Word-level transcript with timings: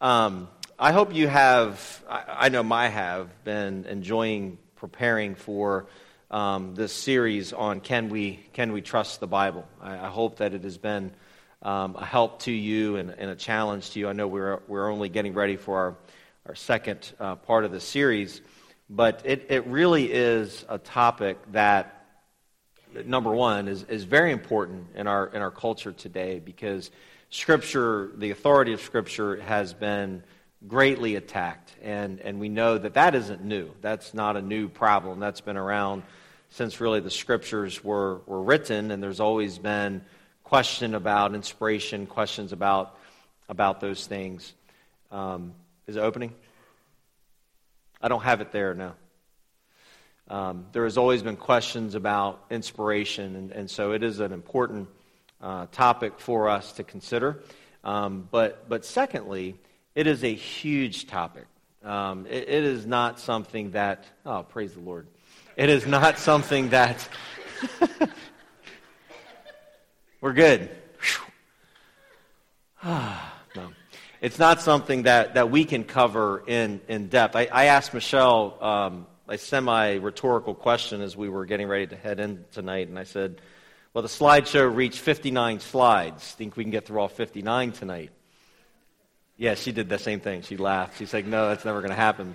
Um, 0.00 0.48
I 0.76 0.92
hope 0.92 1.14
you 1.14 1.28
have, 1.28 2.04
I, 2.08 2.24
I 2.28 2.48
know 2.48 2.68
I 2.72 2.88
have, 2.88 3.44
been 3.44 3.84
enjoying 3.84 4.58
preparing 4.74 5.36
for 5.36 5.86
um, 6.32 6.74
this 6.74 6.92
series 6.92 7.52
on 7.52 7.80
can 7.80 8.08
we, 8.08 8.40
can 8.52 8.72
we 8.72 8.82
trust 8.82 9.20
the 9.20 9.28
Bible. 9.28 9.66
I, 9.80 9.92
I 9.92 10.08
hope 10.08 10.38
that 10.38 10.52
it 10.52 10.64
has 10.64 10.78
been 10.78 11.12
um, 11.62 11.94
a 11.94 12.04
help 12.04 12.40
to 12.42 12.52
you 12.52 12.96
and, 12.96 13.10
and, 13.10 13.30
a 13.30 13.36
challenge 13.36 13.90
to 13.90 14.00
you. 14.00 14.08
I 14.08 14.12
know 14.12 14.26
we're, 14.26 14.60
we're 14.66 14.90
only 14.90 15.08
getting 15.08 15.32
ready 15.32 15.56
for 15.56 15.78
our, 15.78 15.96
our 16.46 16.54
second 16.56 17.12
uh, 17.20 17.36
part 17.36 17.64
of 17.64 17.70
the 17.70 17.80
series, 17.80 18.42
but 18.90 19.22
it, 19.24 19.46
it 19.48 19.66
really 19.68 20.12
is 20.12 20.64
a 20.68 20.76
topic 20.76 21.38
that, 21.52 22.04
number 23.06 23.30
one, 23.30 23.68
is, 23.68 23.84
is 23.84 24.02
very 24.04 24.32
important 24.32 24.88
in 24.96 25.06
our, 25.06 25.28
in 25.28 25.40
our 25.40 25.52
culture 25.52 25.92
today 25.92 26.40
because 26.40 26.90
Scripture, 27.34 28.12
the 28.14 28.30
authority 28.30 28.74
of 28.74 28.80
Scripture, 28.80 29.40
has 29.40 29.74
been 29.74 30.22
greatly 30.68 31.16
attacked. 31.16 31.74
And, 31.82 32.20
and 32.20 32.38
we 32.38 32.48
know 32.48 32.78
that 32.78 32.94
that 32.94 33.16
isn't 33.16 33.42
new. 33.42 33.72
That's 33.80 34.14
not 34.14 34.36
a 34.36 34.40
new 34.40 34.68
problem. 34.68 35.18
That's 35.18 35.40
been 35.40 35.56
around 35.56 36.04
since 36.50 36.80
really 36.80 37.00
the 37.00 37.10
Scriptures 37.10 37.82
were, 37.82 38.20
were 38.26 38.40
written, 38.40 38.92
and 38.92 39.02
there's 39.02 39.18
always 39.18 39.58
been 39.58 40.02
question 40.44 40.94
about 40.94 41.34
inspiration, 41.34 42.06
questions 42.06 42.52
about, 42.52 42.96
about 43.48 43.80
those 43.80 44.06
things. 44.06 44.54
Um, 45.10 45.54
is 45.88 45.96
it 45.96 46.00
opening? 46.00 46.32
I 48.00 48.06
don't 48.06 48.22
have 48.22 48.42
it 48.42 48.52
there 48.52 48.74
now. 48.74 48.94
Um, 50.28 50.66
there 50.70 50.84
has 50.84 50.96
always 50.96 51.24
been 51.24 51.36
questions 51.36 51.96
about 51.96 52.44
inspiration, 52.48 53.34
and, 53.34 53.50
and 53.50 53.68
so 53.68 53.90
it 53.90 54.04
is 54.04 54.20
an 54.20 54.32
important 54.32 54.86
uh, 55.44 55.66
topic 55.70 56.18
for 56.18 56.48
us 56.48 56.72
to 56.72 56.84
consider. 56.84 57.42
Um, 57.84 58.26
but, 58.30 58.68
but 58.68 58.86
secondly, 58.86 59.56
it 59.94 60.06
is 60.06 60.24
a 60.24 60.34
huge 60.34 61.06
topic. 61.06 61.44
Um, 61.84 62.26
it, 62.26 62.48
it 62.48 62.64
is 62.64 62.86
not 62.86 63.20
something 63.20 63.72
that, 63.72 64.06
oh, 64.24 64.42
praise 64.42 64.72
the 64.72 64.80
Lord. 64.80 65.06
It 65.56 65.68
is 65.68 65.86
not 65.86 66.18
something 66.18 66.70
that, 66.70 67.06
we're 70.22 70.32
good. 70.32 70.70
no. 72.84 73.18
It's 74.22 74.38
not 74.38 74.62
something 74.62 75.02
that, 75.02 75.34
that 75.34 75.50
we 75.50 75.66
can 75.66 75.84
cover 75.84 76.42
in, 76.46 76.80
in 76.88 77.08
depth. 77.08 77.36
I, 77.36 77.48
I 77.52 77.66
asked 77.66 77.92
Michelle 77.92 78.56
um, 78.64 79.06
a 79.28 79.36
semi 79.36 79.96
rhetorical 79.96 80.54
question 80.54 81.02
as 81.02 81.14
we 81.14 81.28
were 81.28 81.44
getting 81.44 81.68
ready 81.68 81.86
to 81.88 81.96
head 81.96 82.18
in 82.18 82.46
tonight, 82.52 82.88
and 82.88 82.98
I 82.98 83.04
said, 83.04 83.42
well, 83.94 84.02
the 84.02 84.08
slideshow 84.08 84.74
reached 84.74 84.98
59 84.98 85.60
slides. 85.60 86.32
Think 86.32 86.56
we 86.56 86.64
can 86.64 86.72
get 86.72 86.84
through 86.84 86.98
all 86.98 87.08
59 87.08 87.70
tonight? 87.70 88.10
Yeah, 89.36 89.54
she 89.54 89.70
did 89.70 89.88
the 89.88 89.98
same 89.98 90.18
thing. 90.18 90.42
She 90.42 90.56
laughed. 90.56 90.98
She's 90.98 91.14
like, 91.14 91.26
no, 91.26 91.48
that's 91.48 91.64
never 91.64 91.78
going 91.80 91.90
to 91.90 91.96
happen. 91.96 92.34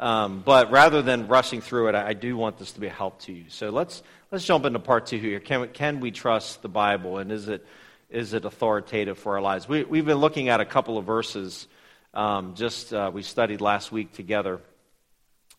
Um, 0.00 0.42
but 0.44 0.72
rather 0.72 1.00
than 1.00 1.28
rushing 1.28 1.60
through 1.60 1.90
it, 1.90 1.94
I, 1.94 2.08
I, 2.08 2.12
do 2.14 2.36
want 2.36 2.58
this 2.58 2.72
to 2.72 2.80
be 2.80 2.88
a 2.88 2.90
help 2.90 3.20
to 3.22 3.32
you. 3.32 3.44
So 3.48 3.70
let's, 3.70 4.02
let's 4.32 4.44
jump 4.44 4.64
into 4.64 4.80
part 4.80 5.06
two 5.06 5.18
here. 5.18 5.38
Can, 5.38 5.68
can 5.68 6.00
we 6.00 6.10
trust 6.10 6.62
the 6.62 6.68
Bible, 6.68 7.18
and 7.18 7.30
is 7.30 7.48
it, 7.48 7.64
is 8.10 8.34
it 8.34 8.44
authoritative 8.44 9.16
for 9.16 9.36
our 9.36 9.40
lives? 9.40 9.68
We, 9.68 9.84
we've 9.84 10.04
been 10.04 10.18
looking 10.18 10.48
at 10.48 10.60
a 10.60 10.64
couple 10.64 10.98
of 10.98 11.04
verses 11.04 11.68
um, 12.14 12.56
just 12.56 12.92
uh, 12.92 13.12
we 13.14 13.22
studied 13.22 13.60
last 13.60 13.92
week 13.92 14.12
together. 14.12 14.60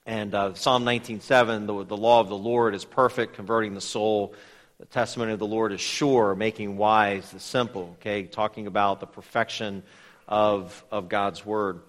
And 0.05 0.35
uh, 0.35 0.53
Psalm 0.55 0.83
19.7, 0.83 1.66
the, 1.66 1.85
the 1.85 1.97
law 1.97 2.19
of 2.19 2.27
the 2.27 2.38
Lord 2.38 2.75
is 2.75 2.83
perfect, 2.83 3.35
converting 3.35 3.73
the 3.73 3.81
soul. 3.81 4.35
The 4.79 4.85
testimony 4.88 5.33
of 5.33 5.39
the 5.39 5.45
Lord 5.45 5.71
is 5.71 5.81
sure, 5.81 6.33
making 6.33 6.77
wise 6.77 7.29
the 7.29 7.39
simple. 7.39 7.95
Okay, 7.99 8.23
talking 8.23 8.66
about 8.66 8.99
the 8.99 9.05
perfection 9.05 9.83
of, 10.27 10.84
of 10.91 11.09
God's 11.09 11.45
word. 11.45 11.81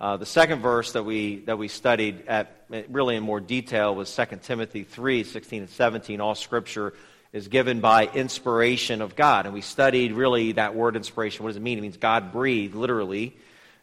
Uh, 0.00 0.16
the 0.16 0.26
second 0.26 0.60
verse 0.60 0.92
that 0.92 1.04
we, 1.04 1.36
that 1.44 1.56
we 1.56 1.68
studied 1.68 2.26
at 2.26 2.66
really 2.88 3.14
in 3.14 3.22
more 3.22 3.38
detail 3.38 3.94
was 3.94 4.14
2 4.14 4.40
Timothy 4.42 4.82
3 4.82 5.22
16 5.22 5.60
and 5.62 5.70
17. 5.70 6.20
All 6.20 6.34
scripture 6.34 6.94
is 7.32 7.46
given 7.46 7.80
by 7.80 8.06
inspiration 8.06 9.02
of 9.02 9.14
God. 9.14 9.46
And 9.46 9.54
we 9.54 9.60
studied 9.60 10.12
really 10.12 10.52
that 10.52 10.74
word 10.74 10.96
inspiration. 10.96 11.44
What 11.44 11.50
does 11.50 11.58
it 11.58 11.62
mean? 11.62 11.78
It 11.78 11.82
means 11.82 11.96
God 11.96 12.32
breathed, 12.32 12.74
literally, 12.74 13.36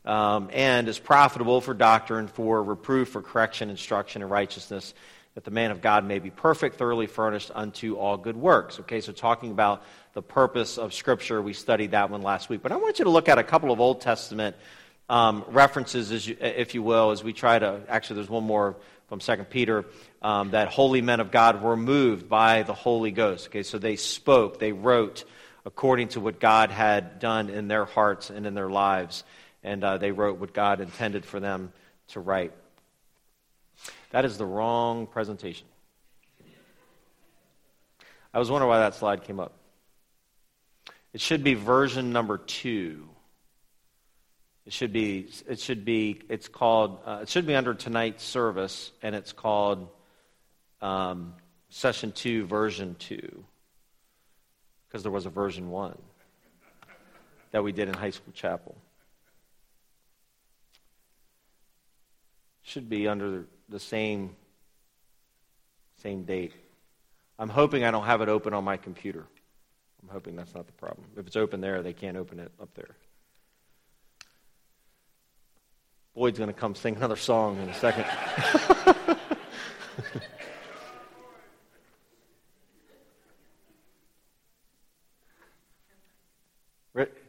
um, 0.04 0.50
and 0.52 0.90
is 0.90 1.00
profitable 1.00 1.62
for 1.62 1.74
doctrine, 1.74 2.28
for 2.28 2.62
reproof, 2.62 3.08
for 3.08 3.22
correction, 3.22 3.70
instruction, 3.70 4.22
and 4.22 4.30
righteousness 4.30 4.94
that 5.40 5.46
the 5.46 5.52
man 5.52 5.72
of 5.72 5.80
God 5.80 6.04
may 6.04 6.20
be 6.20 6.30
perfect, 6.30 6.76
thoroughly 6.76 7.08
furnished 7.08 7.50
unto 7.56 7.96
all 7.96 8.18
good 8.18 8.36
works. 8.36 8.78
Okay, 8.82 9.00
so 9.00 9.14
talking 9.14 9.52
about 9.52 9.84
the 10.12 10.22
purpose 10.22 10.78
of 10.78 10.94
Scripture, 10.94 11.42
we 11.42 11.54
studied 11.54 11.92
that 11.92 12.10
one 12.10 12.22
last 12.22 12.50
week. 12.50 12.62
But 12.62 12.74
I 12.74 12.76
want 12.76 13.00
you 13.00 13.06
to 13.06 13.10
look 13.10 13.30
at 13.30 13.38
a 13.38 13.44
couple 13.46 13.72
of 13.72 13.80
Old 13.80 14.02
Testament 14.02 14.58
um, 15.08 15.46
references, 15.48 16.28
you, 16.28 16.36
if 16.42 16.76
you 16.76 16.84
will, 16.84 17.12
as 17.12 17.24
we 17.24 17.32
try 17.32 17.58
to. 17.58 17.80
Actually, 17.88 18.18
there's 18.18 18.30
one 18.30 18.44
more 18.44 18.76
from 19.08 19.20
2 19.20 19.38
Peter 19.50 19.86
um, 20.22 20.52
that 20.52 20.68
holy 20.68 21.02
men 21.02 21.22
of 21.22 21.32
God 21.32 21.64
were 21.64 21.78
moved 21.78 22.28
by 22.28 22.64
the 22.64 22.74
Holy 22.74 23.12
Ghost. 23.12 23.48
Okay, 23.48 23.64
so 23.64 23.80
they 23.80 23.96
spoke, 23.96 24.60
they 24.60 24.74
wrote 24.74 25.24
according 25.66 26.10
to 26.10 26.20
what 26.20 26.42
God 26.42 26.70
had 26.70 27.20
done 27.20 27.50
in 27.50 27.70
their 27.70 27.86
hearts 27.86 28.30
and 28.30 28.46
in 28.46 28.56
their 28.56 28.70
lives, 28.70 29.24
and 29.64 29.86
uh, 29.86 29.98
they 30.00 30.12
wrote 30.12 30.38
what 30.38 30.52
God 30.52 30.82
intended 30.82 31.24
for 31.24 31.40
them 31.40 31.72
to 32.10 32.20
write. 32.20 32.52
That 34.12 34.26
is 34.26 34.38
the 34.38 34.46
wrong 34.46 35.08
presentation. 35.08 35.68
I 38.34 38.40
was 38.40 38.52
wondering 38.52 38.70
why 38.70 38.80
that 38.80 38.96
slide 38.96 39.24
came 39.24 39.40
up. 39.40 39.54
It 41.14 41.22
should 41.22 41.44
be 41.44 41.56
version 41.56 42.12
number 42.12 42.38
two. 42.38 43.10
It 44.66 44.74
should 44.74 44.94
be, 44.94 45.28
it 45.48 45.60
should 45.60 45.84
be, 45.84 46.22
it's 46.30 46.48
called, 46.48 47.00
uh, 47.06 47.20
it 47.24 47.30
should 47.30 47.48
be 47.48 47.56
under 47.56 47.74
tonight's 47.74 48.24
service, 48.24 48.92
and 49.02 49.16
it's 49.16 49.34
called 49.34 49.90
um, 50.80 51.34
Session 51.70 52.12
2, 52.12 52.46
Version 52.46 52.96
2, 53.00 53.44
because 54.88 55.02
there 55.02 55.12
was 55.12 55.26
a 55.26 55.30
version 55.30 55.72
1 55.72 55.98
that 57.52 57.64
we 57.64 57.72
did 57.72 57.88
in 57.88 57.96
high 57.96 58.12
school 58.12 58.32
chapel. 58.34 58.76
Should 62.70 62.88
be 62.88 63.08
under 63.08 63.46
the 63.68 63.80
same 63.80 64.36
same 66.04 66.24
date. 66.24 66.54
I'm 67.40 67.50
hoping 67.50 67.84
I 67.84 67.90
don't 67.90 68.06
have 68.06 68.22
it 68.22 68.30
open 68.30 68.54
on 68.54 68.64
my 68.64 68.78
computer. 68.78 69.26
I'm 70.04 70.10
hoping 70.10 70.36
that's 70.36 70.54
not 70.54 70.68
the 70.68 70.74
problem. 70.74 71.08
If 71.18 71.26
it's 71.26 71.36
open 71.36 71.62
there, 71.62 71.82
they 71.82 71.94
can't 71.94 72.16
open 72.16 72.40
it 72.40 72.52
up 72.62 72.70
there. 72.76 72.96
Boyd's 76.14 76.38
going 76.38 76.54
to 76.54 76.54
come 76.54 76.76
sing 76.76 76.96
another 76.96 77.16
song 77.16 77.58
in 77.58 77.70
a 77.70 77.74
second. 77.74 78.06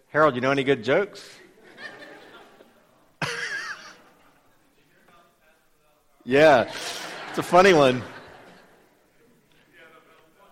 Harold, 0.09 0.35
you 0.35 0.43
know 0.43 0.51
any 0.51 0.65
good 0.65 0.85
jokes? 0.85 1.40
Yeah. 6.31 6.71
It's 7.31 7.39
a 7.39 7.43
funny 7.43 7.73
one. 7.73 8.03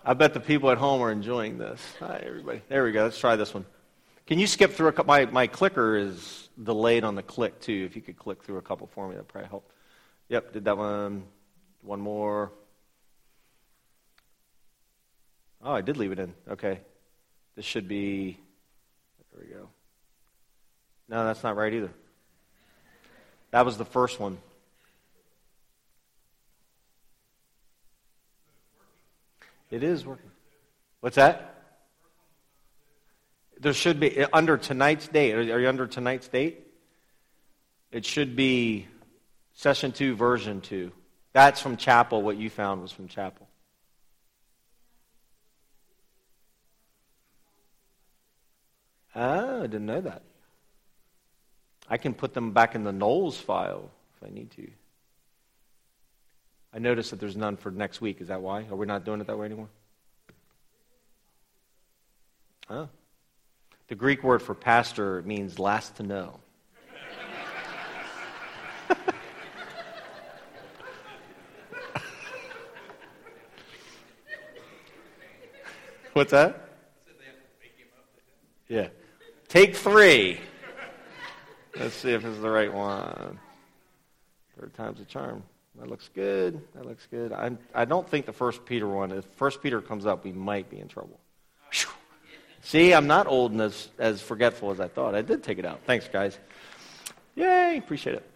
I 0.04 0.12
bet 0.14 0.34
the 0.34 0.40
people 0.40 0.72
at 0.72 0.78
home 0.78 1.00
are 1.02 1.12
enjoying 1.12 1.56
this. 1.56 1.80
Hi, 2.00 2.20
everybody. 2.26 2.62
There 2.68 2.82
we 2.82 2.90
go. 2.90 3.04
Let's 3.04 3.18
try 3.18 3.36
this 3.36 3.54
one. 3.54 3.64
Can 4.26 4.40
you 4.40 4.48
skip 4.48 4.72
through 4.72 4.88
a 4.88 4.92
couple? 4.92 5.06
My, 5.06 5.26
my 5.26 5.46
clicker 5.46 5.96
is 5.96 6.48
delayed 6.60 7.04
on 7.04 7.14
the 7.14 7.22
click, 7.22 7.60
too. 7.60 7.84
If 7.88 7.94
you 7.94 8.02
could 8.02 8.18
click 8.18 8.42
through 8.42 8.56
a 8.56 8.62
couple 8.62 8.88
for 8.88 9.06
me, 9.06 9.14
that'd 9.14 9.28
probably 9.28 9.50
help. 9.50 9.70
Yep, 10.28 10.52
did 10.52 10.64
that 10.64 10.76
one. 10.76 11.22
One 11.82 12.00
more. 12.00 12.50
Oh, 15.62 15.72
I 15.72 15.80
did 15.80 15.96
leave 15.96 16.10
it 16.10 16.18
in. 16.18 16.34
Okay. 16.50 16.80
This 17.54 17.64
should 17.64 17.86
be. 17.86 18.36
There 19.32 19.46
we 19.46 19.54
go. 19.54 19.68
No, 21.08 21.24
that's 21.24 21.44
not 21.44 21.54
right 21.54 21.72
either. 21.72 21.92
That 23.52 23.64
was 23.64 23.78
the 23.78 23.84
first 23.84 24.18
one. 24.18 24.38
It 29.70 29.82
is 29.82 30.06
working. 30.06 30.30
What's 31.00 31.16
that? 31.16 31.54
There 33.60 33.72
should 33.72 34.00
be, 34.00 34.22
uh, 34.22 34.28
under 34.32 34.56
tonight's 34.56 35.08
date, 35.08 35.34
are 35.34 35.60
you 35.60 35.68
under 35.68 35.86
tonight's 35.86 36.28
date? 36.28 36.66
It 37.90 38.04
should 38.04 38.36
be 38.36 38.86
session 39.54 39.92
2, 39.92 40.14
version 40.14 40.60
2. 40.60 40.92
That's 41.32 41.60
from 41.60 41.76
chapel. 41.76 42.22
What 42.22 42.36
you 42.36 42.50
found 42.50 42.82
was 42.82 42.92
from 42.92 43.08
chapel. 43.08 43.48
Oh, 49.14 49.58
I 49.58 49.66
didn't 49.66 49.86
know 49.86 50.00
that. 50.00 50.22
I 51.88 51.96
can 51.96 52.14
put 52.14 52.34
them 52.34 52.52
back 52.52 52.74
in 52.74 52.84
the 52.84 52.92
Knowles 52.92 53.38
file 53.38 53.90
if 54.16 54.28
I 54.28 54.32
need 54.32 54.50
to. 54.52 54.68
I 56.78 56.80
noticed 56.80 57.10
that 57.10 57.18
there's 57.18 57.36
none 57.36 57.56
for 57.56 57.72
next 57.72 58.00
week. 58.00 58.20
Is 58.20 58.28
that 58.28 58.40
why? 58.40 58.60
Are 58.70 58.76
we 58.76 58.86
not 58.86 59.04
doing 59.04 59.20
it 59.20 59.26
that 59.26 59.36
way 59.36 59.46
anymore? 59.46 59.66
Huh? 62.68 62.86
The 63.88 63.96
Greek 63.96 64.22
word 64.22 64.40
for 64.40 64.54
pastor 64.54 65.22
means 65.22 65.58
last 65.58 65.96
to 65.96 66.04
know. 66.04 66.38
What's 76.12 76.30
that? 76.30 76.68
Yeah. 78.68 78.86
Take 79.48 79.74
three. 79.74 80.38
Let's 81.76 81.96
see 81.96 82.12
if 82.12 82.24
it's 82.24 82.38
the 82.38 82.48
right 82.48 82.72
one. 82.72 83.40
Third 84.56 84.72
time's 84.74 85.00
a 85.00 85.04
charm. 85.04 85.42
That 85.78 85.88
looks 85.88 86.10
good. 86.14 86.60
That 86.74 86.86
looks 86.86 87.06
good. 87.10 87.32
I, 87.32 87.56
I 87.74 87.84
don't 87.84 88.08
think 88.08 88.26
the 88.26 88.32
First 88.32 88.64
Peter 88.64 88.86
one. 88.86 89.12
If 89.12 89.24
First 89.36 89.62
Peter 89.62 89.80
comes 89.80 90.06
up, 90.06 90.24
we 90.24 90.32
might 90.32 90.68
be 90.68 90.80
in 90.80 90.88
trouble. 90.88 91.20
Whew. 91.72 91.90
See, 92.62 92.92
I'm 92.92 93.06
not 93.06 93.26
old 93.26 93.52
and 93.52 93.60
as, 93.60 93.88
as 93.98 94.20
forgetful 94.20 94.72
as 94.72 94.80
I 94.80 94.88
thought. 94.88 95.14
I 95.14 95.22
did 95.22 95.42
take 95.42 95.58
it 95.58 95.64
out. 95.64 95.80
Thanks, 95.86 96.08
guys. 96.08 96.38
Yay, 97.36 97.78
appreciate 97.78 98.16
it. 98.16 98.30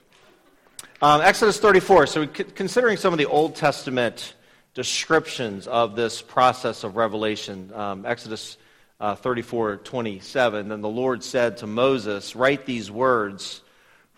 Um, 1.01 1.21
Exodus 1.21 1.59
34. 1.59 2.07
So, 2.07 2.27
considering 2.29 2.97
some 2.97 3.13
of 3.13 3.19
the 3.19 3.27
Old 3.27 3.57
Testament 3.57 4.35
descriptions 4.75 5.67
of 5.67 5.97
this 5.97 6.23
process 6.23 6.85
of 6.85 6.95
revelation, 6.95 7.73
um, 7.75 8.07
Exodus 8.07 8.57
uh, 9.01 9.17
34 9.17 9.79
27, 9.79 10.69
then 10.69 10.81
the 10.81 10.89
Lord 10.89 11.25
said 11.25 11.57
to 11.59 11.67
Moses, 11.67 12.37
Write 12.37 12.67
these 12.67 12.89
words 12.89 13.63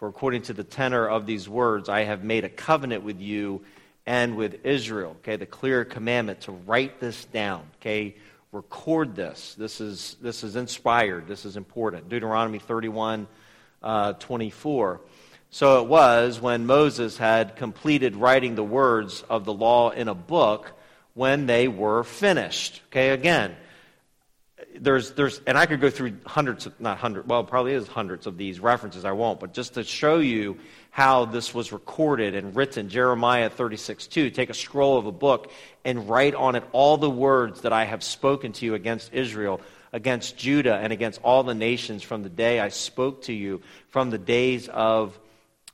according 0.08 0.42
to 0.42 0.52
the 0.52 0.64
tenor 0.64 1.08
of 1.08 1.26
these 1.26 1.48
words, 1.48 1.88
I 1.88 2.04
have 2.04 2.24
made 2.24 2.44
a 2.44 2.48
covenant 2.48 3.02
with 3.02 3.20
you 3.20 3.62
and 4.06 4.36
with 4.36 4.64
Israel. 4.64 5.16
Okay, 5.20 5.36
the 5.36 5.46
clear 5.46 5.84
commandment 5.84 6.42
to 6.42 6.52
write 6.52 7.00
this 7.00 7.24
down. 7.26 7.64
Okay, 7.80 8.16
record 8.52 9.16
this. 9.16 9.54
This 9.54 9.80
is, 9.80 10.16
this 10.20 10.44
is 10.44 10.56
inspired. 10.56 11.26
This 11.26 11.44
is 11.44 11.56
important. 11.56 12.08
Deuteronomy 12.08 12.58
31 12.58 13.26
uh, 13.82 14.14
24. 14.14 15.00
So 15.50 15.80
it 15.82 15.88
was 15.88 16.40
when 16.40 16.66
Moses 16.66 17.16
had 17.16 17.56
completed 17.56 18.16
writing 18.16 18.54
the 18.54 18.64
words 18.64 19.22
of 19.28 19.44
the 19.44 19.52
law 19.52 19.90
in 19.90 20.08
a 20.08 20.14
book 20.14 20.72
when 21.14 21.46
they 21.46 21.68
were 21.68 22.02
finished. 22.02 22.82
Okay, 22.88 23.10
again, 23.10 23.54
there's, 24.81 25.12
there's, 25.12 25.41
and 25.47 25.56
I 25.56 25.67
could 25.67 25.81
go 25.81 25.91
through 25.91 26.15
hundreds, 26.26 26.67
of, 26.67 26.79
not 26.81 26.99
hundreds, 26.99 27.26
well, 27.29 27.44
probably 27.44 27.75
is 27.75 27.87
hundreds 27.87 28.26
of 28.26 28.37
these 28.37 28.61
references. 28.61 29.05
I 29.05 29.12
won't, 29.12 29.41
but 29.41 29.53
just 29.55 29.75
to 29.75 29.85
show 29.85 30.19
you 30.19 30.59
how 30.91 31.25
this 31.25 31.55
was 31.55 31.73
recorded 31.73 32.35
and 32.35 32.55
written, 32.55 32.88
Jeremiah 32.88 33.50
36, 33.50 34.06
2, 34.06 34.31
take 34.31 34.50
a 34.50 34.55
scroll 34.55 34.99
of 34.99 35.06
a 35.06 35.12
book 35.12 35.50
and 35.85 36.09
write 36.09 36.35
on 36.35 36.56
it 36.56 36.65
all 36.73 36.97
the 36.97 37.11
words 37.11 37.62
that 37.62 37.73
I 37.73 37.85
have 37.85 38.03
spoken 38.03 38.53
to 38.53 38.67
you 38.67 38.75
against 38.75 39.12
Israel, 39.12 39.61
against 39.93 40.37
Judah, 40.37 40.76
and 40.76 40.93
against 40.93 41.21
all 41.23 41.43
the 41.43 41.55
nations 41.55 42.03
from 42.03 42.23
the 42.23 42.29
day 42.29 42.61
I 42.61 42.69
spoke 42.69 43.23
to 43.23 43.32
you, 43.32 43.62
from 43.91 44.11
the 44.11 44.19
days 44.19 44.69
of, 44.69 45.19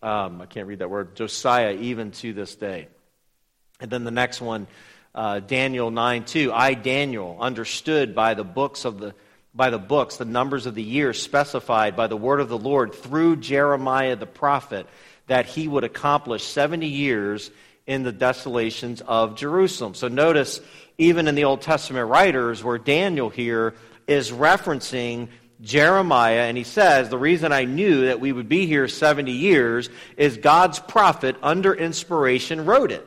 um, 0.02 0.40
I 0.40 0.46
can't 0.46 0.66
read 0.66 0.80
that 0.80 0.90
word, 0.90 1.16
Josiah, 1.16 1.72
even 1.72 2.10
to 2.12 2.32
this 2.32 2.54
day. 2.54 2.88
And 3.80 3.90
then 3.90 4.04
the 4.04 4.10
next 4.10 4.40
one, 4.42 4.66
uh, 5.14 5.40
Daniel 5.40 5.90
9 5.90 6.24
2. 6.24 6.52
I, 6.52 6.74
Daniel, 6.74 7.36
understood 7.40 8.14
by 8.14 8.34
the 8.34 8.44
books 8.44 8.84
of 8.84 8.98
the 8.98 9.14
by 9.54 9.70
the 9.70 9.78
books 9.78 10.16
the 10.16 10.24
numbers 10.24 10.66
of 10.66 10.74
the 10.74 10.82
years 10.82 11.20
specified 11.20 11.96
by 11.96 12.06
the 12.06 12.16
word 12.16 12.40
of 12.40 12.48
the 12.48 12.58
Lord 12.58 12.94
through 12.94 13.36
Jeremiah 13.36 14.14
the 14.14 14.26
prophet 14.26 14.86
that 15.26 15.46
he 15.46 15.66
would 15.66 15.84
accomplish 15.84 16.44
70 16.44 16.86
years 16.86 17.50
in 17.86 18.02
the 18.04 18.12
desolations 18.12 19.00
of 19.00 19.36
Jerusalem. 19.36 19.94
So 19.94 20.08
notice, 20.08 20.60
even 20.98 21.26
in 21.26 21.34
the 21.34 21.44
Old 21.44 21.62
Testament 21.62 22.08
writers, 22.08 22.62
where 22.62 22.78
Daniel 22.78 23.30
here 23.30 23.74
is 24.06 24.30
referencing 24.30 25.28
Jeremiah, 25.60 26.42
and 26.42 26.56
he 26.56 26.64
says, 26.64 27.08
The 27.08 27.18
reason 27.18 27.52
I 27.52 27.64
knew 27.64 28.06
that 28.06 28.20
we 28.20 28.32
would 28.32 28.48
be 28.48 28.66
here 28.66 28.88
70 28.88 29.32
years 29.32 29.90
is 30.16 30.36
God's 30.36 30.78
prophet, 30.78 31.36
under 31.42 31.74
inspiration, 31.74 32.64
wrote 32.64 32.92
it. 32.92 33.06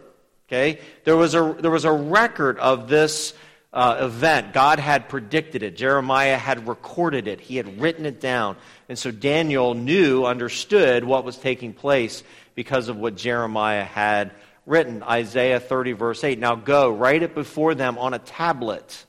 Okay? 0.54 0.80
There 1.04 1.18
was 1.18 1.34
a, 1.34 1.56
there 1.60 1.72
was 1.72 1.84
a 1.84 1.92
record 1.92 2.60
of 2.60 2.88
this 2.88 3.34
uh, 3.74 3.98
event. 4.02 4.54
God 4.54 4.78
had 4.78 5.10
predicted 5.10 5.64
it. 5.64 5.76
Jeremiah 5.76 6.38
had 6.38 6.68
recorded 6.68 7.28
it. 7.28 7.42
He 7.42 7.56
had 7.56 7.82
written 7.82 8.06
it 8.06 8.22
down. 8.22 8.58
And 8.88 9.00
so 9.00 9.10
Daniel 9.10 9.74
knew, 9.74 10.26
understood 10.26 11.06
what 11.06 11.26
was 11.26 11.38
taking 11.38 11.74
place 11.74 12.24
because 12.54 12.88
of 12.88 12.98
what 12.98 13.16
Jeremiah 13.16 13.84
had 13.84 14.32
written. 14.68 15.02
Isaiah 15.02 15.60
30, 15.60 15.94
verse 15.94 16.24
8. 16.24 16.38
Now 16.38 16.54
go, 16.54 16.92
write 16.92 17.24
it 17.24 17.34
before 17.34 17.74
them 17.74 17.98
on 17.98 18.14
a 18.14 18.20
tablet. 18.20 19.06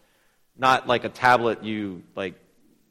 Not 0.57 0.87
like 0.87 1.05
a 1.05 1.11
tablet 1.11 1.63
you, 1.63 2.05
like, 2.17 2.37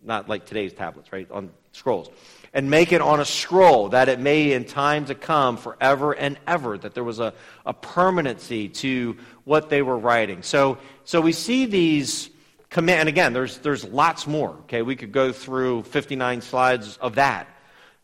not 0.04 0.30
like 0.30 0.46
today's 0.46 0.74
tablets, 0.74 1.12
right? 1.12 1.30
On 1.32 1.50
scrolls 1.72 2.12
and 2.54 2.70
make 2.70 2.92
it 2.92 3.02
on 3.02 3.20
a 3.20 3.26
scroll, 3.26 3.90
that 3.90 4.10
it 4.10 4.20
may 4.20 4.52
in 4.52 4.64
time 4.64 5.06
to 5.06 5.16
come 5.16 5.58
forever 5.58 6.14
and 6.14 6.38
ever, 6.46 6.78
that 6.78 6.94
there 6.94 7.04
was 7.04 7.20
a, 7.20 7.34
a 7.66 7.74
permanency 7.74 8.70
to 8.70 9.18
what 9.44 9.70
they 9.70 9.82
were 9.82 9.98
writing. 9.98 10.44
So, 10.44 10.78
so 11.04 11.20
we 11.20 11.32
see 11.32 11.66
these 11.66 12.30
command, 12.70 13.02
and 13.02 13.10
again, 13.10 13.34
there's, 13.34 13.58
there's 13.60 13.84
lots 13.84 14.28
more, 14.28 14.52
okay? 14.62 14.84
We 14.84 14.96
could 14.96 15.12
go 15.12 15.32
through 15.32 15.84
59 15.84 16.42
slides 16.42 16.98
of 16.98 17.16
that. 17.16 17.48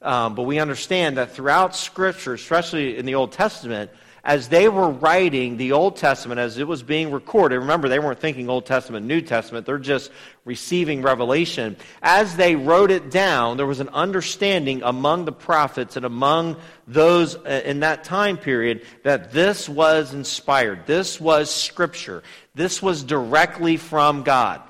Um, 0.02 0.34
but 0.34 0.44
we 0.44 0.60
understand 0.60 1.18
that 1.18 1.34
throughout 1.34 1.76
Scripture, 1.76 2.34
especially 2.34 2.98
in 2.98 3.06
the 3.06 3.16
Old 3.16 3.34
Testament, 3.34 3.92
as 4.24 4.50
they 4.50 4.68
were 4.68 4.90
writing 4.90 5.58
the 5.58 5.72
Old 5.72 5.96
Testament, 5.96 6.40
as 6.40 6.58
it 6.58 6.68
was 6.68 6.84
being 6.84 7.12
recorded, 7.12 7.60
remember 7.60 7.88
they 7.88 8.00
weren't 8.00 8.20
thinking 8.20 8.50
Old 8.50 8.66
Testament, 8.66 9.06
New 9.06 9.22
Testament, 9.22 9.66
they're 9.66 9.78
just 9.78 10.12
receiving 10.46 11.02
revelation. 11.02 11.78
As 12.02 12.36
they 12.36 12.56
wrote 12.56 12.92
it 12.92 13.12
down, 13.12 13.58
there 13.58 13.66
was 13.66 13.80
an 13.80 13.90
understanding 13.90 14.82
among 14.84 15.26
the 15.26 15.32
prophets 15.32 15.96
and 15.96 16.06
among 16.06 16.58
those 16.88 17.36
uh, 17.36 17.62
in 17.66 17.82
that 17.82 18.04
time 18.04 18.38
period 18.38 18.86
that 19.04 19.32
this 19.32 19.70
was 19.70 20.14
inspired. 20.14 20.86
This 20.86 21.20
was 21.22 21.54
Scripture. 21.54 22.24
This 22.56 22.82
was 22.82 23.04
directly 23.04 23.78
from 23.78 24.24
God. 24.24 24.62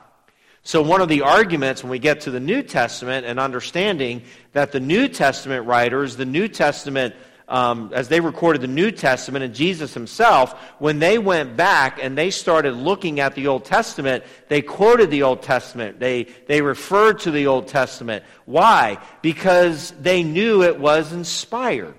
So, 0.61 0.81
one 0.83 1.01
of 1.01 1.09
the 1.09 1.21
arguments 1.21 1.81
when 1.81 1.89
we 1.89 1.99
get 1.99 2.21
to 2.21 2.31
the 2.31 2.39
New 2.39 2.61
Testament 2.61 3.25
and 3.25 3.39
understanding 3.39 4.21
that 4.51 4.71
the 4.71 4.79
New 4.79 5.07
Testament 5.07 5.65
writers, 5.65 6.17
the 6.17 6.25
New 6.25 6.47
Testament 6.47 7.15
um, 7.49 7.91
as 7.93 8.07
they 8.07 8.19
recorded 8.19 8.61
the 8.61 8.67
New 8.67 8.91
Testament 8.91 9.43
and 9.43 9.53
Jesus 9.53 9.93
himself, 9.93 10.53
when 10.79 10.99
they 10.99 11.17
went 11.17 11.57
back 11.57 11.99
and 12.01 12.17
they 12.17 12.29
started 12.29 12.75
looking 12.75 13.19
at 13.19 13.35
the 13.35 13.47
Old 13.47 13.65
Testament, 13.65 14.23
they 14.47 14.61
quoted 14.61 15.09
the 15.09 15.23
Old 15.23 15.41
Testament. 15.41 15.99
They, 15.99 16.27
they 16.47 16.61
referred 16.61 17.19
to 17.19 17.31
the 17.31 17.47
Old 17.47 17.68
Testament. 17.68 18.23
Why? 18.45 18.99
Because 19.21 19.91
they 19.99 20.23
knew 20.23 20.63
it 20.63 20.79
was 20.79 21.11
inspired. 21.11 21.95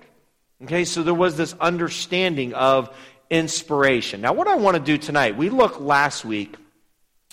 Okay, 0.63 0.85
so 0.85 1.03
there 1.03 1.15
was 1.15 1.37
this 1.37 1.55
understanding 1.61 2.55
of 2.55 2.95
inspiration. 3.31 4.21
Now, 4.21 4.33
what 4.33 4.49
I 4.49 4.57
want 4.57 4.77
to 4.77 4.83
do 4.83 4.99
tonight, 4.99 5.37
we 5.37 5.51
looked 5.51 5.81
last 5.81 6.25
week 6.25 6.57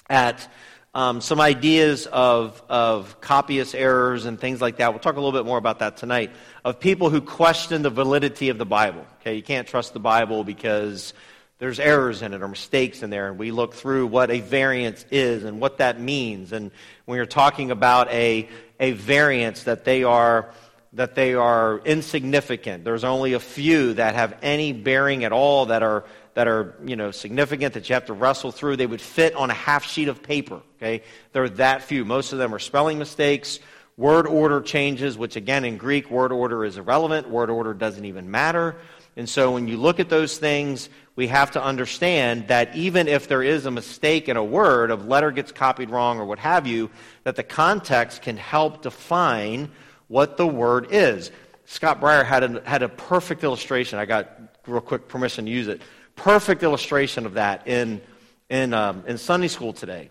at 0.10 0.48
um, 0.94 1.22
some 1.22 1.40
ideas 1.40 2.08
of, 2.08 2.62
of 2.70 3.22
copyist 3.22 3.76
errors 3.76 4.26
and 4.26 4.40
things 4.40 4.62
like 4.62 4.78
that. 4.78 4.92
We'll 4.92 5.00
talk 5.00 5.16
a 5.16 5.22
little 5.22 5.38
bit 5.38 5.46
more 5.46 5.58
about 5.58 5.80
that 5.80 5.98
tonight. 5.98 6.32
Of 6.66 6.80
people 6.80 7.10
who 7.10 7.22
question 7.22 7.82
the 7.82 7.90
validity 7.90 8.50
of 8.50 8.58
the 8.58 8.66
Bible. 8.66 9.06
Okay, 9.22 9.36
you 9.36 9.44
can't 9.44 9.68
trust 9.68 9.94
the 9.94 10.00
Bible 10.00 10.44
because 10.44 11.14
there's 11.60 11.80
errors 11.80 12.22
in 12.22 12.34
it 12.34 12.42
or 12.42 12.48
mistakes 12.48 13.04
in 13.04 13.10
there. 13.10 13.30
And 13.30 13.38
we 13.38 13.52
look 13.52 13.74
through 13.74 14.08
what 14.08 14.30
a 14.30 14.42
variance 14.42 15.06
is 15.12 15.44
and 15.44 15.60
what 15.60 15.80
that 15.80 16.00
means. 16.00 16.52
And 16.52 16.72
when 17.06 17.18
you're 17.18 17.26
talking 17.26 17.72
about 17.72 18.10
a, 18.12 18.48
a 18.80 18.92
variance, 18.92 19.64
that 19.64 19.84
they 19.84 20.04
are 20.04 20.50
that 20.94 21.16
they 21.16 21.34
are 21.34 21.80
insignificant. 21.80 22.84
There's 22.84 23.04
only 23.04 23.34
a 23.34 23.40
few 23.40 23.94
that 23.96 24.16
have 24.16 24.38
any 24.42 24.74
bearing 24.74 25.24
at 25.24 25.32
all 25.32 25.68
that 25.68 25.84
are 25.84 26.06
that 26.34 26.48
are 26.48 26.76
you 26.86 26.96
know 26.96 27.12
significant 27.12 27.74
that 27.74 27.90
you 27.90 27.94
have 27.94 28.06
to 28.06 28.14
wrestle 28.14 28.52
through. 28.52 28.78
They 28.78 28.88
would 28.88 29.02
fit 29.02 29.36
on 29.36 29.50
a 29.50 29.54
half 29.54 29.86
sheet 29.86 30.08
of 30.08 30.24
paper. 30.24 30.62
Okay, 30.78 31.04
there 31.34 31.44
are 31.44 31.50
that 31.50 31.82
few. 31.84 32.06
Most 32.06 32.32
of 32.32 32.40
them 32.40 32.54
are 32.54 32.60
spelling 32.60 33.00
mistakes, 33.00 33.60
word 33.98 34.28
order 34.28 34.62
changes, 34.62 35.18
which 35.18 35.36
again 35.36 35.66
in 35.66 35.78
Greek 35.78 36.10
word 36.10 36.32
order 36.32 36.64
is 36.64 36.78
irrelevant. 36.78 37.30
Word 37.30 37.50
order 37.50 37.74
doesn't 37.74 38.06
even 38.06 38.32
matter. 38.32 38.76
And 39.18 39.28
so 39.28 39.52
when 39.52 39.68
you 39.68 39.78
look 39.78 40.00
at 40.00 40.10
those 40.10 40.38
things, 40.38 40.90
we 41.16 41.28
have 41.28 41.50
to 41.52 41.64
understand 41.64 42.50
that 42.50 42.76
even 42.76 43.08
if 43.08 43.28
there 43.28 43.42
is 43.42 43.66
a 43.66 43.72
mistake 43.72 44.30
in 44.30 44.38
a 44.38 44.44
word, 44.44 44.92
a 44.92 44.96
letter 44.96 45.32
gets 45.32 45.52
copied 45.52 45.90
wrong 45.90 46.20
or 46.20 46.26
what 46.26 46.38
have 46.38 46.68
you, 46.68 46.92
that 47.24 47.36
the 47.36 47.42
context 47.42 48.22
can 48.22 48.38
help 48.38 48.84
define 48.84 49.72
what 50.08 50.38
the 50.38 50.48
word 50.48 50.88
is. 50.92 51.32
Scott 51.66 52.00
Breyer 52.00 52.26
had 52.26 52.44
a, 52.44 52.62
had 52.68 52.84
a 52.84 52.90
perfect 52.90 53.44
illustration. 53.44 54.00
I 54.00 54.06
got 54.06 54.30
real 54.66 54.82
quick 54.82 55.08
permission 55.08 55.46
to 55.46 55.52
use 55.52 55.68
it 55.68 55.82
perfect 56.18 56.64
illustration 56.64 57.26
of 57.26 57.36
that 57.36 57.66
in, 57.68 58.02
in, 58.50 58.74
um, 58.74 59.06
in 59.08 59.18
Sunday 59.18 59.48
school 59.48 59.72
today. 59.72 60.10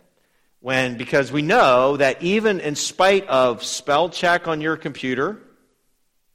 When, 0.60 0.96
because 0.96 1.30
we 1.30 1.42
know 1.42 1.98
that 1.98 2.22
even 2.22 2.60
in 2.60 2.74
spite 2.74 3.26
of 3.28 3.62
spell 3.62 4.08
check 4.08 4.48
on 4.48 4.62
your 4.62 4.76
computer, 4.76 5.38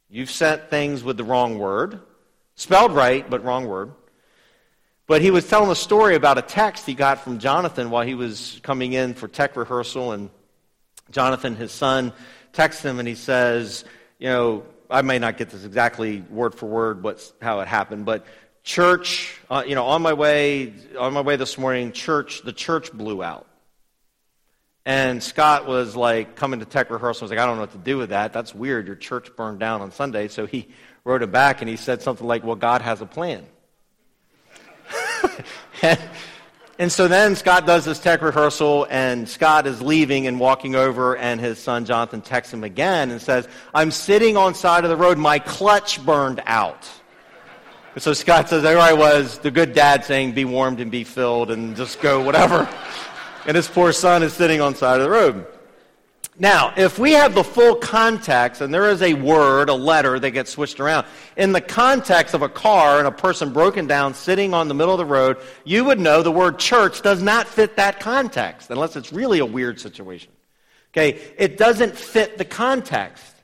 you've 0.09 0.29
sent 0.29 0.69
things 0.69 1.03
with 1.03 1.17
the 1.17 1.23
wrong 1.23 1.57
word, 1.57 1.99
spelled 2.55 2.93
right, 2.93 3.27
but 3.27 3.43
wrong 3.43 3.65
word. 3.65 3.93
But 5.07 5.21
he 5.21 5.31
was 5.31 5.49
telling 5.49 5.71
a 5.71 5.75
story 5.75 6.15
about 6.15 6.37
a 6.37 6.43
text 6.43 6.85
he 6.85 6.93
got 6.93 7.23
from 7.23 7.39
Jonathan 7.39 7.89
while 7.89 8.05
he 8.05 8.13
was 8.13 8.59
coming 8.63 8.93
in 8.93 9.13
for 9.15 9.27
tech 9.27 9.57
rehearsal. 9.57 10.11
And 10.13 10.29
Jonathan, 11.09 11.55
his 11.55 11.71
son, 11.71 12.13
texts 12.53 12.83
him 12.83 12.99
and 12.99 13.07
he 13.07 13.15
says, 13.15 13.85
You 14.19 14.29
know, 14.29 14.63
I 14.89 15.01
may 15.01 15.19
not 15.19 15.37
get 15.37 15.49
this 15.49 15.63
exactly 15.63 16.21
word 16.29 16.55
for 16.55 16.65
word 16.67 17.03
what's, 17.03 17.33
how 17.41 17.59
it 17.61 17.67
happened, 17.67 18.05
but 18.05 18.25
church, 18.63 19.39
uh, 19.49 19.63
you 19.65 19.75
know, 19.75 19.85
on 19.85 20.01
my 20.01 20.13
way, 20.13 20.73
on 20.99 21.13
my 21.13 21.21
way 21.21 21.35
this 21.35 21.57
morning, 21.57 21.91
church, 21.91 22.41
the 22.43 22.53
church 22.53 22.91
blew 22.91 23.23
out. 23.23 23.47
And 24.85 25.21
Scott 25.21 25.67
was 25.67 25.95
like 25.95 26.35
coming 26.35 26.59
to 26.59 26.65
tech 26.65 26.89
rehearsal. 26.89 27.23
I 27.23 27.25
was 27.25 27.31
like, 27.31 27.39
I 27.39 27.45
don't 27.45 27.55
know 27.55 27.61
what 27.61 27.71
to 27.73 27.77
do 27.77 27.97
with 27.97 28.09
that. 28.09 28.33
That's 28.33 28.53
weird. 28.55 28.87
Your 28.87 28.95
church 28.95 29.35
burned 29.35 29.59
down 29.59 29.81
on 29.81 29.91
Sunday. 29.91 30.27
So 30.27 30.47
he 30.47 30.67
wrote 31.03 31.21
it 31.21 31.31
back 31.31 31.61
and 31.61 31.69
he 31.69 31.77
said 31.77 32.01
something 32.01 32.25
like, 32.25 32.43
Well, 32.43 32.55
God 32.55 32.81
has 32.81 32.99
a 33.01 33.05
plan. 33.05 33.45
and, 35.83 35.99
and 36.81 36.91
so 36.91 37.07
then 37.07 37.35
Scott 37.35 37.67
does 37.67 37.85
this 37.85 37.99
tech 37.99 38.23
rehearsal, 38.23 38.87
and 38.89 39.29
Scott 39.29 39.67
is 39.67 39.83
leaving 39.83 40.25
and 40.25 40.39
walking 40.39 40.73
over, 40.73 41.15
and 41.15 41.39
his 41.39 41.59
son 41.59 41.85
Jonathan 41.85 42.21
texts 42.21 42.51
him 42.51 42.63
again 42.63 43.11
and 43.11 43.21
says, 43.21 43.47
I'm 43.71 43.91
sitting 43.91 44.35
on 44.35 44.55
side 44.55 44.83
of 44.83 44.89
the 44.89 44.97
road. 44.97 45.19
My 45.19 45.37
clutch 45.37 46.03
burned 46.03 46.41
out. 46.47 46.89
And 47.93 48.01
so 48.01 48.13
Scott 48.13 48.49
says, 48.49 48.63
There 48.63 48.79
I 48.79 48.93
was, 48.93 49.37
the 49.37 49.51
good 49.51 49.73
dad 49.73 50.05
saying, 50.05 50.31
Be 50.31 50.43
warmed 50.43 50.79
and 50.79 50.89
be 50.89 51.03
filled, 51.03 51.51
and 51.51 51.75
just 51.75 52.01
go 52.01 52.19
whatever. 52.23 52.67
and 53.45 53.55
his 53.55 53.67
poor 53.67 53.91
son 53.91 54.23
is 54.23 54.33
sitting 54.33 54.59
on 54.59 54.73
side 54.73 54.99
of 54.99 55.03
the 55.03 55.11
road. 55.11 55.45
Now, 56.39 56.73
if 56.77 56.97
we 56.97 57.11
have 57.11 57.35
the 57.35 57.43
full 57.43 57.75
context, 57.75 58.61
and 58.61 58.73
there 58.73 58.89
is 58.89 59.01
a 59.01 59.13
word, 59.13 59.69
a 59.69 59.73
letter 59.73 60.17
that 60.17 60.31
gets 60.31 60.51
switched 60.51 60.79
around, 60.79 61.05
in 61.35 61.51
the 61.51 61.61
context 61.61 62.33
of 62.33 62.41
a 62.41 62.49
car 62.49 62.99
and 62.99 63.07
a 63.07 63.11
person 63.11 63.51
broken 63.51 63.85
down 63.85 64.13
sitting 64.13 64.53
on 64.53 64.67
the 64.67 64.73
middle 64.73 64.93
of 64.93 64.97
the 64.97 65.05
road, 65.05 65.37
you 65.65 65.83
would 65.85 65.99
know 65.99 66.23
the 66.23 66.31
word 66.31 66.57
church 66.57 67.01
does 67.01 67.21
not 67.21 67.47
fit 67.47 67.75
that 67.75 67.99
context, 67.99 68.69
unless 68.69 68.95
it's 68.95 69.11
really 69.11 69.39
a 69.39 69.45
weird 69.45 69.79
situation. 69.79 70.31
Okay, 70.93 71.21
it 71.37 71.57
doesn't 71.57 71.95
fit 71.95 72.37
the 72.37 72.45
context. 72.45 73.35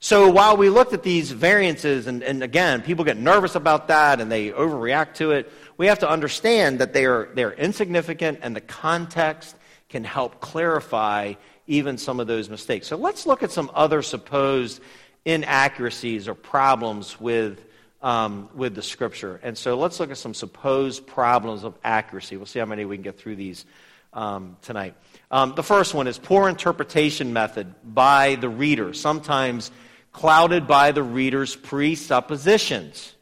So 0.00 0.28
while 0.28 0.58
we 0.58 0.68
looked 0.68 0.92
at 0.92 1.02
these 1.02 1.30
variances, 1.30 2.06
and, 2.06 2.22
and 2.22 2.42
again, 2.42 2.82
people 2.82 3.06
get 3.06 3.16
nervous 3.16 3.54
about 3.54 3.88
that 3.88 4.20
and 4.20 4.30
they 4.30 4.50
overreact 4.50 5.14
to 5.14 5.30
it, 5.30 5.50
we 5.78 5.86
have 5.86 6.00
to 6.00 6.08
understand 6.08 6.80
that 6.80 6.92
they 6.92 7.06
are, 7.06 7.30
they're 7.34 7.54
insignificant 7.54 8.40
and 8.42 8.54
the 8.54 8.60
context 8.60 9.56
can 9.88 10.04
help 10.04 10.40
clarify 10.40 11.32
even 11.66 11.98
some 11.98 12.20
of 12.20 12.26
those 12.26 12.50
mistakes. 12.50 12.86
So 12.86 12.96
let's 12.96 13.26
look 13.26 13.42
at 13.42 13.50
some 13.50 13.70
other 13.74 14.02
supposed 14.02 14.80
inaccuracies 15.24 16.28
or 16.28 16.34
problems 16.34 17.18
with, 17.20 17.64
um, 18.02 18.50
with 18.54 18.74
the 18.74 18.82
scripture. 18.82 19.40
And 19.42 19.56
so 19.56 19.76
let's 19.76 19.98
look 19.98 20.10
at 20.10 20.18
some 20.18 20.34
supposed 20.34 21.06
problems 21.06 21.64
of 21.64 21.78
accuracy. 21.82 22.36
We'll 22.36 22.46
see 22.46 22.58
how 22.58 22.66
many 22.66 22.84
we 22.84 22.96
can 22.96 23.02
get 23.02 23.18
through 23.18 23.36
these 23.36 23.64
um, 24.12 24.56
tonight. 24.62 24.94
Um, 25.30 25.54
the 25.56 25.62
first 25.62 25.94
one 25.94 26.06
is 26.06 26.18
poor 26.18 26.48
interpretation 26.48 27.32
method 27.32 27.74
by 27.82 28.36
the 28.36 28.48
reader, 28.48 28.92
sometimes 28.92 29.70
clouded 30.12 30.66
by 30.66 30.92
the 30.92 31.02
reader's 31.02 31.56
presuppositions. 31.56 33.14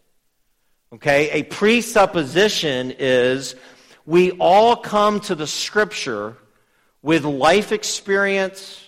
Okay, 0.93 1.31
a 1.31 1.43
presupposition 1.45 2.93
is 2.99 3.57
we 4.05 4.33
all 4.33 4.77
come 4.77 5.21
to 5.21 5.35
the 5.35 5.47
scripture 5.47 6.37
with 7.03 7.25
life 7.25 7.73
experience. 7.73 8.79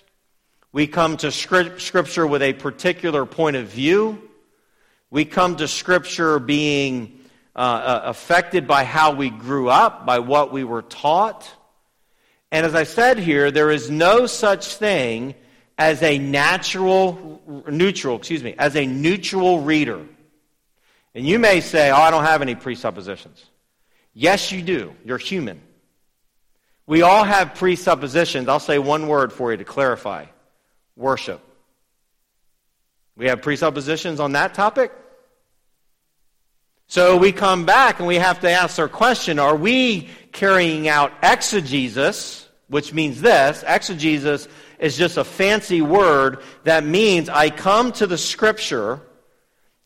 We 0.72 0.86
come 0.86 1.16
to 1.18 1.30
Scripture 1.30 2.26
with 2.26 2.42
a 2.42 2.52
particular 2.52 3.26
point 3.26 3.56
of 3.56 3.66
view. 3.66 4.30
We 5.10 5.24
come 5.24 5.56
to 5.56 5.68
Scripture 5.68 6.38
being 6.38 7.20
uh, 7.54 7.58
uh, 7.58 8.00
affected 8.06 8.66
by 8.66 8.84
how 8.84 9.14
we 9.14 9.30
grew 9.30 9.68
up, 9.68 10.06
by 10.06 10.18
what 10.18 10.52
we 10.52 10.64
were 10.64 10.82
taught. 10.82 11.48
And 12.50 12.66
as 12.66 12.74
I 12.74 12.84
said 12.84 13.18
here, 13.18 13.50
there 13.50 13.70
is 13.70 13.90
no 13.90 14.26
such 14.26 14.76
thing 14.76 15.34
as 15.78 16.02
a 16.02 16.18
natural, 16.18 17.42
neutral, 17.68 18.16
excuse 18.16 18.42
me, 18.42 18.54
as 18.58 18.76
a 18.76 18.86
neutral 18.86 19.60
reader. 19.60 20.04
And 21.14 21.26
you 21.26 21.38
may 21.38 21.60
say, 21.60 21.90
oh, 21.90 21.96
I 21.96 22.10
don't 22.10 22.24
have 22.24 22.42
any 22.42 22.54
presuppositions. 22.54 23.44
Yes, 24.14 24.50
you 24.50 24.62
do. 24.62 24.94
You're 25.04 25.18
human. 25.18 25.60
We 26.86 27.02
all 27.02 27.24
have 27.24 27.54
presuppositions. 27.54 28.48
I'll 28.48 28.60
say 28.60 28.78
one 28.78 29.08
word 29.08 29.32
for 29.32 29.50
you 29.50 29.56
to 29.56 29.64
clarify 29.64 30.26
worship. 30.96 31.40
We 33.16 33.26
have 33.26 33.42
presuppositions 33.42 34.20
on 34.20 34.32
that 34.32 34.54
topic. 34.54 34.92
So 36.86 37.16
we 37.16 37.32
come 37.32 37.64
back 37.64 37.98
and 37.98 38.06
we 38.06 38.16
have 38.16 38.40
to 38.40 38.50
ask 38.50 38.78
our 38.78 38.88
question 38.88 39.38
are 39.38 39.56
we 39.56 40.10
carrying 40.32 40.88
out 40.88 41.12
exegesis, 41.22 42.48
which 42.68 42.92
means 42.92 43.20
this? 43.20 43.64
Exegesis 43.66 44.48
is 44.78 44.96
just 44.96 45.16
a 45.16 45.24
fancy 45.24 45.80
word 45.80 46.42
that 46.64 46.84
means 46.84 47.28
I 47.28 47.48
come 47.48 47.92
to 47.92 48.06
the 48.06 48.18
scripture 48.18 49.00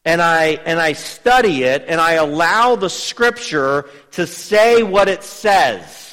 and 0.05 0.21
I, 0.21 0.59
and 0.65 0.81
I 0.81 0.95
study 0.95 1.63
it 1.63 1.85
and 1.87 2.01
I 2.01 2.15
allow 2.15 2.75
the 2.75 2.91
scripture 2.91 3.89
to 4.13 4.27
say 4.27 4.83
what 4.83 5.09
it 5.09 5.23
says. 5.23 6.08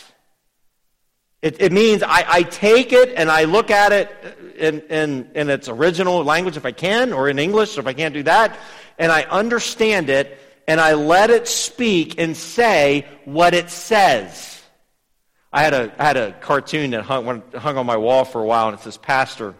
It, 1.46 1.62
it 1.62 1.72
means 1.72 2.02
I, 2.02 2.26
I, 2.28 2.42
take 2.42 2.92
it 2.92 3.14
and 3.16 3.30
I 3.30 3.44
look 3.44 3.70
at 3.70 3.92
it 3.92 4.10
in, 4.58 4.80
in, 4.90 5.30
in 5.36 5.50
its 5.52 5.70
original 5.70 6.24
language 6.24 6.58
if 6.58 6.66
I 6.66 6.72
can, 6.72 7.14
or 7.14 7.30
in 7.30 7.38
English 7.38 7.78
if 7.78 7.86
I 7.86 7.94
can't 7.94 8.16
do 8.16 8.24
that, 8.24 8.58
and 8.98 9.12
I 9.12 9.26
understand 9.26 10.10
it 10.10 10.40
and 10.68 10.82
I 10.82 10.96
let 10.96 11.30
it 11.30 11.48
speak 11.48 12.20
and 12.20 12.36
say 12.36 13.06
what 13.26 13.54
it 13.54 13.70
says. 13.70 14.60
I 15.54 15.62
had 15.62 15.76
a, 15.76 15.94
I 16.00 16.04
had 16.04 16.18
a 16.18 16.32
cartoon 16.32 16.90
that 16.90 17.04
hung, 17.04 17.44
hung 17.54 17.78
on 17.78 17.86
my 17.86 17.98
wall 17.98 18.26
for 18.26 18.42
a 18.42 18.46
while, 18.46 18.70
and 18.70 18.74
it's 18.74 18.84
this 18.84 18.98
pastor, 18.98 19.54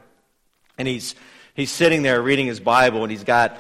and 0.80 0.88
he's, 0.88 1.14
he's 1.54 1.70
sitting 1.70 2.02
there 2.02 2.20
reading 2.20 2.48
his 2.48 2.60
Bible, 2.60 3.04
and 3.04 3.12
he's 3.12 3.24
got 3.24 3.60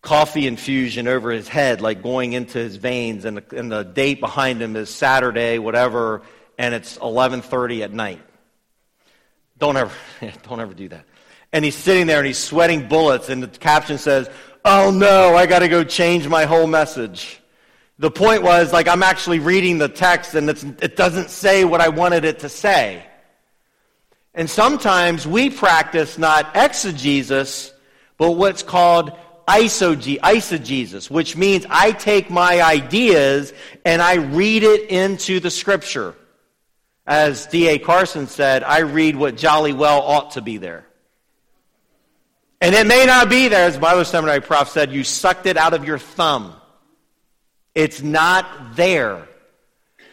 coffee 0.00 0.46
infusion 0.46 1.08
over 1.08 1.30
his 1.30 1.46
head, 1.46 1.82
like 1.82 2.02
going 2.02 2.32
into 2.32 2.58
his 2.58 2.76
veins, 2.76 3.26
and 3.26 3.36
the, 3.36 3.58
and 3.58 3.70
the 3.70 3.82
date 3.82 4.20
behind 4.20 4.62
him 4.62 4.76
is 4.76 4.88
Saturday, 4.88 5.58
whatever, 5.58 6.22
and 6.58 6.74
it's 6.74 6.98
11:30 6.98 7.82
at 7.82 7.92
night. 7.92 8.22
Don't 9.58 9.76
ever 9.76 9.92
don't 10.48 10.60
ever 10.60 10.74
do 10.74 10.88
that. 10.88 11.04
And 11.52 11.64
he's 11.64 11.76
sitting 11.76 12.06
there 12.06 12.18
and 12.18 12.26
he's 12.26 12.38
sweating 12.38 12.88
bullets 12.88 13.28
and 13.28 13.42
the 13.42 13.48
caption 13.48 13.98
says, 13.98 14.28
"Oh 14.64 14.90
no, 14.90 15.36
I 15.36 15.46
got 15.46 15.60
to 15.60 15.68
go 15.68 15.84
change 15.84 16.28
my 16.28 16.44
whole 16.44 16.66
message." 16.66 17.40
The 17.98 18.10
point 18.10 18.42
was 18.42 18.72
like 18.72 18.88
I'm 18.88 19.02
actually 19.02 19.38
reading 19.38 19.78
the 19.78 19.88
text 19.88 20.34
and 20.34 20.50
it 20.50 20.96
doesn't 20.96 21.30
say 21.30 21.64
what 21.64 21.80
I 21.80 21.88
wanted 21.88 22.24
it 22.24 22.40
to 22.40 22.48
say. 22.48 23.06
And 24.34 24.50
sometimes 24.50 25.28
we 25.28 25.48
practice 25.48 26.18
not 26.18 26.56
exegesis, 26.56 27.72
but 28.18 28.32
what's 28.32 28.64
called 28.64 29.12
eisegesis, 29.46 31.10
which 31.10 31.36
means 31.36 31.66
I 31.70 31.92
take 31.92 32.30
my 32.30 32.62
ideas 32.62 33.52
and 33.84 34.02
I 34.02 34.14
read 34.14 34.64
it 34.64 34.90
into 34.90 35.38
the 35.38 35.50
scripture. 35.50 36.16
As 37.06 37.46
D.A. 37.46 37.78
Carson 37.78 38.26
said, 38.26 38.62
I 38.62 38.78
read 38.80 39.16
what 39.16 39.36
jolly 39.36 39.72
well 39.72 40.00
ought 40.00 40.32
to 40.32 40.42
be 40.42 40.56
there. 40.56 40.86
And 42.60 42.74
it 42.74 42.86
may 42.86 43.04
not 43.04 43.28
be 43.28 43.48
there, 43.48 43.66
as 43.66 43.76
Bible 43.76 44.06
seminary 44.06 44.40
prof 44.40 44.70
said, 44.70 44.90
you 44.90 45.04
sucked 45.04 45.44
it 45.44 45.58
out 45.58 45.74
of 45.74 45.84
your 45.84 45.98
thumb. 45.98 46.54
It's 47.74 48.00
not 48.00 48.74
there. 48.74 49.28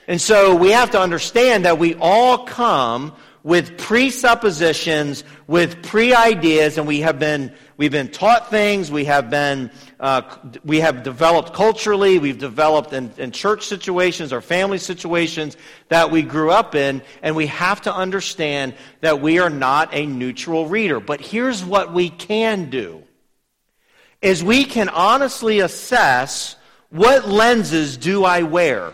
And 0.08 0.20
so 0.20 0.56
we 0.56 0.72
have 0.72 0.92
to 0.92 1.00
understand 1.00 1.64
that 1.66 1.80
we 1.80 1.96
all 1.96 2.40
come 2.40 3.14
with 3.44 3.78
presuppositions, 3.78 5.24
with 5.48 5.82
pre-ideas, 5.84 6.78
and 6.78 6.86
we 6.86 7.00
have 7.00 7.20
been, 7.20 7.54
we've 7.82 7.92
been 7.92 8.12
taught 8.12 8.52
things, 8.52 8.92
we 8.92 9.06
have 9.06 9.32
been, 9.32 9.72
uh, 10.00 10.22
we 10.64 10.82
have 10.82 11.02
developed 11.02 11.52
culturally, 11.52 12.20
we've 12.20 12.38
developed 12.38 12.94
in, 12.94 13.12
in 13.18 13.32
church 13.32 13.66
situations 13.66 14.32
or 14.32 14.40
family 14.40 14.78
situations 14.78 15.58
that 15.90 16.12
we 16.12 16.22
grew 16.22 16.52
up 16.52 16.76
in, 16.76 17.02
and 17.24 17.36
we 17.36 17.48
have 17.48 17.82
to 17.82 17.92
understand 17.92 18.76
that 19.00 19.20
we 19.20 19.40
are 19.40 19.50
not 19.50 19.90
a 19.96 20.06
neutral 20.06 20.68
reader. 20.68 21.00
But 21.00 21.22
here's 21.22 21.66
what 21.66 21.92
we 21.92 22.10
can 22.12 22.70
do, 22.70 23.02
is 24.22 24.44
we 24.44 24.64
can 24.64 24.88
honestly 24.88 25.62
assess 25.62 26.58
what 26.92 27.28
lenses 27.28 27.98
do 27.98 28.24
I 28.26 28.44
wear? 28.44 28.94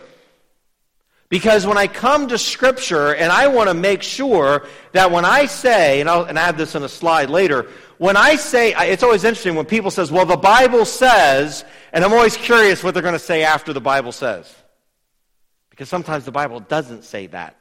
Because 1.28 1.66
when 1.66 1.76
I 1.76 1.88
come 1.88 2.28
to 2.28 2.38
Scripture, 2.38 3.14
and 3.14 3.30
I 3.30 3.48
want 3.48 3.68
to 3.68 3.74
make 3.74 4.02
sure 4.02 4.66
that 4.92 5.10
when 5.10 5.26
I 5.26 5.44
say, 5.44 6.00
and 6.00 6.08
I'll 6.08 6.22
and 6.22 6.38
add 6.38 6.56
this 6.56 6.74
in 6.74 6.82
a 6.82 6.88
slide 6.88 7.28
later, 7.28 7.66
when 7.98 8.16
I 8.16 8.36
say, 8.36 8.74
it's 8.90 9.02
always 9.02 9.24
interesting 9.24 9.54
when 9.54 9.66
people 9.66 9.90
says, 9.90 10.10
well, 10.10 10.26
the 10.26 10.36
Bible 10.36 10.84
says, 10.84 11.64
and 11.92 12.04
I'm 12.04 12.12
always 12.12 12.36
curious 12.36 12.82
what 12.82 12.94
they're 12.94 13.02
going 13.02 13.12
to 13.14 13.18
say 13.18 13.42
after 13.42 13.72
the 13.72 13.80
Bible 13.80 14.12
says. 14.12 14.52
Because 15.70 15.88
sometimes 15.88 16.24
the 16.24 16.32
Bible 16.32 16.60
doesn't 16.60 17.04
say 17.04 17.26
that. 17.28 17.56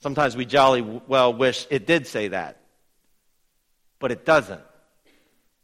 Sometimes 0.00 0.36
we 0.36 0.44
jolly 0.44 0.82
well 0.82 1.32
wish 1.32 1.66
it 1.70 1.86
did 1.86 2.06
say 2.06 2.28
that. 2.28 2.60
But 3.98 4.12
it 4.12 4.24
doesn't. 4.24 4.60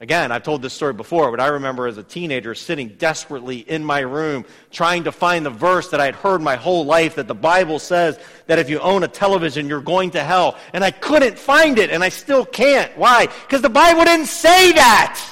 Again, 0.02 0.33
I've 0.33 0.42
told 0.42 0.62
this 0.62 0.73
story 0.73 0.95
before, 0.95 1.30
but 1.30 1.40
I 1.40 1.49
remember 1.49 1.87
as 1.87 1.99
a 1.99 2.02
teenager 2.02 2.54
sitting 2.54 2.88
desperately 2.88 3.59
in 3.59 3.85
my 3.85 4.00
room 4.00 4.47
trying 4.71 5.04
to 5.04 5.12
find 5.12 5.45
the 5.45 5.50
verse 5.50 5.90
that 5.90 6.00
I'd 6.00 6.14
heard 6.14 6.40
my 6.40 6.57
whole 6.57 6.87
life 6.87 7.16
that 7.16 7.28
the 7.28 7.35
Bible 7.35 7.78
says 7.78 8.19
that 8.47 8.59
if 8.59 8.71
you 8.71 8.80
own 8.80 9.02
a 9.02 9.09
television, 9.09 9.69
you're 9.69 9.83
going 9.83 10.12
to 10.12 10.25
hell. 10.25 10.57
And 10.73 10.83
I 10.83 10.90
couldn't 10.90 11.38
find 11.38 11.78
it, 11.78 11.90
and 11.90 12.02
I 12.02 12.09
still 12.09 12.47
can't. 12.47 12.97
Why? 12.97 13.26
Because 13.26 13.61
the 13.61 13.69
Bible 13.69 14.04
didn't 14.04 14.26
say 14.26 14.73
that. 14.73 15.23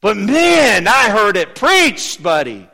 But 0.00 0.16
man, 0.16 0.86
I 0.86 1.10
heard 1.10 1.36
it 1.36 1.56
preached, 1.56 2.22
buddy. 2.22 2.68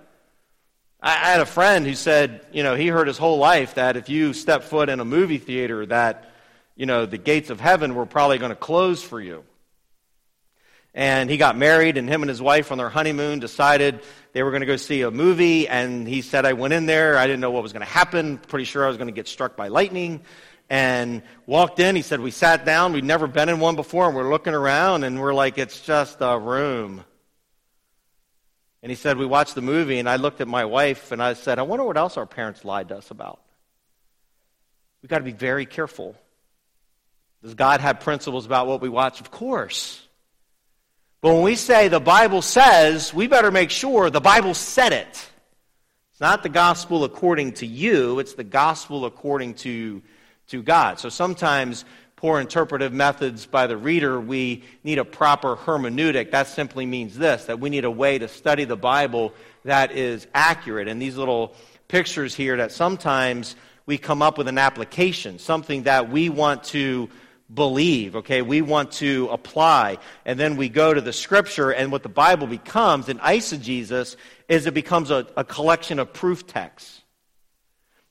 I, 1.00 1.12
I 1.12 1.30
had 1.30 1.40
a 1.40 1.46
friend 1.46 1.86
who 1.86 1.94
said, 1.94 2.46
you 2.52 2.62
know, 2.62 2.74
he 2.74 2.88
heard 2.88 3.08
his 3.08 3.16
whole 3.16 3.38
life 3.38 3.76
that 3.76 3.96
if 3.96 4.10
you 4.10 4.34
step 4.34 4.64
foot 4.64 4.90
in 4.90 5.00
a 5.00 5.04
movie 5.06 5.38
theater, 5.38 5.86
that, 5.86 6.30
you 6.76 6.84
know, 6.84 7.06
the 7.06 7.16
gates 7.16 7.48
of 7.48 7.58
heaven 7.58 7.94
were 7.94 8.04
probably 8.04 8.36
going 8.36 8.50
to 8.50 8.54
close 8.54 9.02
for 9.02 9.18
you. 9.18 9.44
And 10.94 11.28
he 11.28 11.36
got 11.36 11.56
married, 11.56 11.96
and 11.96 12.08
him 12.08 12.22
and 12.22 12.28
his 12.28 12.40
wife 12.40 12.70
on 12.70 12.78
their 12.78 12.88
honeymoon 12.88 13.40
decided 13.40 14.00
they 14.32 14.44
were 14.44 14.50
going 14.50 14.60
to 14.60 14.66
go 14.66 14.76
see 14.76 15.02
a 15.02 15.10
movie. 15.10 15.66
And 15.66 16.06
he 16.06 16.22
said, 16.22 16.46
I 16.46 16.52
went 16.52 16.72
in 16.72 16.86
there. 16.86 17.18
I 17.18 17.26
didn't 17.26 17.40
know 17.40 17.50
what 17.50 17.64
was 17.64 17.72
going 17.72 17.84
to 17.84 17.90
happen. 17.90 18.38
Pretty 18.38 18.64
sure 18.64 18.84
I 18.84 18.88
was 18.88 18.96
going 18.96 19.08
to 19.08 19.12
get 19.12 19.26
struck 19.26 19.56
by 19.56 19.68
lightning. 19.68 20.22
And 20.70 21.22
walked 21.46 21.80
in. 21.80 21.96
He 21.96 22.02
said, 22.02 22.20
We 22.20 22.30
sat 22.30 22.64
down. 22.64 22.92
We'd 22.92 23.04
never 23.04 23.26
been 23.26 23.48
in 23.48 23.58
one 23.58 23.74
before. 23.74 24.06
And 24.06 24.14
we're 24.14 24.30
looking 24.30 24.54
around, 24.54 25.02
and 25.02 25.20
we're 25.20 25.34
like, 25.34 25.58
It's 25.58 25.80
just 25.80 26.18
a 26.20 26.38
room. 26.38 27.04
And 28.84 28.90
he 28.90 28.96
said, 28.96 29.18
We 29.18 29.26
watched 29.26 29.56
the 29.56 29.62
movie, 29.62 29.98
and 29.98 30.08
I 30.08 30.16
looked 30.16 30.40
at 30.40 30.46
my 30.46 30.64
wife, 30.64 31.10
and 31.10 31.20
I 31.20 31.34
said, 31.34 31.58
I 31.58 31.62
wonder 31.62 31.84
what 31.84 31.96
else 31.96 32.16
our 32.16 32.26
parents 32.26 32.64
lied 32.64 32.88
to 32.90 32.98
us 32.98 33.10
about. 33.10 33.40
We've 35.02 35.10
got 35.10 35.18
to 35.18 35.24
be 35.24 35.32
very 35.32 35.66
careful. 35.66 36.14
Does 37.42 37.54
God 37.54 37.80
have 37.80 38.00
principles 38.00 38.46
about 38.46 38.66
what 38.68 38.80
we 38.80 38.88
watch? 38.88 39.20
Of 39.20 39.30
course. 39.30 40.03
But 41.24 41.32
when 41.32 41.42
we 41.42 41.56
say 41.56 41.88
the 41.88 42.00
Bible 42.00 42.42
says, 42.42 43.14
we 43.14 43.28
better 43.28 43.50
make 43.50 43.70
sure 43.70 44.10
the 44.10 44.20
Bible 44.20 44.52
said 44.52 44.92
it. 44.92 45.30
It's 46.10 46.20
not 46.20 46.42
the 46.42 46.50
gospel 46.50 47.02
according 47.02 47.52
to 47.52 47.66
you, 47.66 48.18
it's 48.18 48.34
the 48.34 48.44
gospel 48.44 49.06
according 49.06 49.54
to, 49.54 50.02
to 50.48 50.62
God. 50.62 51.00
So 51.00 51.08
sometimes 51.08 51.86
poor 52.16 52.40
interpretive 52.40 52.92
methods 52.92 53.46
by 53.46 53.66
the 53.66 53.76
reader, 53.78 54.20
we 54.20 54.64
need 54.82 54.98
a 54.98 55.04
proper 55.06 55.56
hermeneutic. 55.56 56.30
That 56.30 56.46
simply 56.46 56.84
means 56.84 57.16
this 57.16 57.46
that 57.46 57.58
we 57.58 57.70
need 57.70 57.86
a 57.86 57.90
way 57.90 58.18
to 58.18 58.28
study 58.28 58.64
the 58.64 58.76
Bible 58.76 59.32
that 59.64 59.92
is 59.92 60.26
accurate. 60.34 60.88
And 60.88 61.00
these 61.00 61.16
little 61.16 61.54
pictures 61.88 62.34
here 62.34 62.58
that 62.58 62.70
sometimes 62.70 63.56
we 63.86 63.96
come 63.96 64.20
up 64.20 64.36
with 64.36 64.48
an 64.48 64.58
application, 64.58 65.38
something 65.38 65.84
that 65.84 66.10
we 66.10 66.28
want 66.28 66.64
to 66.64 67.08
believe, 67.52 68.16
okay? 68.16 68.42
We 68.42 68.62
want 68.62 68.92
to 68.92 69.28
apply. 69.30 69.98
And 70.24 70.38
then 70.38 70.56
we 70.56 70.68
go 70.68 70.94
to 70.94 71.00
the 71.00 71.12
scripture, 71.12 71.70
and 71.70 71.92
what 71.92 72.02
the 72.02 72.08
Bible 72.08 72.46
becomes 72.46 73.08
in 73.08 73.18
eisegesis 73.18 74.16
is 74.48 74.66
it 74.66 74.74
becomes 74.74 75.10
a, 75.10 75.26
a 75.36 75.44
collection 75.44 75.98
of 75.98 76.12
proof 76.12 76.46
texts. 76.46 77.02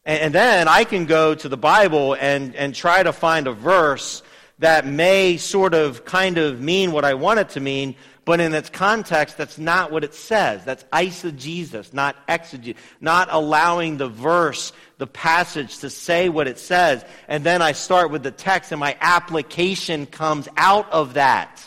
And, 0.05 0.21
and 0.21 0.35
then 0.35 0.67
I 0.67 0.83
can 0.83 1.05
go 1.05 1.35
to 1.35 1.49
the 1.49 1.57
Bible 1.57 2.13
and, 2.13 2.55
and 2.55 2.75
try 2.75 3.01
to 3.01 3.13
find 3.13 3.47
a 3.47 3.53
verse 3.53 4.21
that 4.59 4.85
may 4.85 5.37
sort 5.37 5.73
of 5.73 6.05
kind 6.05 6.37
of 6.37 6.61
mean 6.61 6.91
what 6.91 7.03
I 7.03 7.15
want 7.15 7.39
it 7.39 7.49
to 7.49 7.59
mean, 7.59 7.95
but 8.25 8.39
in 8.39 8.53
its 8.53 8.69
context, 8.69 9.37
that's 9.37 9.57
not 9.57 9.91
what 9.91 10.03
it 10.03 10.13
says. 10.13 10.63
That's 10.63 10.83
eisegesis, 10.85 11.93
not 11.93 12.15
exegesis, 12.29 12.81
not 13.01 13.27
allowing 13.31 13.97
the 13.97 14.07
verse, 14.07 14.71
the 14.97 15.07
passage 15.07 15.79
to 15.79 15.89
say 15.89 16.29
what 16.29 16.47
it 16.47 16.57
says. 16.57 17.03
And 17.27 17.43
then 17.43 17.61
I 17.61 17.73
start 17.73 18.11
with 18.11 18.23
the 18.23 18.31
text 18.31 18.71
and 18.71 18.79
my 18.79 18.95
application 19.01 20.05
comes 20.05 20.47
out 20.55 20.89
of 20.91 21.15
that. 21.15 21.61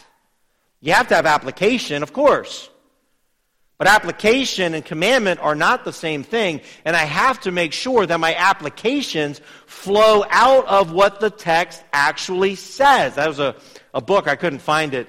You 0.81 0.95
have 0.95 1.09
to 1.09 1.17
have 1.17 1.27
application, 1.27 2.03
of 2.03 2.15
course. 2.15 2.71
But 3.79 3.89
application 3.89 4.73
and 4.73 4.83
commandment 4.83 5.41
are 5.41 5.55
not 5.55 5.85
the 5.85 5.93
same 5.93 6.23
thing, 6.23 6.63
and 6.87 6.97
I 6.97 7.05
have 7.05 7.41
to 7.41 7.51
make 7.51 7.75
sure 7.75 8.07
that 8.07 8.19
my 8.19 8.35
applications 8.35 9.43
flow 9.67 10.25
out 10.31 10.67
of 10.67 10.93
what 10.93 11.21
the 11.21 11.29
text 11.29 11.85
actually 11.93 12.55
says. 12.55 13.17
That 13.17 13.29
was 13.29 13.39
a, 13.39 13.55
a 13.93 14.01
book, 14.01 14.29
I 14.29 14.37
couldn't 14.37 14.61
find 14.61 14.95
it 14.95 15.09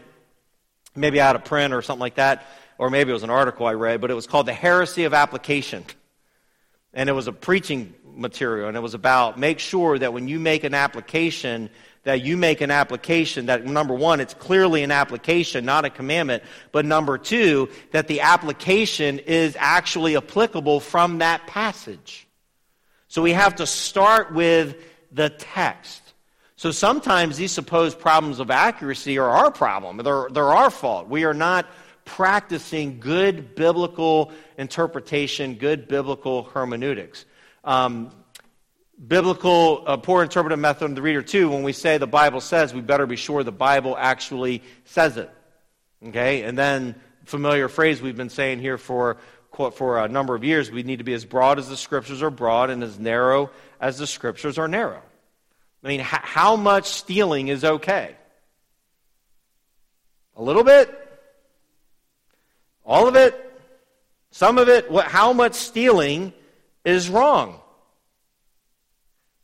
maybe 0.97 1.21
out 1.21 1.35
of 1.35 1.45
print 1.45 1.73
or 1.73 1.81
something 1.81 2.01
like 2.01 2.15
that, 2.15 2.45
or 2.77 2.89
maybe 2.89 3.11
it 3.11 3.13
was 3.13 3.23
an 3.23 3.29
article 3.29 3.65
I 3.65 3.73
read, 3.73 4.01
but 4.01 4.11
it 4.11 4.15
was 4.15 4.27
called 4.27 4.47
The 4.47 4.53
Heresy 4.53 5.05
of 5.05 5.13
Application. 5.13 5.85
And 6.93 7.09
it 7.09 7.13
was 7.13 7.27
a 7.27 7.33
preaching 7.33 7.93
material, 8.05 8.67
and 8.67 8.75
it 8.75 8.81
was 8.81 8.93
about 8.93 9.39
make 9.39 9.59
sure 9.59 9.97
that 9.97 10.13
when 10.13 10.27
you 10.27 10.39
make 10.39 10.63
an 10.63 10.73
application, 10.73 11.69
that 12.03 12.21
you 12.21 12.37
make 12.37 12.61
an 12.61 12.71
application 12.71 13.47
that 13.47 13.65
number 13.65 13.93
one, 13.93 14.19
it's 14.19 14.33
clearly 14.33 14.83
an 14.83 14.91
application, 14.91 15.65
not 15.65 15.85
a 15.85 15.89
commandment, 15.89 16.43
but 16.71 16.85
number 16.85 17.17
two, 17.17 17.69
that 17.91 18.07
the 18.07 18.21
application 18.21 19.19
is 19.19 19.55
actually 19.59 20.17
applicable 20.17 20.79
from 20.79 21.19
that 21.19 21.45
passage. 21.47 22.27
So 23.07 23.21
we 23.21 23.33
have 23.33 23.55
to 23.57 23.67
start 23.67 24.33
with 24.33 24.75
the 25.11 25.29
text. 25.29 26.01
So 26.57 26.71
sometimes 26.71 27.37
these 27.37 27.51
supposed 27.51 27.99
problems 27.99 28.39
of 28.39 28.49
accuracy 28.49 29.19
are 29.19 29.29
our 29.29 29.51
problem. 29.51 29.97
They're, 29.97 30.27
they're 30.31 30.43
our 30.43 30.71
fault. 30.71 31.07
We 31.07 31.23
are 31.23 31.33
not 31.33 31.67
practicing 32.03 32.99
good 32.99 33.53
biblical 33.53 34.31
interpretation, 34.57 35.55
good 35.55 35.87
biblical 35.87 36.43
hermeneutics. 36.45 37.25
Um, 37.63 38.09
biblical, 39.07 39.83
uh, 39.85 39.97
poor 39.97 40.23
interpretive 40.23 40.57
method 40.57 40.85
of 40.85 40.95
the 40.95 41.01
reader, 41.03 41.21
too, 41.21 41.47
when 41.49 41.61
we 41.61 41.73
say 41.73 41.99
the 41.99 42.07
Bible 42.07 42.41
says, 42.41 42.73
we 42.73 42.81
better 42.81 43.05
be 43.05 43.17
sure 43.17 43.43
the 43.43 43.51
Bible 43.51 43.95
actually 43.95 44.63
says 44.85 45.17
it. 45.17 45.29
Okay? 46.07 46.41
And 46.41 46.57
then, 46.57 46.95
familiar 47.25 47.67
phrase 47.67 48.01
we've 48.01 48.17
been 48.17 48.29
saying 48.29 48.61
here 48.61 48.79
for, 48.79 49.17
for 49.73 49.99
a 49.99 50.07
number 50.07 50.33
of 50.33 50.43
years, 50.43 50.71
we 50.71 50.81
need 50.81 50.97
to 50.97 51.03
be 51.03 51.13
as 51.13 51.23
broad 51.23 51.59
as 51.59 51.69
the 51.69 51.77
scriptures 51.77 52.23
are 52.23 52.31
broad 52.31 52.71
and 52.71 52.83
as 52.83 52.97
narrow 52.97 53.51
as 53.79 53.99
the 53.99 54.07
scriptures 54.07 54.57
are 54.57 54.67
narrow. 54.67 55.03
I 55.83 55.87
mean, 55.87 55.99
h- 56.01 56.05
how 56.07 56.55
much 56.55 56.85
stealing 56.87 57.47
is 57.47 57.63
okay? 57.63 58.15
A 60.35 60.41
little 60.41 60.63
bit? 60.63 60.93
All 62.85 63.07
of 63.07 63.15
it? 63.15 63.43
Some 64.31 64.57
of 64.57 64.69
it? 64.69 64.89
What, 64.89 65.05
how 65.05 65.33
much 65.33 65.53
stealing 65.55 66.33
is 66.85 67.09
wrong? 67.09 67.59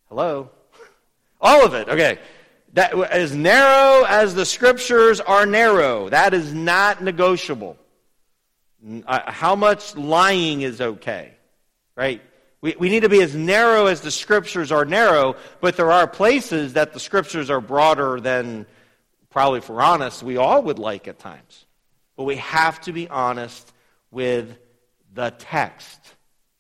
Hello? 0.10 0.50
All 1.42 1.66
of 1.66 1.74
it. 1.74 1.90
Okay. 1.90 2.20
That, 2.74 2.94
as 3.12 3.36
narrow 3.36 4.04
as 4.06 4.34
the 4.34 4.46
scriptures 4.46 5.20
are 5.20 5.46
narrow, 5.46 6.10
that 6.10 6.34
is 6.34 6.54
not 6.54 7.04
negotiable. 7.04 7.78
Uh, 9.06 9.32
how 9.32 9.56
much 9.56 9.96
lying 9.96 10.62
is 10.62 10.82
okay? 10.82 11.36
Right? 11.96 12.22
We, 12.64 12.76
we 12.80 12.88
need 12.88 13.02
to 13.02 13.10
be 13.10 13.22
as 13.22 13.36
narrow 13.36 13.88
as 13.88 14.00
the 14.00 14.10
scriptures 14.10 14.72
are 14.72 14.86
narrow, 14.86 15.36
but 15.60 15.76
there 15.76 15.92
are 15.92 16.08
places 16.08 16.74
that 16.74 16.94
the 16.94 17.00
scriptures 17.00 17.50
are 17.50 17.60
broader 17.60 18.22
than, 18.22 18.66
probably 19.30 19.60
we're 19.68 19.82
honest, 19.82 20.24
we 20.24 20.38
all 20.38 20.64
would 20.64 20.80
like 20.80 21.10
at 21.10 21.20
times. 21.20 21.66
But 22.16 22.24
we 22.24 22.38
have 22.38 22.80
to 22.82 22.94
be 22.94 23.10
honest 23.10 23.70
with 24.12 24.58
the 25.14 25.32
text. 25.38 26.00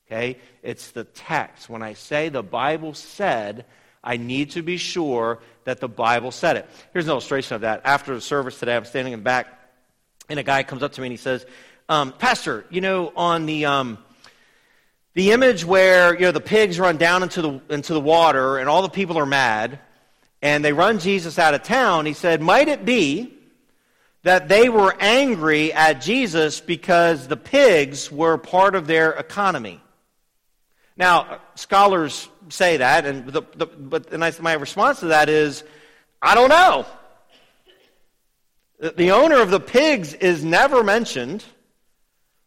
Okay? 0.06 0.40
It's 0.62 0.92
the 0.92 1.06
text. 1.06 1.70
When 1.70 1.82
I 1.82 1.94
say 1.94 2.28
the 2.28 2.44
Bible 2.44 2.94
said, 2.94 3.64
I 4.04 4.18
need 4.18 4.52
to 4.52 4.62
be 4.62 4.76
sure 4.76 5.40
that 5.64 5.80
the 5.80 5.88
Bible 5.88 6.32
said 6.32 6.58
it. 6.58 6.70
Here's 6.92 7.06
an 7.06 7.12
illustration 7.12 7.56
of 7.56 7.62
that. 7.62 7.84
After 7.86 8.14
the 8.14 8.20
service 8.20 8.60
today, 8.60 8.76
I'm 8.76 8.84
standing 8.84 9.14
in 9.14 9.20
the 9.20 9.24
back, 9.24 9.48
and 10.28 10.38
a 10.38 10.44
guy 10.44 10.64
comes 10.64 10.84
up 10.84 10.92
to 10.92 11.02
me 11.02 11.08
and 11.08 11.14
he 11.14 11.18
says, 11.18 11.46
um, 11.88 12.12
Pastor, 12.12 12.66
you 12.70 12.82
know, 12.82 13.14
on 13.16 13.46
the. 13.46 13.68
Um, 13.68 14.00
the 15.14 15.32
image 15.32 15.64
where 15.64 16.14
you 16.16 16.22
know 16.22 16.32
the 16.32 16.42
pigs 16.42 16.80
run 16.80 16.98
down 16.98 17.24
into 17.24 17.42
the 17.42 17.62
into 17.70 17.94
the 17.94 18.00
water 18.00 18.58
and 18.58 18.68
all 18.68 18.82
the 18.82 18.90
people 18.90 19.18
are 19.18 19.26
mad 19.26 19.80
and 20.42 20.64
they 20.64 20.74
run 20.74 21.00
Jesus 21.00 21.40
out 21.40 21.54
of 21.54 21.64
town, 21.64 22.06
he 22.06 22.14
said, 22.14 22.42
"Might 22.42 22.68
it 22.68 22.84
be 22.86 23.34
that 24.24 24.48
they 24.48 24.70
were 24.70 24.96
angry 25.00 25.72
at 25.74 26.02
Jesus 26.02 26.60
because 26.60 27.28
the 27.28 27.38
pigs 27.38 28.12
were 28.12 28.38
part 28.38 28.76
of 28.76 28.88
their 28.88 29.12
economy?" 29.12 29.82
Now, 30.96 31.40
scholars 31.56 32.30
say 32.50 32.78
that, 32.78 33.06
and 33.06 33.26
the, 33.28 33.42
the, 33.56 33.66
but 33.66 34.12
and 34.12 34.24
I, 34.24 34.32
my 34.40 34.54
response 34.54 35.00
to 35.00 35.08
that 35.08 35.30
is, 35.30 35.64
I 36.22 36.36
don't 36.36 36.50
know. 36.50 36.86
The 38.80 39.12
owner 39.12 39.42
of 39.42 39.50
the 39.50 39.60
pigs 39.60 40.14
is 40.14 40.44
never 40.44 40.84
mentioned. 40.84 41.46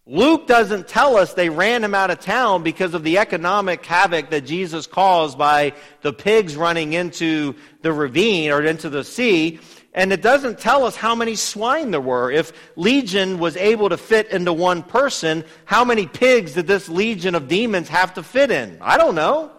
Luke 0.08 0.46
doesn't 0.46 0.86
tell 0.86 1.16
us 1.16 1.34
they 1.34 1.48
ran 1.48 1.82
him 1.82 1.92
out 1.92 2.12
of 2.12 2.20
town 2.20 2.62
because 2.62 2.94
of 2.94 3.02
the 3.02 3.18
economic 3.18 3.84
havoc 3.84 4.30
that 4.30 4.46
Jesus 4.46 4.86
caused 4.86 5.36
by 5.36 5.72
the 6.02 6.12
pigs 6.12 6.54
running 6.54 6.92
into 6.92 7.56
the 7.82 7.92
ravine 7.92 8.52
or 8.52 8.62
into 8.62 8.88
the 8.88 9.02
sea. 9.02 9.58
And 9.92 10.12
it 10.12 10.22
doesn't 10.22 10.60
tell 10.60 10.84
us 10.84 10.94
how 10.94 11.16
many 11.16 11.34
swine 11.34 11.90
there 11.90 12.00
were. 12.00 12.30
If 12.30 12.52
legion 12.76 13.40
was 13.40 13.56
able 13.56 13.88
to 13.88 13.96
fit 13.96 14.28
into 14.28 14.52
one 14.52 14.84
person, 14.84 15.42
how 15.64 15.84
many 15.84 16.06
pigs 16.06 16.54
did 16.54 16.68
this 16.68 16.88
legion 16.88 17.34
of 17.34 17.48
demons 17.48 17.88
have 17.88 18.14
to 18.14 18.22
fit 18.22 18.52
in? 18.52 18.78
I 18.80 18.98
don't 18.98 19.16
know. 19.16 19.55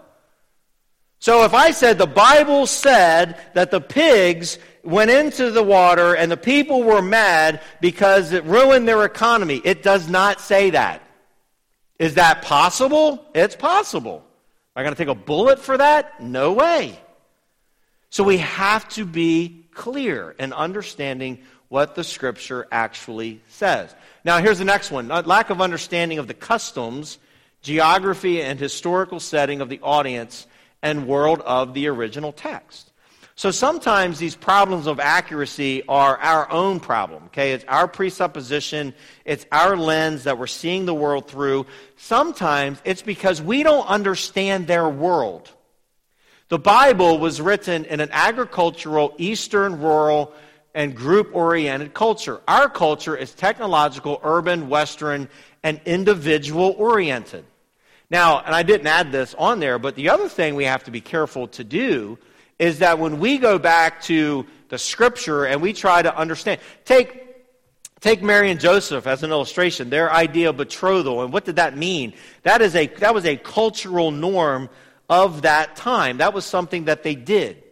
So 1.20 1.44
if 1.44 1.54
I 1.54 1.72
said 1.72 1.98
the 1.98 2.08
Bible 2.08 2.68
said 2.68 3.40
that 3.54 3.72
the 3.72 3.82
pigs 3.82 4.60
went 4.84 5.12
into 5.12 5.52
the 5.52 5.64
water 5.64 6.16
and 6.16 6.32
the 6.32 6.38
people 6.38 6.84
were 6.84 7.02
mad 7.02 7.62
because 7.82 8.32
it 8.32 8.44
ruined 8.46 8.88
their 8.88 9.04
economy. 9.04 9.62
It 9.64 9.84
does 9.84 10.08
not 10.08 10.40
say 10.40 10.70
that. 10.70 11.02
Is 12.00 12.14
that 12.16 12.42
possible? 12.44 13.26
It's 13.34 13.56
possible. 13.56 14.24
Am 14.76 14.82
I 14.82 14.84
going 14.84 14.96
to 14.96 14.98
take 14.98 15.10
a 15.10 15.16
bullet 15.16 15.60
for 15.60 15.78
that? 15.78 16.22
No 16.22 16.54
way. 16.54 16.98
So 18.10 18.24
we 18.24 18.38
have 18.38 18.88
to 18.90 19.06
be 19.06 19.66
clear 19.74 20.36
in 20.40 20.54
understanding 20.54 21.40
what 21.68 21.96
the 21.96 22.04
scripture 22.04 22.66
actually 22.72 23.42
says. 23.48 23.94
Now, 24.24 24.40
here's 24.40 24.60
the 24.60 24.66
next 24.66 24.92
one. 24.92 25.08
Lack 25.10 25.50
of 25.50 25.60
understanding 25.60 26.20
of 26.20 26.28
the 26.28 26.34
customs 26.34 27.18
geography, 27.62 28.42
and 28.42 28.60
historical 28.60 29.20
setting 29.20 29.62
of 29.62 29.70
the 29.70 29.80
audience 29.82 30.48
and 30.82 31.08
world 31.08 31.42
of 31.42 31.74
the 31.74 31.88
original 31.88 32.32
text. 32.32 32.92
So 33.36 33.52
sometimes 33.52 34.18
these 34.18 34.36
problems 34.36 34.88
of 34.88 35.00
accuracy 35.00 35.84
are 35.88 36.18
our 36.18 36.52
own 36.52 36.80
problem, 36.80 37.26
okay? 37.26 37.54
It's 37.54 37.66
our 37.68 37.88
presupposition, 37.88 38.96
it's 39.26 39.46
our 39.52 39.78
lens 39.78 40.24
that 40.24 40.40
we're 40.40 40.48
seeing 40.48 40.88
the 40.88 40.94
world 40.96 41.28
through. 41.28 41.68
Sometimes 41.98 42.82
it's 42.84 43.04
because 43.04 43.40
we 43.40 43.62
don't 43.62 43.86
understand 43.88 44.66
their 44.66 44.90
world. 44.90 45.52
The 46.50 46.58
Bible 46.58 47.20
was 47.20 47.40
written 47.40 47.86
in 47.86 48.00
an 48.00 48.10
agricultural, 48.12 49.14
eastern, 49.20 49.82
rural, 49.82 50.34
and 50.74 50.96
group 50.96 51.36
oriented 51.36 51.94
culture. 51.94 52.42
Our 52.48 52.70
culture 52.70 53.16
is 53.16 53.34
technological, 53.34 54.20
urban, 54.24 54.68
western, 54.68 55.30
and 55.62 55.80
individual 55.86 56.74
oriented. 56.78 57.46
Now, 58.10 58.40
and 58.40 58.56
I 58.56 58.64
didn't 58.64 58.88
add 58.88 59.12
this 59.12 59.36
on 59.38 59.60
there, 59.60 59.80
but 59.80 59.96
the 59.96 60.10
other 60.10 60.30
thing 60.30 60.56
we 60.56 60.64
have 60.64 60.86
to 60.86 60.92
be 60.92 61.02
careful 61.02 61.48
to 61.50 61.64
do 61.64 62.18
is 62.58 62.80
that 62.80 63.00
when 63.00 63.20
we 63.20 63.38
go 63.38 63.60
back 63.60 64.02
to 64.04 64.46
the 64.70 64.78
scripture 64.78 65.46
and 65.46 65.62
we 65.62 65.74
try 65.74 66.02
to 66.02 66.16
understand, 66.16 66.60
take 66.86 67.28
Take 68.00 68.22
Mary 68.22 68.52
and 68.52 68.60
Joseph 68.60 69.08
as 69.08 69.24
an 69.24 69.32
illustration, 69.32 69.90
their 69.90 70.12
idea 70.12 70.50
of 70.50 70.58
betrothal, 70.58 71.24
and 71.24 71.34
what 71.34 71.46
did 71.46 71.56
that 71.56 71.76
mean? 71.76 72.14
That, 72.44 72.62
is 72.62 72.76
a, 72.76 72.86
that 72.88 73.14
was 73.14 73.26
a 73.26 73.38
cultural 73.38 74.12
norm 74.12 74.70
of 75.10 75.42
that 75.44 75.76
time. 75.76 76.18
That 76.18 76.34
was 76.34 76.46
something 76.46 76.86
that 76.86 77.02
they 77.02 77.16
did. 77.16 77.64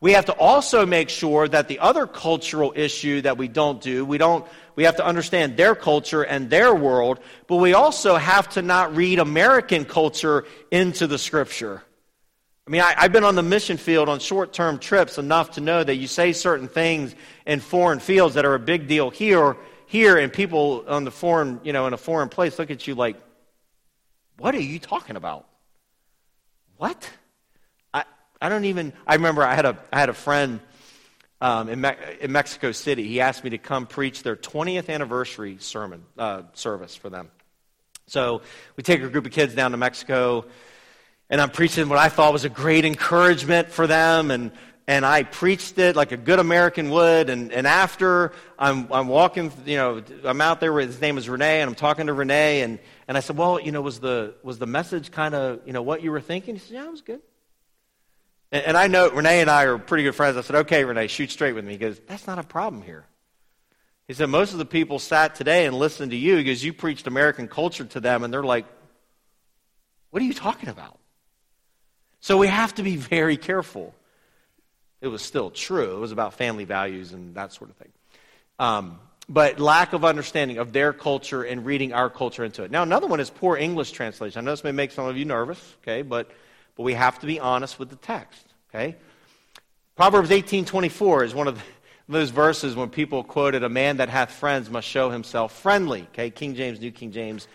We 0.00 0.12
have 0.12 0.26
to 0.26 0.32
also 0.32 0.86
make 0.86 1.08
sure 1.08 1.48
that 1.48 1.66
the 1.66 1.80
other 1.80 2.06
cultural 2.06 2.72
issue 2.76 3.22
that 3.22 3.38
we 3.38 3.48
don't 3.48 3.80
do, 3.80 4.04
we 4.04 4.18
don't 4.18 4.46
we 4.76 4.84
have 4.84 4.96
to 4.96 5.04
understand 5.04 5.56
their 5.56 5.74
culture 5.74 6.22
and 6.22 6.50
their 6.50 6.74
world, 6.74 7.20
but 7.46 7.56
we 7.56 7.74
also 7.74 8.16
have 8.16 8.48
to 8.50 8.62
not 8.62 8.94
read 8.94 9.18
American 9.18 9.84
culture 9.84 10.44
into 10.70 11.06
the 11.06 11.18
scripture. 11.18 11.82
I 12.66 12.70
mean, 12.70 12.82
I, 12.82 12.94
have 12.98 13.12
been 13.12 13.24
on 13.24 13.34
the 13.34 13.42
mission 13.42 13.78
field 13.78 14.08
on 14.08 14.20
short 14.20 14.52
term 14.52 14.78
trips 14.78 15.18
enough 15.18 15.52
to 15.52 15.60
know 15.60 15.82
that 15.82 15.96
you 15.96 16.06
say 16.06 16.32
certain 16.32 16.68
things 16.68 17.14
in 17.44 17.58
foreign 17.60 17.98
fields 17.98 18.36
that 18.36 18.44
are 18.44 18.54
a 18.54 18.60
big 18.60 18.86
deal 18.86 19.10
here, 19.10 19.56
here, 19.86 20.16
and 20.18 20.32
people 20.32 20.84
on 20.86 21.04
the 21.04 21.10
foreign, 21.10 21.60
you 21.64 21.72
know, 21.72 21.86
in 21.88 21.94
a 21.94 21.98
foreign 21.98 22.28
place 22.28 22.58
look 22.58 22.70
at 22.70 22.86
you 22.86 22.94
like, 22.94 23.16
what 24.38 24.54
are 24.54 24.60
you 24.60 24.78
talking 24.78 25.16
about? 25.16 25.46
What? 26.76 27.10
I, 27.92 28.04
I 28.40 28.48
don't 28.48 28.64
even, 28.66 28.92
I 29.06 29.14
remember 29.14 29.42
I 29.42 29.54
had 29.54 29.66
a, 29.66 29.76
I 29.92 29.98
had 29.98 30.08
a 30.08 30.14
friend 30.14 30.60
um, 31.40 31.68
in, 31.68 31.80
Me- 31.80 31.96
in 32.20 32.32
Mexico 32.32 32.72
City. 32.72 33.06
He 33.06 33.20
asked 33.20 33.44
me 33.44 33.50
to 33.50 33.58
come 33.58 33.86
preach 33.86 34.22
their 34.22 34.36
20th 34.36 34.88
anniversary 34.88 35.56
sermon 35.60 36.04
uh, 36.18 36.42
service 36.52 36.94
for 36.94 37.10
them. 37.10 37.30
So 38.06 38.42
we 38.76 38.82
take 38.82 39.02
a 39.02 39.08
group 39.08 39.26
of 39.26 39.32
kids 39.32 39.54
down 39.54 39.70
to 39.70 39.76
Mexico 39.76 40.46
and 41.30 41.40
I'm 41.40 41.50
preaching 41.50 41.88
what 41.88 41.98
I 41.98 42.08
thought 42.08 42.32
was 42.32 42.44
a 42.44 42.48
great 42.48 42.84
encouragement 42.84 43.68
for 43.70 43.86
them, 43.86 44.32
and, 44.32 44.50
and 44.88 45.06
I 45.06 45.22
preached 45.22 45.78
it 45.78 45.94
like 45.94 46.10
a 46.10 46.16
good 46.16 46.40
American 46.40 46.90
would, 46.90 47.30
and, 47.30 47.52
and 47.52 47.68
after 47.68 48.32
I'm, 48.58 48.92
I'm 48.92 49.06
walking, 49.06 49.52
you 49.64 49.76
know, 49.76 50.02
I'm 50.24 50.40
out 50.40 50.58
there, 50.58 50.72
with, 50.72 50.88
his 50.88 51.00
name 51.00 51.18
is 51.18 51.28
Renee, 51.28 51.60
and 51.60 51.68
I'm 51.68 51.76
talking 51.76 52.08
to 52.08 52.12
Renee, 52.12 52.62
and, 52.62 52.80
and 53.06 53.16
I 53.16 53.20
said, 53.20 53.36
well, 53.36 53.60
you 53.60 53.70
know, 53.70 53.80
was 53.80 54.00
the, 54.00 54.34
was 54.42 54.58
the 54.58 54.66
message 54.66 55.12
kind 55.12 55.36
of, 55.36 55.60
you 55.66 55.72
know, 55.72 55.82
what 55.82 56.02
you 56.02 56.10
were 56.10 56.20
thinking? 56.20 56.56
He 56.56 56.60
said, 56.60 56.74
yeah, 56.74 56.86
it 56.86 56.90
was 56.90 57.02
good. 57.02 57.20
And, 58.52 58.64
and 58.64 58.76
I 58.76 58.86
know 58.86 59.10
Renee 59.10 59.40
and 59.40 59.50
I 59.50 59.64
are 59.64 59.78
pretty 59.78 60.04
good 60.04 60.14
friends. 60.14 60.36
I 60.36 60.42
said, 60.42 60.56
okay, 60.56 60.84
Renee, 60.84 61.06
shoot 61.06 61.30
straight 61.30 61.54
with 61.54 61.64
me. 61.64 61.72
He 61.72 61.78
goes, 61.78 62.00
that's 62.06 62.26
not 62.26 62.38
a 62.38 62.42
problem 62.42 62.82
here. 62.82 63.04
He 64.08 64.14
said, 64.14 64.26
most 64.26 64.52
of 64.52 64.58
the 64.58 64.64
people 64.64 64.98
sat 64.98 65.36
today 65.36 65.66
and 65.66 65.76
listened 65.76 66.10
to 66.10 66.16
you 66.16 66.36
because 66.36 66.64
you 66.64 66.72
preached 66.72 67.06
American 67.06 67.46
culture 67.46 67.84
to 67.84 68.00
them, 68.00 68.24
and 68.24 68.34
they're 68.34 68.42
like, 68.42 68.66
what 70.10 70.20
are 70.20 70.26
you 70.26 70.34
talking 70.34 70.68
about? 70.68 70.98
So 72.18 72.36
we 72.36 72.48
have 72.48 72.74
to 72.74 72.82
be 72.82 72.96
very 72.96 73.36
careful. 73.36 73.94
It 75.00 75.06
was 75.06 75.22
still 75.22 75.50
true. 75.50 75.96
It 75.96 76.00
was 76.00 76.10
about 76.10 76.34
family 76.34 76.64
values 76.64 77.12
and 77.12 77.36
that 77.36 77.52
sort 77.52 77.70
of 77.70 77.76
thing. 77.76 77.92
Um, 78.58 78.98
but 79.28 79.60
lack 79.60 79.92
of 79.92 80.04
understanding 80.04 80.58
of 80.58 80.72
their 80.72 80.92
culture 80.92 81.44
and 81.44 81.64
reading 81.64 81.92
our 81.92 82.10
culture 82.10 82.44
into 82.44 82.64
it. 82.64 82.72
Now, 82.72 82.82
another 82.82 83.06
one 83.06 83.20
is 83.20 83.30
poor 83.30 83.56
English 83.56 83.92
translation. 83.92 84.40
I 84.40 84.44
know 84.44 84.50
this 84.50 84.64
may 84.64 84.72
make 84.72 84.90
some 84.90 85.06
of 85.06 85.16
you 85.16 85.24
nervous, 85.24 85.76
okay, 85.82 86.02
but, 86.02 86.32
but 86.80 86.84
we 86.84 86.94
have 86.94 87.18
to 87.18 87.26
be 87.26 87.38
honest 87.38 87.78
with 87.78 87.90
the 87.90 87.96
text, 87.96 88.42
okay? 88.70 88.96
Proverbs 89.96 90.30
18.24 90.30 91.26
is 91.26 91.34
one 91.34 91.46
of 91.46 91.62
those 92.08 92.30
verses 92.30 92.74
when 92.74 92.88
people 92.88 93.22
quoted, 93.22 93.62
a 93.62 93.68
man 93.68 93.98
that 93.98 94.08
hath 94.08 94.30
friends 94.30 94.70
must 94.70 94.88
show 94.88 95.10
himself 95.10 95.60
friendly, 95.60 96.04
okay? 96.04 96.30
King 96.30 96.54
James, 96.54 96.80
New 96.80 96.90
King 96.90 97.12
James. 97.12 97.48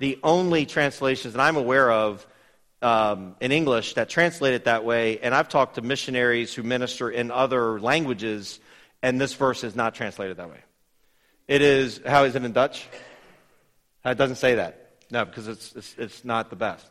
The 0.00 0.18
only 0.24 0.66
translations 0.66 1.34
that 1.34 1.40
I'm 1.40 1.54
aware 1.54 1.92
of 1.92 2.26
um, 2.82 3.36
in 3.40 3.52
English 3.52 3.94
that 3.94 4.08
translate 4.08 4.54
it 4.54 4.64
that 4.64 4.84
way, 4.84 5.20
and 5.20 5.32
I've 5.32 5.48
talked 5.48 5.76
to 5.76 5.82
missionaries 5.82 6.52
who 6.52 6.64
minister 6.64 7.08
in 7.08 7.30
other 7.30 7.78
languages, 7.78 8.58
and 9.00 9.20
this 9.20 9.34
verse 9.34 9.62
is 9.62 9.76
not 9.76 9.94
translated 9.94 10.38
that 10.38 10.50
way. 10.50 10.58
It 11.46 11.62
is, 11.62 12.00
how 12.04 12.24
is 12.24 12.34
it 12.34 12.42
in 12.42 12.50
Dutch? 12.50 12.88
It 14.04 14.18
doesn't 14.18 14.38
say 14.38 14.56
that. 14.56 14.90
No, 15.08 15.24
because 15.24 15.46
it's, 15.46 15.72
it's, 15.76 15.94
it's 15.96 16.24
not 16.24 16.50
the 16.50 16.56
best. 16.56 16.88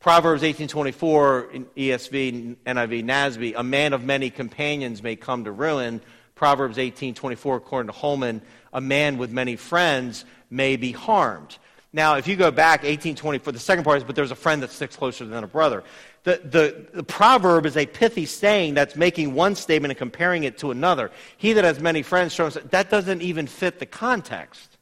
Proverbs 0.00 0.42
18:24 0.42 1.50
in 1.52 1.64
ESV, 1.76 2.56
NIV, 2.64 3.04
NASB, 3.04 3.54
a 3.56 3.64
man 3.64 3.92
of 3.92 4.04
many 4.04 4.30
companions 4.30 5.02
may 5.02 5.16
come 5.16 5.44
to 5.44 5.50
ruin. 5.50 6.00
Proverbs 6.36 6.78
18:24 6.78 7.56
according 7.56 7.92
to 7.92 7.98
Holman, 7.98 8.40
a 8.72 8.80
man 8.80 9.18
with 9.18 9.32
many 9.32 9.56
friends 9.56 10.24
may 10.50 10.76
be 10.76 10.92
harmed. 10.92 11.58
Now, 11.92 12.16
if 12.16 12.28
you 12.28 12.36
go 12.36 12.50
back 12.52 12.82
1824, 12.82 13.52
the 13.52 13.58
second 13.58 13.82
part 13.82 13.96
is, 13.98 14.04
but 14.04 14.14
there's 14.14 14.30
a 14.30 14.36
friend 14.36 14.62
that 14.62 14.70
sticks 14.70 14.94
closer 14.94 15.24
than 15.24 15.42
a 15.42 15.48
brother. 15.48 15.82
The, 16.22 16.40
the, 16.44 16.86
the, 16.92 17.02
proverb 17.02 17.64
is 17.64 17.76
a 17.76 17.86
pithy 17.86 18.26
saying 18.26 18.74
that's 18.74 18.94
making 18.94 19.32
one 19.32 19.54
statement 19.54 19.92
and 19.92 19.98
comparing 19.98 20.44
it 20.44 20.58
to 20.58 20.70
another. 20.70 21.10
He 21.38 21.54
that 21.54 21.64
has 21.64 21.80
many 21.80 22.02
friends 22.02 22.34
shows 22.34 22.54
that 22.54 22.90
doesn't 22.90 23.22
even 23.22 23.46
fit 23.46 23.78
the 23.78 23.86
context. 23.86 24.76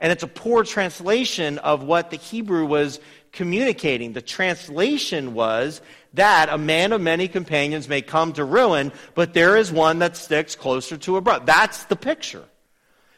And 0.00 0.12
it's 0.12 0.24
a 0.24 0.28
poor 0.28 0.64
translation 0.64 1.58
of 1.58 1.82
what 1.82 2.10
the 2.10 2.16
Hebrew 2.16 2.66
was 2.66 3.00
communicating. 3.36 4.12
The 4.12 4.22
translation 4.22 5.34
was 5.34 5.80
that 6.14 6.48
a 6.48 6.58
man 6.58 6.92
of 6.92 7.00
many 7.00 7.28
companions 7.28 7.88
may 7.88 8.02
come 8.02 8.32
to 8.32 8.44
ruin, 8.44 8.90
but 9.14 9.34
there 9.34 9.56
is 9.56 9.70
one 9.70 10.00
that 10.00 10.16
sticks 10.16 10.56
closer 10.56 10.96
to 10.96 11.16
a 11.18 11.20
brother. 11.20 11.44
That's 11.44 11.84
the 11.84 11.96
picture. 11.96 12.44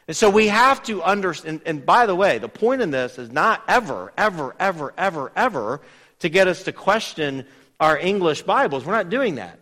And 0.07 0.17
so 0.17 0.29
we 0.29 0.47
have 0.47 0.83
to 0.83 1.01
understand, 1.01 1.61
and, 1.65 1.85
by 1.85 2.05
the 2.05 2.15
way, 2.15 2.39
the 2.39 2.49
point 2.49 2.81
in 2.81 2.91
this 2.91 3.17
is 3.17 3.31
not 3.31 3.63
ever, 3.67 4.11
ever, 4.17 4.55
ever, 4.59 4.93
ever, 4.97 5.31
ever 5.35 5.81
to 6.19 6.29
get 6.29 6.47
us 6.47 6.63
to 6.63 6.71
question 6.71 7.45
our 7.79 7.97
English 7.97 8.41
Bibles. 8.41 8.85
We're 8.85 8.93
not 8.93 9.09
doing 9.09 9.35
that. 9.35 9.59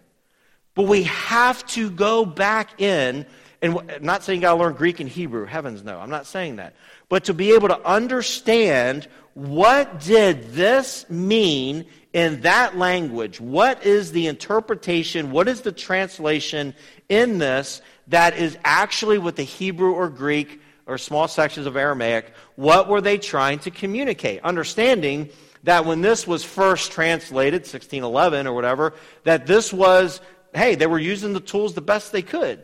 But 0.73 0.83
we 0.83 1.03
have 1.03 1.65
to 1.67 1.89
go 1.89 2.25
back 2.25 2.81
in, 2.81 3.25
and 3.61 3.77
I'm 3.77 4.03
not 4.03 4.23
saying 4.23 4.37
you 4.37 4.41
got 4.41 4.53
to 4.53 4.59
learn 4.59 4.73
Greek 4.73 4.99
and 4.99 5.09
Hebrew. 5.09 5.45
Heavens 5.45 5.83
no, 5.83 5.99
I'm 5.99 6.09
not 6.09 6.25
saying 6.25 6.55
that. 6.55 6.75
But 7.09 7.25
to 7.25 7.33
be 7.33 7.53
able 7.53 7.67
to 7.67 7.81
understand 7.85 9.07
what 9.37 9.99
did 9.99 10.53
this 10.53 11.07
mean 11.09 11.85
in 12.11 12.41
that 12.41 12.77
language? 12.77 13.39
What 13.39 13.85
is 13.85 14.11
the 14.11 14.27
interpretation? 14.27 15.31
What 15.31 15.47
is 15.47 15.61
the 15.61 15.71
translation 15.71 16.73
in 17.07 17.37
this? 17.37 17.81
that 18.07 18.37
is 18.37 18.57
actually 18.63 19.17
what 19.17 19.35
the 19.35 19.43
Hebrew 19.43 19.93
or 19.93 20.09
Greek 20.09 20.61
or 20.85 20.97
small 20.97 21.27
sections 21.27 21.65
of 21.65 21.75
Aramaic, 21.75 22.33
what 22.55 22.87
were 22.87 23.01
they 23.01 23.17
trying 23.17 23.59
to 23.59 23.71
communicate? 23.71 24.41
Understanding 24.43 25.29
that 25.63 25.85
when 25.85 26.01
this 26.01 26.25
was 26.25 26.43
first 26.43 26.91
translated, 26.91 27.61
1611 27.61 28.47
or 28.47 28.53
whatever, 28.53 28.93
that 29.23 29.45
this 29.45 29.73
was, 29.73 30.21
hey, 30.53 30.75
they 30.75 30.87
were 30.87 30.99
using 30.99 31.33
the 31.33 31.41
tools 31.41 31.73
the 31.73 31.81
best 31.81 32.11
they 32.11 32.21
could. 32.21 32.61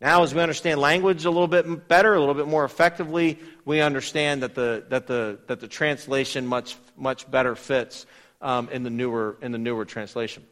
Now, 0.00 0.22
as 0.22 0.32
we 0.32 0.40
understand 0.40 0.80
language 0.80 1.24
a 1.24 1.30
little 1.30 1.48
bit 1.48 1.88
better, 1.88 2.14
a 2.14 2.20
little 2.20 2.34
bit 2.34 2.46
more 2.46 2.64
effectively, 2.64 3.38
we 3.64 3.80
understand 3.80 4.42
that 4.42 4.54
the, 4.54 4.84
that 4.90 5.06
the, 5.06 5.38
that 5.48 5.60
the 5.60 5.68
translation 5.68 6.46
much, 6.46 6.76
much 6.96 7.28
better 7.30 7.56
fits 7.56 8.06
um, 8.40 8.68
in, 8.70 8.84
the 8.84 8.90
newer, 8.90 9.36
in 9.42 9.50
the 9.50 9.58
newer 9.58 9.84
translation. 9.84 10.44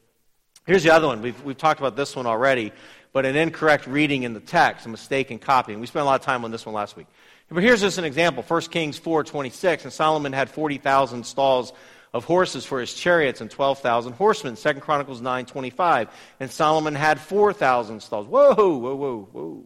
Here's 0.66 0.82
the 0.82 0.90
other 0.90 1.06
one. 1.06 1.22
We've, 1.22 1.40
we've 1.44 1.56
talked 1.56 1.78
about 1.78 1.94
this 1.94 2.16
one 2.16 2.26
already 2.26 2.72
but 3.16 3.24
an 3.24 3.34
incorrect 3.34 3.86
reading 3.86 4.24
in 4.24 4.34
the 4.34 4.40
text, 4.40 4.84
a 4.84 4.90
mistake 4.90 5.30
in 5.30 5.38
copying. 5.38 5.80
We 5.80 5.86
spent 5.86 6.02
a 6.02 6.04
lot 6.04 6.20
of 6.20 6.26
time 6.26 6.44
on 6.44 6.50
this 6.50 6.66
one 6.66 6.74
last 6.74 6.98
week. 6.98 7.06
But 7.48 7.62
here's 7.62 7.80
just 7.80 7.96
an 7.96 8.04
example 8.04 8.42
1 8.42 8.60
Kings 8.70 9.00
4:26, 9.00 9.84
and 9.84 9.92
Solomon 9.92 10.34
had 10.34 10.50
40,000 10.50 11.24
stalls 11.24 11.72
of 12.12 12.24
horses 12.24 12.64
for 12.64 12.80
his 12.80 12.94
chariots 12.94 13.40
and 13.40 13.50
12,000 13.50 14.12
horsemen. 14.14 14.56
2 14.56 14.74
Chronicles 14.80 15.20
9:25, 15.20 16.08
and 16.40 16.50
Solomon 16.50 16.94
had 16.94 17.20
4,000 17.20 18.00
stalls. 18.02 18.26
Whoa, 18.26 18.54
whoa, 18.54 18.94
whoa, 18.94 19.28
whoa. 19.32 19.64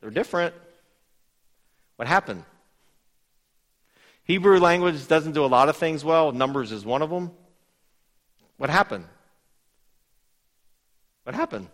They're 0.00 0.10
different. 0.10 0.54
What 1.96 2.08
happened? 2.08 2.44
Hebrew 4.24 4.58
language 4.58 5.06
doesn't 5.08 5.32
do 5.32 5.44
a 5.44 5.46
lot 5.46 5.68
of 5.68 5.76
things 5.76 6.04
well. 6.04 6.32
Numbers 6.32 6.72
is 6.72 6.84
one 6.84 7.02
of 7.02 7.10
them. 7.10 7.32
What 8.56 8.70
happened? 8.70 9.06
What 11.24 11.34
happened? 11.34 11.68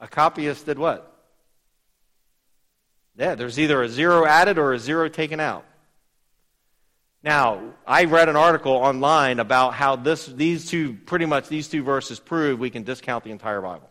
A 0.00 0.08
copyist 0.08 0.66
did 0.66 0.78
what? 0.78 1.10
Yeah, 3.16 3.34
there's 3.34 3.58
either 3.58 3.82
a 3.82 3.88
zero 3.88 4.26
added 4.26 4.58
or 4.58 4.72
a 4.72 4.78
zero 4.78 5.08
taken 5.08 5.40
out. 5.40 5.64
Now, 7.24 7.62
I 7.86 8.04
read 8.04 8.28
an 8.28 8.36
article 8.36 8.72
online 8.72 9.40
about 9.40 9.72
how 9.72 9.96
this, 9.96 10.26
these 10.26 10.66
two, 10.66 10.92
pretty 10.92 11.24
much 11.24 11.48
these 11.48 11.68
two 11.68 11.82
verses 11.82 12.20
prove 12.20 12.58
we 12.58 12.68
can 12.68 12.82
discount 12.82 13.24
the 13.24 13.30
entire 13.30 13.62
Bible. 13.62 13.88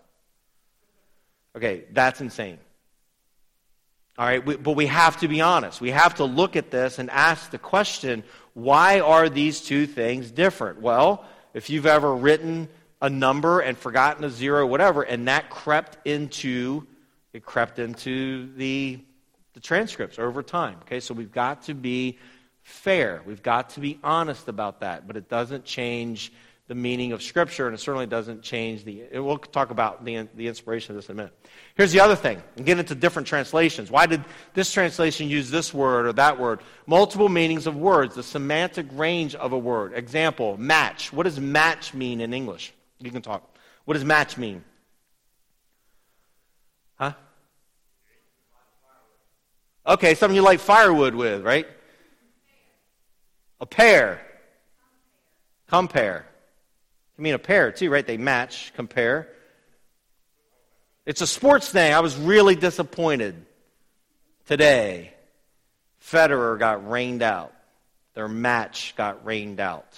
Okay, 1.58 1.86
that's 1.92 2.22
insane. 2.22 2.60
All 4.20 4.28
right, 4.28 4.46
we, 4.46 4.56
but 4.56 4.76
we 4.76 4.86
have 4.86 5.20
to 5.22 5.28
be 5.28 5.42
honest. 5.42 5.82
We 5.82 5.90
have 5.90 6.14
to 6.16 6.26
look 6.26 6.56
at 6.56 6.70
this 6.70 7.00
and 7.00 7.10
ask 7.10 7.50
the 7.50 7.58
question 7.58 8.24
why 8.54 9.00
are 9.00 9.28
these 9.30 9.62
two 9.62 9.88
things 9.88 10.30
different? 10.30 10.80
Well, 10.80 11.26
if 11.56 11.72
you've 11.72 11.88
ever 11.88 12.16
written 12.16 12.70
a 13.02 13.10
number 13.10 13.62
and 13.62 13.76
forgotten 13.76 14.24
a 14.26 14.30
zero, 14.30 14.68
whatever, 14.68 15.02
and 15.02 15.28
that 15.28 15.50
crept 15.50 15.98
into 16.06 16.86
it 17.34 17.44
crept 17.44 17.80
into 17.80 18.54
the, 18.58 19.00
the 19.56 19.60
transcripts 19.60 20.20
over 20.20 20.44
time. 20.44 20.78
Okay, 20.84 21.00
so 21.00 21.16
we've 21.16 21.32
got 21.32 21.64
to 21.64 21.74
be 21.74 22.20
fair. 22.64 23.22
We've 23.26 23.44
got 23.44 23.72
to 23.72 23.80
be 23.80 24.00
honest 24.04 24.48
about 24.48 24.80
that, 24.82 25.08
but 25.08 25.18
it 25.18 25.30
doesn't 25.30 25.66
change 25.66 26.32
the 26.68 26.76
meaning 26.76 27.12
of 27.12 27.22
Scripture, 27.22 27.68
and 27.68 27.76
it 27.76 27.80
certainly 27.80 28.08
doesn't 28.08 28.42
change 28.42 28.86
the. 28.86 29.04
We'll 29.14 29.38
talk 29.38 29.70
about 29.70 30.06
the, 30.06 30.28
the 30.36 30.48
inspiration 30.48 30.96
of 30.96 30.96
this 30.96 31.10
in 31.10 31.16
a 31.16 31.18
minute. 31.18 31.34
Here's 31.76 31.92
the 31.92 32.00
other 32.00 32.16
thing, 32.16 32.42
and 32.56 32.66
get 32.66 32.80
into 32.80 32.96
different 32.96 33.28
translations. 33.28 33.92
Why 33.92 34.06
did 34.06 34.24
this 34.54 34.72
translation 34.72 35.28
use 35.28 35.52
this 35.52 35.74
word 35.74 36.06
or 36.06 36.14
that 36.14 36.40
word? 36.40 36.62
Multiple 36.88 37.28
meanings 37.28 37.68
of 37.68 37.76
words, 37.76 38.16
the 38.16 38.24
semantic 38.24 38.86
range 38.94 39.36
of 39.36 39.52
a 39.52 39.58
word. 39.58 39.92
Example, 39.94 40.56
match. 40.58 41.12
What 41.12 41.24
does 41.24 41.40
match 41.40 41.94
mean 41.94 42.22
in 42.22 42.34
English? 42.34 42.74
You 43.00 43.12
can 43.12 43.22
talk. 43.22 43.58
What 43.84 43.96
does 43.96 44.06
match 44.06 44.38
mean? 44.38 44.64
Huh? 46.96 47.14
Okay, 49.86 50.16
something 50.16 50.36
you 50.36 50.42
light 50.42 50.62
firewood 50.62 51.14
with, 51.14 51.42
right? 51.44 51.68
A 53.64 53.66
pair. 53.66 54.20
Compare. 55.70 56.26
I 57.18 57.22
mean 57.22 57.34
a 57.34 57.40
pair 57.40 57.72
too, 57.72 57.90
right? 57.90 58.06
They 58.06 58.18
match, 58.18 58.74
compare. 58.76 59.30
It's 61.06 61.22
a 61.22 61.28
sports 61.28 61.70
thing. 61.70 61.94
I 61.94 62.02
was 62.02 62.18
really 62.18 62.58
disappointed 62.58 63.46
today. 64.48 65.14
Federer 66.06 66.60
got 66.60 66.90
rained 66.90 67.22
out. 67.22 67.54
Their 68.16 68.28
match 68.28 68.96
got 68.98 69.26
rained 69.26 69.62
out. 69.62 69.98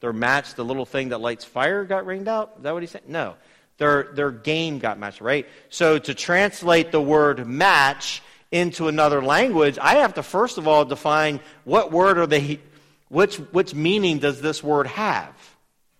Their 0.00 0.12
match, 0.12 0.52
the 0.52 0.64
little 0.66 0.84
thing 0.84 1.08
that 1.08 1.22
lights 1.22 1.46
fire, 1.46 1.86
got 1.86 2.04
rained 2.04 2.28
out? 2.28 2.52
Is 2.58 2.64
that 2.64 2.74
what 2.74 2.82
he 2.82 2.86
said? 2.86 3.08
No. 3.08 3.36
Their, 3.78 4.10
their 4.12 4.30
game 4.30 4.78
got 4.78 4.98
matched, 4.98 5.22
right? 5.22 5.46
So 5.70 5.98
to 5.98 6.12
translate 6.12 6.92
the 6.92 7.00
word 7.00 7.46
match 7.46 8.22
into 8.52 8.88
another 8.88 9.22
language, 9.22 9.78
I 9.80 9.96
have 9.96 10.12
to 10.14 10.22
first 10.22 10.58
of 10.58 10.68
all 10.68 10.84
define 10.84 11.40
what 11.64 11.90
word 11.90 12.18
are 12.18 12.26
they 12.26 12.60
which, 13.08 13.36
which 13.36 13.74
meaning 13.74 14.18
does 14.18 14.40
this 14.40 14.62
word 14.62 14.86
have? 14.86 15.34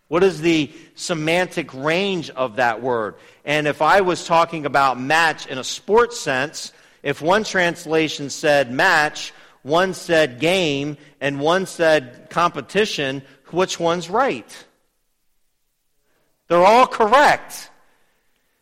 What 0.09 0.23
is 0.23 0.41
the 0.41 0.73
semantic 0.95 1.75
range 1.75 2.31
of 2.31 2.57
that 2.57 2.81
word? 2.81 3.17
And 3.45 3.67
if 3.67 3.83
I 3.83 4.03
was 4.03 4.27
talking 4.27 4.65
about 4.65 5.01
match 5.01 5.47
in 5.47 5.59
a 5.59 5.65
sports 5.65 6.21
sense, 6.21 6.73
if 7.03 7.21
one 7.21 7.45
translation 7.45 8.31
said 8.31 8.71
match, 8.71 9.33
one 9.63 9.95
said 9.95 10.39
game, 10.39 10.97
and 11.21 11.41
one 11.41 11.67
said 11.67 12.29
competition, 12.31 13.23
which 13.51 13.81
one's 13.81 14.09
right? 14.09 14.65
They're 16.49 16.65
all 16.65 16.87
correct. 16.87 17.71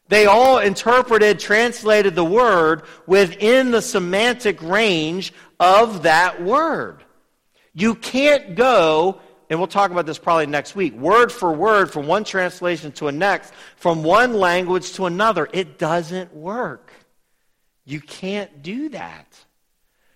They 0.08 0.24
all 0.26 0.58
interpreted, 0.58 1.38
translated 1.38 2.14
the 2.14 2.24
word 2.24 2.82
within 3.06 3.70
the 3.70 3.82
semantic 3.82 4.62
range 4.62 5.34
of 5.60 6.04
that 6.04 6.42
word. 6.42 7.03
You 7.74 7.96
can't 7.96 8.54
go, 8.54 9.20
and 9.50 9.58
we'll 9.58 9.66
talk 9.66 9.90
about 9.90 10.06
this 10.06 10.18
probably 10.18 10.46
next 10.46 10.76
week, 10.76 10.94
word 10.94 11.32
for 11.32 11.52
word 11.52 11.90
from 11.90 12.06
one 12.06 12.24
translation 12.24 12.92
to 12.92 13.08
a 13.08 13.12
next, 13.12 13.52
from 13.76 14.04
one 14.04 14.34
language 14.34 14.92
to 14.92 15.06
another. 15.06 15.48
It 15.52 15.78
doesn't 15.78 16.32
work. 16.32 16.92
You 17.84 18.00
can't 18.00 18.62
do 18.62 18.88
that. 18.90 19.26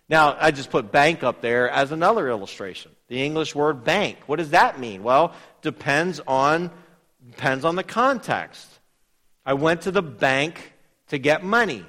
Now, 0.08 0.36
I 0.40 0.52
just 0.52 0.70
put 0.70 0.90
bank 0.90 1.22
up 1.22 1.42
there 1.42 1.68
as 1.68 1.92
another 1.92 2.30
illustration. 2.30 2.92
The 3.08 3.22
English 3.22 3.54
word 3.54 3.84
bank. 3.84 4.18
What 4.26 4.36
does 4.36 4.50
that 4.50 4.78
mean? 4.78 5.02
Well, 5.02 5.34
depends 5.60 6.20
on 6.26 6.70
depends 7.30 7.64
on 7.64 7.76
the 7.76 7.82
context. 7.82 8.66
I 9.44 9.54
went 9.54 9.82
to 9.82 9.90
the 9.90 10.02
bank 10.02 10.72
to 11.08 11.18
get 11.18 11.44
money. 11.44 11.84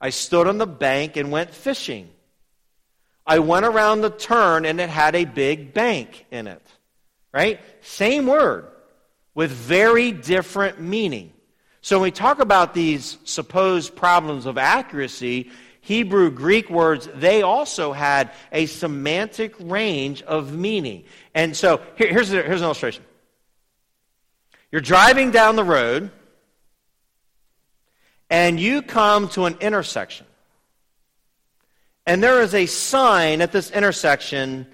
I 0.00 0.10
stood 0.10 0.46
on 0.46 0.58
the 0.58 0.66
bank 0.66 1.16
and 1.16 1.30
went 1.30 1.54
fishing. 1.54 2.08
I 3.28 3.40
went 3.40 3.66
around 3.66 4.00
the 4.00 4.10
turn 4.10 4.64
and 4.64 4.80
it 4.80 4.88
had 4.88 5.14
a 5.14 5.26
big 5.26 5.74
bank 5.74 6.24
in 6.30 6.46
it. 6.46 6.62
Right? 7.32 7.60
Same 7.82 8.26
word 8.26 8.66
with 9.34 9.50
very 9.50 10.12
different 10.12 10.80
meaning. 10.80 11.34
So 11.82 11.98
when 11.98 12.04
we 12.04 12.10
talk 12.10 12.40
about 12.40 12.72
these 12.72 13.18
supposed 13.24 13.94
problems 13.94 14.46
of 14.46 14.56
accuracy, 14.56 15.50
Hebrew, 15.82 16.30
Greek 16.30 16.70
words, 16.70 17.08
they 17.14 17.42
also 17.42 17.92
had 17.92 18.32
a 18.50 18.64
semantic 18.66 19.54
range 19.60 20.22
of 20.22 20.54
meaning. 20.54 21.04
And 21.34 21.54
so 21.54 21.82
here, 21.96 22.08
here's, 22.08 22.30
here's 22.30 22.60
an 22.60 22.64
illustration. 22.64 23.04
You're 24.72 24.80
driving 24.80 25.30
down 25.30 25.56
the 25.56 25.64
road 25.64 26.10
and 28.30 28.58
you 28.58 28.82
come 28.82 29.28
to 29.30 29.44
an 29.44 29.56
intersection. 29.60 30.26
And 32.08 32.22
there 32.22 32.40
is 32.40 32.54
a 32.54 32.64
sign 32.64 33.42
at 33.42 33.52
this 33.52 33.70
intersection 33.70 34.66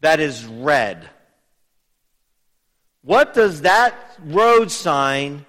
that 0.00 0.18
is 0.18 0.44
red. 0.44 1.08
What 3.02 3.32
does 3.32 3.60
that 3.60 3.94
road 4.24 4.72
sign 4.72 5.46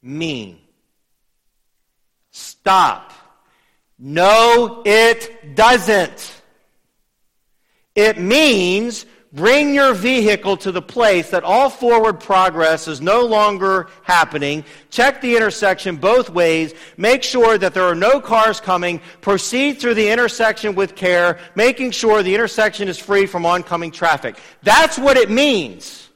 mean? 0.00 0.58
Stop. 2.30 3.12
No, 3.98 4.82
it 4.86 5.54
doesn't. 5.54 6.42
It 7.94 8.18
means 8.18 9.04
bring 9.32 9.74
your 9.74 9.92
vehicle 9.94 10.56
to 10.56 10.72
the 10.72 10.82
place 10.82 11.30
that 11.30 11.44
all 11.44 11.68
forward 11.68 12.20
progress 12.20 12.88
is 12.88 13.00
no 13.00 13.24
longer 13.24 13.88
happening. 14.02 14.64
Check 14.90 15.20
the 15.20 15.36
intersection 15.36 15.96
both 15.96 16.30
ways. 16.30 16.74
Make 16.96 17.22
sure 17.22 17.58
that 17.58 17.74
there 17.74 17.84
are 17.84 17.94
no 17.94 18.20
cars 18.20 18.60
coming. 18.60 19.00
Proceed 19.20 19.80
through 19.80 19.94
the 19.94 20.08
intersection 20.08 20.74
with 20.74 20.94
care, 20.94 21.38
making 21.54 21.90
sure 21.90 22.22
the 22.22 22.34
intersection 22.34 22.88
is 22.88 22.98
free 22.98 23.26
from 23.26 23.44
oncoming 23.44 23.90
traffic. 23.90 24.36
That's 24.62 24.98
what 24.98 25.16
it 25.16 25.30
means. 25.30 26.08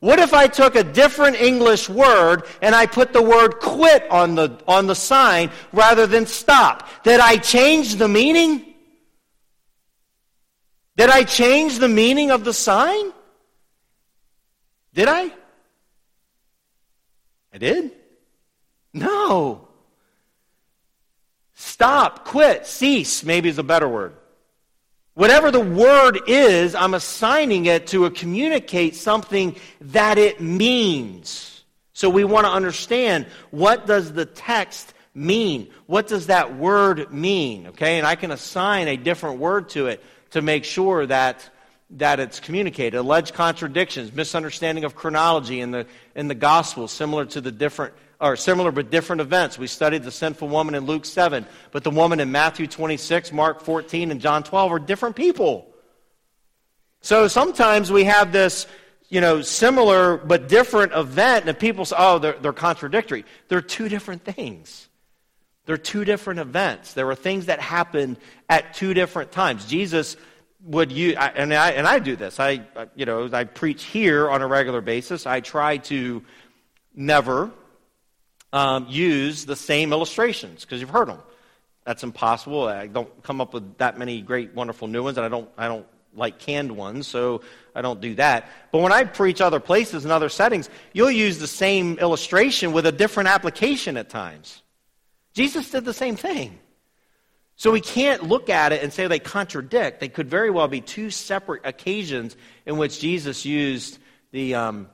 What 0.00 0.18
if 0.18 0.32
I 0.32 0.46
took 0.46 0.76
a 0.76 0.84
different 0.84 1.36
English 1.36 1.88
word 1.90 2.44
and 2.62 2.74
I 2.74 2.86
put 2.86 3.12
the 3.12 3.22
word 3.22 3.60
quit 3.60 4.10
on 4.10 4.34
the, 4.34 4.58
on 4.66 4.86
the 4.86 4.94
sign 4.94 5.50
rather 5.72 6.06
than 6.06 6.26
stop? 6.26 6.88
Did 7.04 7.20
I 7.20 7.36
change 7.36 7.96
the 7.96 8.08
meaning? 8.08 8.69
Did 11.00 11.08
I 11.08 11.22
change 11.22 11.78
the 11.78 11.88
meaning 11.88 12.30
of 12.30 12.44
the 12.44 12.52
sign? 12.52 13.14
Did 14.92 15.08
I? 15.08 15.32
I 17.54 17.56
did? 17.56 17.92
No. 18.92 19.66
Stop, 21.54 22.26
quit, 22.26 22.66
cease, 22.66 23.24
maybe 23.24 23.48
is 23.48 23.56
a 23.56 23.62
better 23.62 23.88
word. 23.88 24.12
Whatever 25.14 25.50
the 25.50 25.58
word 25.58 26.20
is, 26.26 26.74
I'm 26.74 26.92
assigning 26.92 27.64
it 27.64 27.86
to 27.86 28.10
communicate 28.10 28.94
something 28.94 29.56
that 29.80 30.18
it 30.18 30.42
means. 30.42 31.64
So 31.94 32.10
we 32.10 32.24
want 32.24 32.44
to 32.44 32.52
understand 32.52 33.24
what 33.50 33.86
does 33.86 34.12
the 34.12 34.26
text 34.26 34.92
mean? 35.14 35.70
What 35.86 36.08
does 36.08 36.26
that 36.26 36.58
word 36.58 37.10
mean? 37.10 37.68
Okay, 37.68 37.96
and 37.96 38.06
I 38.06 38.16
can 38.16 38.32
assign 38.32 38.86
a 38.86 38.98
different 38.98 39.38
word 39.38 39.70
to 39.70 39.86
it 39.86 40.04
to 40.30 40.42
make 40.42 40.64
sure 40.64 41.06
that, 41.06 41.48
that 41.90 42.20
it's 42.20 42.40
communicated. 42.40 42.96
Alleged 42.96 43.34
contradictions, 43.34 44.12
misunderstanding 44.12 44.84
of 44.84 44.94
chronology 44.94 45.60
in 45.60 45.70
the, 45.70 45.86
in 46.14 46.28
the 46.28 46.34
gospel, 46.34 46.88
similar 46.88 47.24
to 47.26 47.40
the 47.40 47.50
different, 47.52 47.94
or 48.20 48.36
similar 48.36 48.70
but 48.70 48.90
different 48.90 49.20
events. 49.20 49.58
We 49.58 49.66
studied 49.66 50.02
the 50.02 50.10
sinful 50.10 50.48
woman 50.48 50.74
in 50.74 50.84
Luke 50.84 51.04
7, 51.04 51.46
but 51.72 51.84
the 51.84 51.90
woman 51.90 52.20
in 52.20 52.30
Matthew 52.30 52.66
26, 52.66 53.32
Mark 53.32 53.62
14, 53.62 54.10
and 54.10 54.20
John 54.20 54.42
12 54.42 54.72
are 54.72 54.78
different 54.78 55.16
people. 55.16 55.66
So 57.00 57.28
sometimes 57.28 57.90
we 57.90 58.04
have 58.04 58.30
this, 58.30 58.66
you 59.08 59.22
know, 59.22 59.40
similar 59.40 60.18
but 60.18 60.48
different 60.48 60.92
event, 60.92 61.48
and 61.48 61.58
people 61.58 61.86
say, 61.86 61.96
oh, 61.98 62.18
they're, 62.18 62.38
they're 62.40 62.52
contradictory. 62.52 63.24
They're 63.48 63.62
two 63.62 63.88
different 63.88 64.24
things. 64.24 64.89
They're 65.66 65.76
two 65.76 66.04
different 66.04 66.40
events. 66.40 66.94
There 66.94 67.06
were 67.06 67.14
things 67.14 67.46
that 67.46 67.60
happened 67.60 68.18
at 68.48 68.74
two 68.74 68.94
different 68.94 69.30
times. 69.32 69.66
Jesus 69.66 70.16
would 70.64 70.92
use, 70.92 71.16
and 71.16 71.54
I, 71.54 71.70
and 71.70 71.86
I 71.86 71.98
do 71.98 72.16
this. 72.16 72.40
I, 72.40 72.62
you 72.94 73.06
know, 73.06 73.28
I 73.32 73.44
preach 73.44 73.84
here 73.84 74.28
on 74.28 74.42
a 74.42 74.46
regular 74.46 74.80
basis. 74.80 75.26
I 75.26 75.40
try 75.40 75.78
to 75.78 76.22
never 76.94 77.50
um, 78.52 78.86
use 78.88 79.44
the 79.44 79.56
same 79.56 79.92
illustrations 79.92 80.64
because 80.64 80.80
you've 80.80 80.90
heard 80.90 81.08
them. 81.08 81.20
That's 81.84 82.02
impossible. 82.02 82.64
I 82.64 82.86
don't 82.86 83.22
come 83.22 83.40
up 83.40 83.54
with 83.54 83.78
that 83.78 83.98
many 83.98 84.20
great, 84.20 84.54
wonderful 84.54 84.88
new 84.88 85.02
ones, 85.02 85.16
and 85.16 85.24
I 85.24 85.28
don't, 85.28 85.48
I 85.56 85.66
don't 85.66 85.86
like 86.14 86.38
canned 86.38 86.76
ones, 86.76 87.06
so 87.06 87.42
I 87.74 87.82
don't 87.82 88.00
do 88.00 88.14
that. 88.16 88.48
But 88.72 88.80
when 88.80 88.92
I 88.92 89.04
preach 89.04 89.40
other 89.40 89.60
places 89.60 90.04
and 90.04 90.12
other 90.12 90.28
settings, 90.28 90.68
you'll 90.92 91.10
use 91.10 91.38
the 91.38 91.46
same 91.46 91.98
illustration 91.98 92.72
with 92.72 92.86
a 92.86 92.92
different 92.92 93.28
application 93.28 93.96
at 93.96 94.08
times. 94.08 94.62
Jesus 95.32 95.70
did 95.70 95.84
the 95.84 95.94
same 95.94 96.16
thing. 96.16 96.58
So 97.56 97.70
we 97.70 97.82
can't 97.82 98.22
look 98.22 98.48
at 98.48 98.72
it 98.72 98.82
and 98.82 98.90
say 98.90 99.06
they 99.06 99.18
contradict. 99.18 100.00
They 100.00 100.08
could 100.08 100.28
very 100.30 100.50
well 100.50 100.66
be 100.66 100.80
two 100.80 101.10
separate 101.10 101.66
occasions 101.66 102.34
in 102.64 102.78
which 102.78 103.00
Jesus 103.00 103.44
used 103.44 103.98
the, 104.32 104.54
um, 104.54 104.88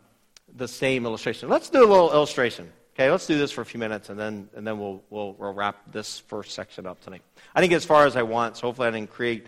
the 0.56 0.66
same 0.66 1.06
illustration. 1.06 1.48
Let's 1.48 1.70
do 1.70 1.78
a 1.78 1.86
little 1.86 2.12
illustration. 2.12 2.72
Okay, 2.94 3.10
let's 3.10 3.26
do 3.26 3.38
this 3.38 3.52
for 3.52 3.60
a 3.60 3.64
few 3.64 3.78
minutes 3.78 4.08
and 4.08 4.18
then, 4.18 4.48
and 4.56 4.66
then 4.66 4.80
we'll, 4.80 5.02
we'll, 5.10 5.34
we'll 5.34 5.52
wrap 5.52 5.92
this 5.92 6.18
first 6.18 6.54
section 6.54 6.86
up 6.86 7.00
tonight. 7.02 7.22
I 7.54 7.60
didn't 7.60 7.74
as 7.74 7.84
far 7.84 8.04
as 8.04 8.16
I 8.16 8.22
want, 8.22 8.56
so 8.56 8.62
hopefully 8.62 8.88
I 8.88 8.90
didn't 8.90 9.10
create 9.10 9.46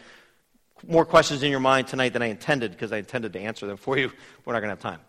more 0.87 1.05
questions 1.05 1.43
in 1.43 1.51
your 1.51 1.59
mind 1.59 1.89
tonight 1.89 2.13
than 2.13 2.23
I 2.23 2.27
intended 2.27 2.71
because 2.71 2.93
I 2.93 2.99
intended 2.99 3.33
to 3.33 3.41
answer 3.41 3.67
them 3.67 3.79
for 3.79 3.99
you. 3.99 4.13
We're 4.45 4.53
not 4.53 4.61
going 4.61 4.77
to 4.77 4.81
have 4.81 4.93
time. 4.95 5.01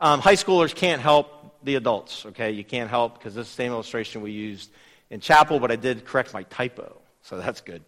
Um, 0.00 0.20
high 0.20 0.36
schoolers 0.36 0.74
can't 0.74 1.02
help 1.02 1.62
the 1.64 1.74
adults, 1.74 2.24
okay? 2.26 2.52
You 2.52 2.64
can't 2.64 2.88
help 2.88 3.18
because 3.18 3.34
this 3.34 3.48
same 3.48 3.72
illustration 3.72 4.22
we 4.22 4.30
used 4.30 4.70
in 5.10 5.20
chapel, 5.20 5.60
but 5.60 5.70
I 5.70 5.76
did 5.76 6.04
correct 6.04 6.34
my 6.34 6.42
typo, 6.44 7.00
so 7.22 7.38
that's 7.38 7.60
good. 7.60 7.82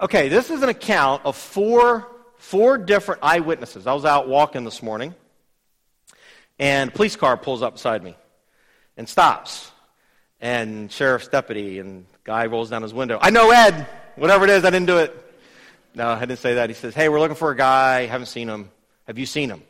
Okay, 0.00 0.28
this 0.28 0.50
is 0.50 0.62
an 0.62 0.68
account 0.68 1.24
of 1.24 1.36
four, 1.36 2.08
four 2.36 2.78
different 2.78 3.20
eyewitnesses. 3.22 3.86
I 3.86 3.92
was 3.92 4.04
out 4.04 4.28
walking 4.28 4.64
this 4.64 4.82
morning, 4.82 5.14
and 6.58 6.90
a 6.90 6.92
police 6.92 7.16
car 7.16 7.36
pulls 7.36 7.62
up 7.62 7.74
beside 7.74 8.02
me 8.02 8.16
and 8.96 9.08
stops. 9.08 9.70
And 10.40 10.90
sheriff's 10.90 11.28
deputy 11.28 11.78
and 11.78 12.04
guy 12.24 12.46
rolls 12.46 12.70
down 12.70 12.82
his 12.82 12.92
window. 12.92 13.18
I 13.20 13.30
know 13.30 13.50
Ed. 13.52 13.86
Whatever 14.16 14.44
it 14.44 14.50
is, 14.50 14.64
I 14.64 14.70
didn't 14.70 14.86
do 14.86 14.98
it. 14.98 15.16
No, 15.94 16.08
I 16.08 16.20
didn't 16.20 16.40
say 16.40 16.54
that. 16.54 16.68
He 16.68 16.74
says, 16.74 16.94
Hey, 16.94 17.08
we're 17.08 17.20
looking 17.20 17.36
for 17.36 17.50
a 17.50 17.56
guy. 17.56 18.06
Haven't 18.06 18.26
seen 18.26 18.48
him. 18.48 18.70
Have 19.06 19.18
you 19.18 19.26
seen 19.26 19.50
him? 19.50 19.62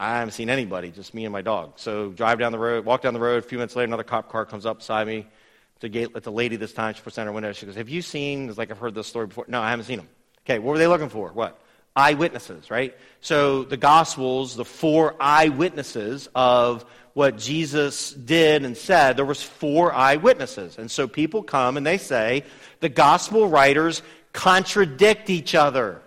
I 0.00 0.16
haven't 0.16 0.32
seen 0.32 0.48
anybody, 0.48 0.90
just 0.90 1.12
me 1.12 1.26
and 1.26 1.32
my 1.32 1.42
dog. 1.42 1.74
So 1.76 2.08
drive 2.08 2.38
down 2.38 2.52
the 2.52 2.58
road, 2.58 2.86
walk 2.86 3.02
down 3.02 3.12
the 3.12 3.20
road. 3.20 3.44
A 3.44 3.46
few 3.46 3.58
minutes 3.58 3.76
later, 3.76 3.84
another 3.84 4.02
cop 4.02 4.30
car 4.30 4.46
comes 4.46 4.64
up 4.64 4.78
beside 4.78 5.06
me. 5.06 5.26
It's 5.82 6.26
a 6.26 6.30
lady 6.30 6.56
this 6.56 6.72
time. 6.72 6.94
She 6.94 7.02
puts 7.02 7.16
down 7.16 7.26
her 7.26 7.32
window. 7.32 7.52
She 7.52 7.66
goes, 7.66 7.74
Have 7.74 7.90
you 7.90 8.00
seen? 8.00 8.48
It's 8.48 8.56
like 8.56 8.70
I've 8.70 8.78
heard 8.78 8.94
this 8.94 9.06
story 9.06 9.26
before. 9.26 9.44
No, 9.46 9.60
I 9.60 9.68
haven't 9.68 9.84
seen 9.84 9.98
them. 9.98 10.08
Okay, 10.46 10.58
what 10.58 10.72
were 10.72 10.78
they 10.78 10.86
looking 10.86 11.10
for? 11.10 11.30
What? 11.32 11.60
Eyewitnesses, 11.94 12.70
right? 12.70 12.96
So 13.20 13.64
the 13.64 13.76
Gospels, 13.76 14.56
the 14.56 14.64
four 14.64 15.16
eyewitnesses 15.20 16.30
of 16.34 16.86
what 17.12 17.36
Jesus 17.36 18.12
did 18.12 18.64
and 18.64 18.76
said, 18.76 19.18
there 19.18 19.26
was 19.26 19.42
four 19.42 19.92
eyewitnesses. 19.92 20.78
And 20.78 20.90
so 20.90 21.08
people 21.08 21.42
come 21.42 21.76
and 21.76 21.86
they 21.86 21.98
say, 21.98 22.44
the 22.80 22.88
Gospel 22.88 23.48
writers 23.48 24.02
contradict 24.32 25.28
each 25.28 25.54
other. 25.54 26.00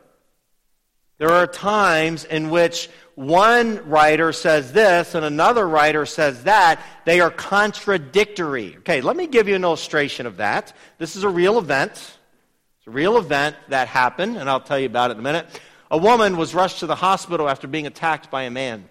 There 1.18 1.32
are 1.32 1.48
times 1.48 2.26
in 2.26 2.50
which 2.50 2.90
one 3.16 3.88
writer 3.88 4.34
says 4.34 4.74
this 4.74 5.16
and 5.16 5.24
another 5.24 5.68
writer 5.68 6.06
says 6.06 6.44
that. 6.44 6.82
They 7.06 7.20
are 7.20 7.30
contradictory. 7.30 8.78
Okay, 8.78 9.02
let 9.02 9.16
me 9.16 9.28
give 9.28 9.48
you 9.48 9.56
an 9.56 9.64
illustration 9.64 10.26
of 10.26 10.38
that. 10.38 10.74
This 10.98 11.16
is 11.16 11.24
a 11.24 11.30
real 11.30 11.60
event. 11.60 11.92
It's 11.92 12.88
a 12.88 12.92
real 12.92 13.18
event 13.18 13.56
that 13.70 13.88
happened, 13.88 14.38
and 14.38 14.50
I'll 14.50 14.60
tell 14.60 14.80
you 14.80 14.88
about 14.88 15.12
it 15.12 15.14
in 15.14 15.20
a 15.20 15.24
minute. 15.24 15.48
A 15.90 15.98
woman 15.98 16.38
was 16.38 16.56
rushed 16.56 16.80
to 16.80 16.88
the 16.88 16.96
hospital 16.96 17.48
after 17.48 17.68
being 17.68 17.88
attacked 17.88 18.32
by 18.32 18.44
a 18.44 18.52
man. 18.52 18.90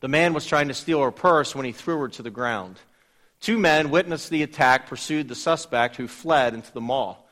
The 0.00 0.08
man 0.08 0.34
was 0.34 0.46
trying 0.46 0.68
to 0.68 0.74
steal 0.74 1.00
her 1.02 1.12
purse 1.12 1.54
when 1.54 1.64
he 1.66 1.72
threw 1.72 1.98
her 2.00 2.08
to 2.08 2.22
the 2.22 2.30
ground. 2.30 2.80
Two 3.40 3.58
men 3.58 3.90
witnessed 3.90 4.30
the 4.30 4.42
attack, 4.42 4.88
pursued 4.88 5.28
the 5.28 5.34
suspect, 5.34 5.96
who 5.96 6.08
fled 6.08 6.54
into 6.54 6.72
the 6.72 6.80
mall. 6.80 7.28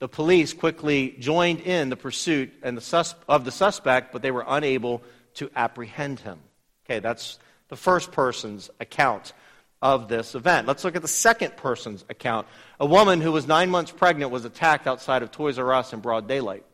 The 0.00 0.08
police 0.08 0.54
quickly 0.54 1.14
joined 1.18 1.60
in 1.60 1.90
the 1.90 1.96
pursuit 1.96 2.52
and 2.62 2.76
the 2.76 2.80
sus- 2.80 3.14
of 3.28 3.44
the 3.44 3.52
suspect, 3.52 4.12
but 4.12 4.22
they 4.22 4.30
were 4.30 4.44
unable 4.48 5.02
to 5.34 5.50
apprehend 5.54 6.20
him. 6.20 6.40
Okay, 6.86 7.00
that's 7.00 7.38
the 7.68 7.76
first 7.76 8.10
person's 8.10 8.70
account 8.80 9.34
of 9.82 10.08
this 10.08 10.34
event. 10.34 10.66
Let's 10.66 10.84
look 10.84 10.96
at 10.96 11.02
the 11.02 11.08
second 11.08 11.56
person's 11.56 12.04
account. 12.08 12.46
A 12.80 12.86
woman 12.86 13.20
who 13.20 13.30
was 13.30 13.46
nine 13.46 13.70
months 13.70 13.92
pregnant 13.92 14.30
was 14.30 14.46
attacked 14.46 14.86
outside 14.86 15.22
of 15.22 15.30
Toys 15.30 15.58
R 15.58 15.72
Us 15.74 15.92
in 15.92 16.00
broad 16.00 16.26
daylight. 16.26 16.64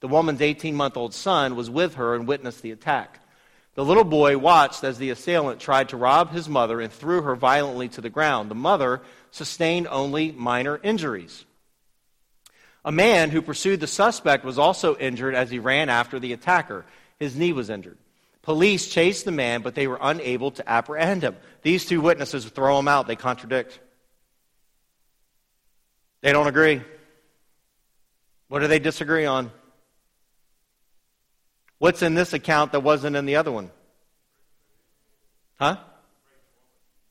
The 0.00 0.08
woman's 0.08 0.40
18 0.40 0.74
month 0.74 0.96
old 0.96 1.14
son 1.14 1.54
was 1.54 1.70
with 1.70 1.94
her 1.94 2.16
and 2.16 2.26
witnessed 2.26 2.62
the 2.62 2.72
attack. 2.72 3.20
The 3.74 3.84
little 3.84 4.04
boy 4.04 4.36
watched 4.38 4.82
as 4.82 4.98
the 4.98 5.10
assailant 5.10 5.60
tried 5.60 5.90
to 5.90 5.96
rob 5.96 6.32
his 6.32 6.48
mother 6.48 6.80
and 6.80 6.92
threw 6.92 7.22
her 7.22 7.36
violently 7.36 7.88
to 7.90 8.00
the 8.00 8.10
ground. 8.10 8.50
The 8.50 8.56
mother 8.56 9.02
sustained 9.30 9.86
only 9.86 10.32
minor 10.32 10.80
injuries. 10.82 11.44
A 12.84 12.92
man 12.92 13.30
who 13.30 13.42
pursued 13.42 13.80
the 13.80 13.86
suspect 13.86 14.44
was 14.44 14.58
also 14.58 14.96
injured 14.96 15.34
as 15.34 15.50
he 15.50 15.58
ran 15.58 15.88
after 15.88 16.18
the 16.18 16.32
attacker. 16.32 16.84
His 17.20 17.36
knee 17.36 17.52
was 17.52 17.70
injured. 17.70 17.98
Police 18.42 18.88
chased 18.88 19.24
the 19.24 19.30
man, 19.30 19.62
but 19.62 19.76
they 19.76 19.86
were 19.86 19.98
unable 20.00 20.50
to 20.52 20.68
apprehend 20.68 21.22
him. 21.22 21.36
These 21.62 21.86
two 21.86 22.00
witnesses 22.00 22.44
throw 22.44 22.78
him 22.78 22.88
out. 22.88 23.06
They 23.06 23.14
contradict. 23.14 23.78
They 26.22 26.32
don't 26.32 26.48
agree. 26.48 26.82
What 28.48 28.58
do 28.58 28.66
they 28.66 28.80
disagree 28.80 29.26
on? 29.26 29.52
What's 31.78 32.02
in 32.02 32.14
this 32.14 32.32
account 32.32 32.72
that 32.72 32.80
wasn't 32.80 33.16
in 33.16 33.26
the 33.26 33.36
other 33.36 33.52
one? 33.52 33.70
Huh? 35.58 35.76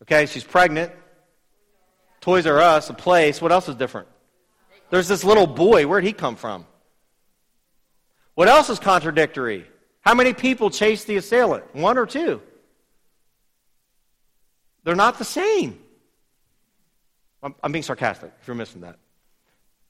Okay, 0.03 0.25
she's 0.25 0.43
pregnant. 0.43 0.91
Toys 2.19 2.45
R 2.45 2.59
Us, 2.59 2.89
a 2.89 2.93
place. 2.93 3.41
What 3.41 3.51
else 3.51 3.69
is 3.69 3.75
different? 3.75 4.07
There's 4.91 5.07
this 5.07 5.23
little 5.23 5.47
boy. 5.47 5.87
Where'd 5.87 6.03
he 6.03 6.13
come 6.13 6.35
from? 6.35 6.67
What 8.35 8.47
else 8.47 8.69
is 8.69 8.77
contradictory? 8.77 9.65
How 10.01 10.13
many 10.13 10.33
people 10.33 10.69
chased 10.69 11.07
the 11.07 11.15
assailant? 11.15 11.73
One 11.73 11.97
or 11.97 12.05
two? 12.05 12.41
They're 14.83 14.95
not 14.95 15.17
the 15.17 15.25
same. 15.25 15.79
I'm, 17.41 17.55
I'm, 17.63 17.71
being 17.71 17.83
sarcastic 17.83 18.31
if 18.41 18.47
you're 18.47 18.55
missing 18.55 18.81
that. 18.81 18.97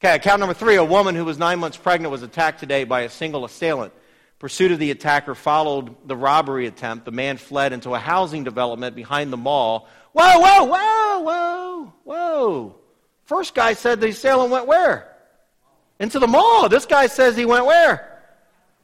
Okay, 0.04 0.16
account 0.16 0.40
number 0.40 0.54
three 0.54 0.76
a 0.76 0.84
woman 0.84 1.16
who 1.16 1.26
was 1.26 1.38
nine 1.38 1.60
months 1.60 1.78
pregnant 1.78 2.12
was 2.12 2.24
attacked 2.24 2.60
today 2.60 2.84
by 2.84 3.02
a 3.02 3.10
single 3.10 3.44
assailant. 3.44 3.94
Pursuit 4.40 4.72
of 4.72 4.80
the 4.80 4.92
attacker 4.92 5.36
followed 5.36 5.96
the 6.08 6.16
robbery 6.16 6.66
attempt. 6.66 7.06
The 7.06 7.12
man 7.12 7.38
fled 7.38 7.74
into 7.74 7.94
a 7.94 8.00
housing 8.00 8.44
development 8.44 8.96
behind 8.96 9.32
the 9.32 9.38
mall. 9.38 9.88
Whoa, 10.14 10.40
whoa, 10.40 10.64
whoa, 10.66 11.20
whoa, 11.20 11.94
whoa. 12.04 12.81
First 13.32 13.56
guy 13.56 13.76
said 13.76 14.02
the 14.02 14.30
and 14.30 14.52
went 14.52 14.68
where? 14.68 15.08
Into 16.02 16.20
the 16.20 16.28
mall. 16.28 16.68
This 16.68 16.86
guy 16.86 17.08
says 17.08 17.38
he 17.38 17.46
went 17.46 17.66
where? 17.66 18.22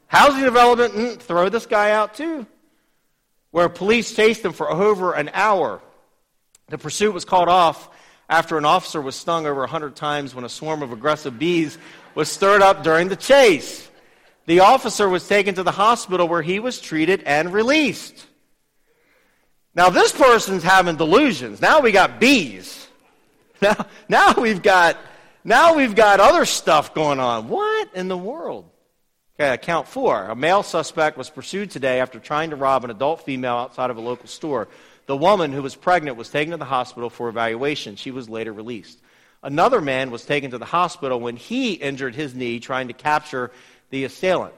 Housing 0.08 0.42
development, 0.42 0.94
mm, 0.94 1.20
throw 1.20 1.50
this 1.50 1.66
guy 1.66 1.92
out 1.92 2.14
too. 2.14 2.48
Where 3.52 3.68
police 3.68 4.16
chased 4.16 4.46
him 4.46 4.54
for 4.54 4.72
over 4.72 5.12
an 5.12 5.32
hour. 5.34 5.82
The 6.70 6.78
pursuit 6.78 7.14
was 7.14 7.26
called 7.26 7.50
off 7.50 7.90
after 8.30 8.58
an 8.58 8.64
officer 8.64 9.02
was 9.02 9.18
stung 9.18 9.46
over 9.46 9.60
100 9.60 9.98
times 9.98 10.34
when 10.34 10.46
a 10.46 10.50
swarm 10.50 10.82
of 10.82 10.94
aggressive 10.94 11.38
bees 11.38 11.78
was 12.16 12.32
stirred 12.32 12.62
up 12.62 12.84
during 12.84 13.10
the 13.10 13.18
chase. 13.18 13.90
The 14.46 14.62
officer 14.62 15.10
was 15.10 15.28
taken 15.28 15.56
to 15.56 15.64
the 15.64 15.72
hospital 15.72 16.26
where 16.26 16.42
he 16.42 16.62
was 16.62 16.80
treated 16.80 17.22
and 17.24 17.52
released. 17.52 18.26
Now, 19.76 19.90
this 19.90 20.14
person's 20.14 20.64
having 20.64 20.96
delusions. 20.96 21.60
Now 21.60 21.82
we 21.82 21.92
got 21.92 22.22
bees. 22.22 22.87
Now, 23.62 23.88
now 24.08 24.34
we've 24.38 24.62
got 24.62 24.98
now 25.44 25.76
we've 25.76 25.96
got 25.96 26.20
other 26.20 26.46
stuff 26.46 26.94
going 26.94 27.20
on. 27.20 27.48
What 27.48 27.90
in 27.96 28.08
the 28.08 28.18
world? 28.18 28.70
Okay, 29.40 29.54
account 29.54 29.88
four. 29.88 30.26
A 30.26 30.36
male 30.36 30.62
suspect 30.62 31.18
was 31.18 31.30
pursued 31.30 31.72
today 31.72 32.00
after 32.00 32.20
trying 32.20 32.52
to 32.52 32.56
rob 32.56 32.84
an 32.84 32.92
adult 32.92 33.24
female 33.24 33.56
outside 33.56 33.90
of 33.90 33.98
a 33.98 34.02
local 34.02 34.28
store. 34.28 34.68
The 35.08 35.18
woman 35.18 35.54
who 35.54 35.64
was 35.64 35.76
pregnant 35.76 36.18
was 36.18 36.30
taken 36.30 36.52
to 36.52 36.58
the 36.58 36.66
hospital 36.66 37.10
for 37.10 37.30
evaluation. 37.30 37.96
She 37.96 38.12
was 38.12 38.30
later 38.30 38.54
released. 38.54 39.00
Another 39.42 39.82
man 39.82 40.12
was 40.12 40.26
taken 40.26 40.52
to 40.52 40.58
the 40.58 40.66
hospital 40.66 41.20
when 41.20 41.36
he 41.36 41.74
injured 41.74 42.14
his 42.14 42.36
knee 42.36 42.60
trying 42.60 42.90
to 42.90 42.94
capture 42.94 43.52
the 43.90 44.04
assailant. 44.04 44.54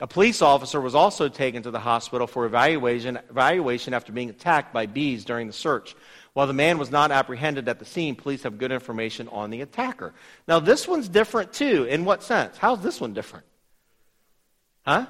A 0.00 0.06
police 0.06 0.42
officer 0.42 0.80
was 0.80 0.94
also 0.94 1.28
taken 1.28 1.64
to 1.64 1.72
the 1.72 1.80
hospital 1.80 2.28
for 2.28 2.46
evaluation, 2.46 3.18
evaluation 3.30 3.94
after 3.94 4.12
being 4.12 4.30
attacked 4.30 4.72
by 4.72 4.86
bees 4.86 5.24
during 5.24 5.48
the 5.48 5.52
search. 5.52 5.96
While 6.34 6.46
the 6.46 6.52
man 6.52 6.78
was 6.78 6.90
not 6.90 7.10
apprehended 7.10 7.68
at 7.68 7.78
the 7.78 7.84
scene, 7.84 8.14
police 8.14 8.44
have 8.44 8.58
good 8.58 8.70
information 8.70 9.28
on 9.28 9.50
the 9.50 9.60
attacker. 9.60 10.14
Now, 10.46 10.60
this 10.60 10.86
one's 10.86 11.08
different 11.08 11.52
too. 11.52 11.84
In 11.84 12.04
what 12.04 12.22
sense? 12.22 12.56
How's 12.56 12.80
this 12.80 13.00
one 13.00 13.12
different? 13.12 13.46
Huh? 14.86 15.06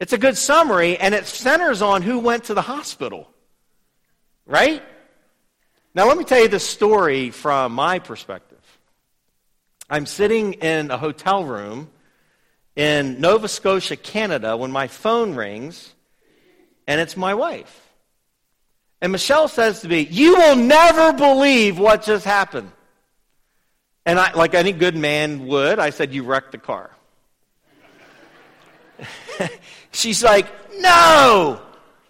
It's 0.00 0.12
a 0.12 0.18
good 0.18 0.36
summary, 0.36 0.96
and 0.96 1.14
it 1.14 1.26
centers 1.26 1.82
on 1.82 2.02
who 2.02 2.18
went 2.18 2.44
to 2.44 2.54
the 2.54 2.62
hospital. 2.62 3.28
Right? 4.46 4.82
Now, 5.94 6.06
let 6.06 6.16
me 6.16 6.24
tell 6.24 6.40
you 6.40 6.48
the 6.48 6.60
story 6.60 7.30
from 7.30 7.72
my 7.72 7.98
perspective. 7.98 8.58
I'm 9.90 10.06
sitting 10.06 10.52
in 10.54 10.90
a 10.90 10.98
hotel 10.98 11.44
room 11.44 11.90
in 12.76 13.20
Nova 13.20 13.48
Scotia, 13.48 13.96
Canada, 13.96 14.56
when 14.56 14.70
my 14.70 14.86
phone 14.86 15.34
rings, 15.34 15.92
and 16.86 17.00
it's 17.00 17.16
my 17.16 17.34
wife. 17.34 17.87
And 19.00 19.12
Michelle 19.12 19.48
says 19.48 19.80
to 19.82 19.88
me, 19.88 20.08
You 20.10 20.36
will 20.36 20.56
never 20.56 21.12
believe 21.12 21.78
what 21.78 22.02
just 22.02 22.24
happened. 22.24 22.72
And 24.04 24.18
I, 24.18 24.32
like 24.32 24.54
any 24.54 24.72
good 24.72 24.96
man 24.96 25.46
would, 25.46 25.78
I 25.78 25.90
said, 25.90 26.12
You 26.12 26.24
wrecked 26.24 26.52
the 26.52 26.58
car. 26.58 26.90
she's 29.92 30.22
like, 30.22 30.46
No! 30.78 31.60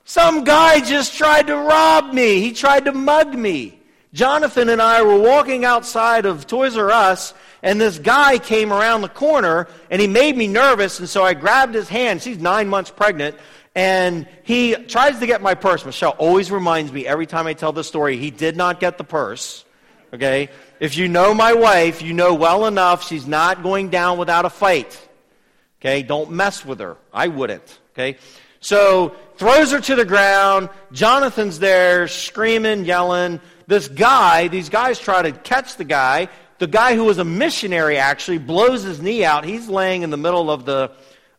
Some 0.04 0.44
guy 0.44 0.80
just 0.80 1.18
tried 1.18 1.48
to 1.48 1.56
rob 1.56 2.14
me. 2.14 2.40
He 2.40 2.52
tried 2.52 2.86
to 2.86 2.92
mug 2.92 3.34
me. 3.34 3.78
Jonathan 4.14 4.70
and 4.70 4.80
I 4.80 5.02
were 5.02 5.18
walking 5.18 5.66
outside 5.66 6.24
of 6.24 6.46
Toys 6.46 6.78
R 6.78 6.90
Us, 6.90 7.34
and 7.62 7.78
this 7.78 7.98
guy 7.98 8.38
came 8.38 8.72
around 8.72 9.02
the 9.02 9.10
corner, 9.10 9.68
and 9.90 10.00
he 10.00 10.06
made 10.06 10.34
me 10.34 10.46
nervous, 10.46 10.98
and 10.98 11.08
so 11.08 11.22
I 11.22 11.34
grabbed 11.34 11.74
his 11.74 11.90
hand. 11.90 12.22
She's 12.22 12.38
nine 12.38 12.68
months 12.68 12.90
pregnant, 12.90 13.36
and 13.78 14.26
he 14.42 14.74
tries 14.74 15.20
to 15.20 15.26
get 15.28 15.40
my 15.40 15.54
purse. 15.54 15.86
Michelle 15.86 16.16
always 16.18 16.50
reminds 16.50 16.90
me 16.90 17.06
every 17.06 17.26
time 17.26 17.46
I 17.46 17.52
tell 17.52 17.70
this 17.70 17.86
story, 17.86 18.16
he 18.16 18.32
did 18.32 18.56
not 18.56 18.80
get 18.80 18.98
the 18.98 19.04
purse. 19.04 19.64
Okay? 20.12 20.48
If 20.80 20.96
you 20.96 21.06
know 21.06 21.32
my 21.32 21.52
wife, 21.52 22.02
you 22.02 22.12
know 22.12 22.34
well 22.34 22.66
enough 22.66 23.06
she's 23.06 23.24
not 23.24 23.62
going 23.62 23.88
down 23.88 24.18
without 24.18 24.44
a 24.44 24.50
fight. 24.50 25.00
Okay? 25.80 26.02
Don't 26.02 26.32
mess 26.32 26.64
with 26.64 26.80
her. 26.80 26.96
I 27.12 27.28
wouldn't. 27.28 27.78
Okay? 27.92 28.18
So, 28.58 29.14
throws 29.36 29.70
her 29.70 29.80
to 29.80 29.94
the 29.94 30.04
ground. 30.04 30.70
Jonathan's 30.90 31.60
there, 31.60 32.08
screaming, 32.08 32.84
yelling. 32.84 33.40
This 33.68 33.86
guy, 33.86 34.48
these 34.48 34.68
guys 34.68 34.98
try 34.98 35.22
to 35.22 35.30
catch 35.30 35.76
the 35.76 35.84
guy. 35.84 36.30
The 36.58 36.66
guy 36.66 36.96
who 36.96 37.04
was 37.04 37.18
a 37.18 37.24
missionary 37.24 37.96
actually 37.96 38.38
blows 38.38 38.82
his 38.82 39.00
knee 39.00 39.24
out. 39.24 39.44
He's 39.44 39.68
laying 39.68 40.02
in 40.02 40.10
the 40.10 40.16
middle 40.16 40.50
of 40.50 40.64
the, 40.64 40.90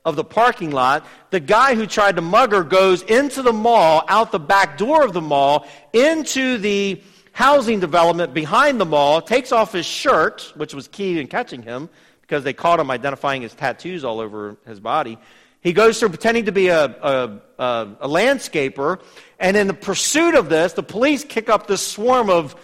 of 0.06 0.16
the 0.16 0.24
parking 0.24 0.72
lot. 0.72 1.06
The 1.30 1.40
guy 1.40 1.76
who 1.76 1.86
tried 1.86 2.16
to 2.16 2.22
mug 2.22 2.52
her 2.52 2.64
goes 2.64 3.02
into 3.04 3.42
the 3.42 3.54
mall, 3.54 4.04
out 4.08 4.32
the 4.32 4.40
back 4.40 4.78
door 4.78 5.04
of 5.04 5.14
the 5.14 5.22
mall, 5.22 5.68
into 5.94 6.58
the 6.58 7.02
housing 7.32 7.80
development 7.80 8.34
behind 8.34 8.80
the 8.80 8.86
mall, 8.86 9.22
takes 9.22 9.52
off 9.52 9.72
his 9.74 9.86
shirt, 9.86 10.52
which 10.56 10.74
was 10.74 10.88
key 10.88 11.20
in 11.20 11.28
catching 11.28 11.62
him 11.62 11.90
because 12.22 12.44
they 12.44 12.54
caught 12.54 12.80
him 12.80 12.92
identifying 12.92 13.42
his 13.42 13.54
tattoos 13.54 14.04
all 14.04 14.20
over 14.20 14.58
his 14.66 14.80
body. 14.80 15.18
He 15.62 15.74
goes 15.74 16.00
through 16.00 16.10
pretending 16.10 16.46
to 16.46 16.52
be 16.52 16.68
a, 16.68 16.86
a, 16.86 17.40
a, 17.58 17.88
a 18.02 18.08
landscaper, 18.08 19.02
and 19.40 19.58
in 19.58 19.68
the 19.68 19.74
pursuit 19.74 20.36
of 20.36 20.48
this, 20.48 20.74
the 20.74 20.84
police 20.84 21.24
kick 21.26 21.50
up 21.50 21.68
this 21.68 21.86
swarm 21.86 22.30
of 22.30 22.56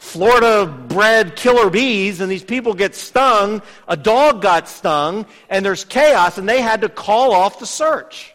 Florida 0.00 0.66
bred 0.66 1.36
killer 1.36 1.68
bees, 1.68 2.20
and 2.20 2.32
these 2.32 2.42
people 2.42 2.72
get 2.72 2.94
stung. 2.94 3.60
A 3.86 3.96
dog 3.98 4.40
got 4.40 4.66
stung, 4.66 5.26
and 5.50 5.64
there's 5.64 5.84
chaos, 5.84 6.38
and 6.38 6.48
they 6.48 6.62
had 6.62 6.80
to 6.80 6.88
call 6.88 7.32
off 7.32 7.60
the 7.60 7.66
search. 7.66 8.34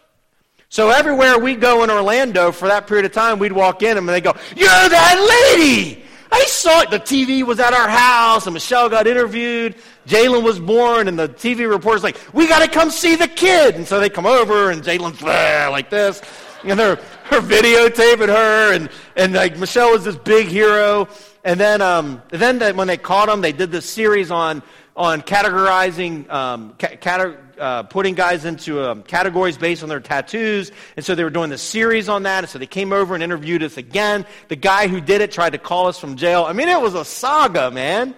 So 0.70 0.91
everywhere 0.91 1.39
we 1.39 1.55
go 1.55 1.84
in 1.84 1.89
Orlando 1.89 2.51
for 2.51 2.68
that 2.68 2.86
period 2.86 3.05
of 3.05 3.13
time, 3.13 3.39
we'd 3.39 3.51
walk 3.51 3.82
in 3.82 3.97
and 3.97 4.07
they 4.07 4.22
go, 4.22 4.36
You're 4.55 4.68
that 4.68 5.55
lady! 5.57 6.03
I 6.32 6.43
saw 6.45 6.82
it. 6.82 6.91
The 6.91 6.99
TV 6.99 7.43
was 7.43 7.59
at 7.59 7.74
our 7.74 7.89
house, 7.89 8.45
and 8.45 8.53
Michelle 8.53 8.88
got 8.88 9.07
interviewed. 9.07 9.76
Jalen 10.05 10.43
was 10.43 10.59
born, 10.59 11.07
and 11.07 11.18
the 11.18 11.30
TV 11.30 11.68
reporter's 11.68 12.03
like, 12.03 12.18
We 12.32 12.47
got 12.47 12.59
to 12.59 12.70
come 12.70 12.91
see 12.91 13.16
the 13.16 13.28
kid. 13.28 13.76
And 13.76 13.88
so 13.88 13.99
they 13.99 14.09
come 14.09 14.28
over, 14.28 14.70
and 14.70 14.84
Jalen's 14.84 15.22
like 15.24 15.89
this. 15.89 16.22
And 16.63 16.80
they're, 16.80 16.99
they're 17.30 17.41
videotaping 17.41 18.28
her, 18.28 18.74
and, 18.74 18.89
and 19.16 19.34
like 19.34 19.57
Michelle 19.57 19.91
was 19.91 20.03
this 20.03 20.16
big 20.16 20.47
hero. 20.47 21.07
And 21.45 21.59
then, 21.59 21.79
um, 21.79 22.23
then 22.29 22.57
the, 22.57 22.73
when 22.73 22.87
they 22.87 22.97
caught 22.97 23.29
him, 23.29 23.41
they 23.41 23.51
did 23.51 23.71
this 23.71 23.87
series 23.87 24.31
on, 24.31 24.63
on 24.95 25.21
categorizing, 25.21 26.27
um, 26.29 26.75
ca- 26.79 27.35
uh, 27.59 27.83
putting 27.83 28.15
guys 28.15 28.45
into 28.45 28.83
um, 28.83 29.03
categories 29.03 29.55
based 29.55 29.83
on 29.83 29.87
their 29.87 29.99
tattoos. 29.99 30.71
And 30.97 31.05
so 31.05 31.13
they 31.13 31.23
were 31.23 31.29
doing 31.29 31.51
the 31.51 31.57
series 31.59 32.09
on 32.09 32.23
that. 32.23 32.43
And 32.43 32.49
so 32.49 32.57
they 32.57 32.65
came 32.65 32.91
over 32.91 33.13
and 33.13 33.23
interviewed 33.23 33.61
us 33.61 33.77
again. 33.77 34.25
The 34.47 34.55
guy 34.55 34.87
who 34.87 34.99
did 34.99 35.21
it 35.21 35.31
tried 35.31 35.51
to 35.51 35.59
call 35.59 35.85
us 35.85 35.99
from 35.99 36.17
jail. 36.17 36.45
I 36.45 36.53
mean, 36.53 36.67
it 36.67 36.81
was 36.81 36.95
a 36.95 37.05
saga, 37.05 37.69
man. 37.69 38.15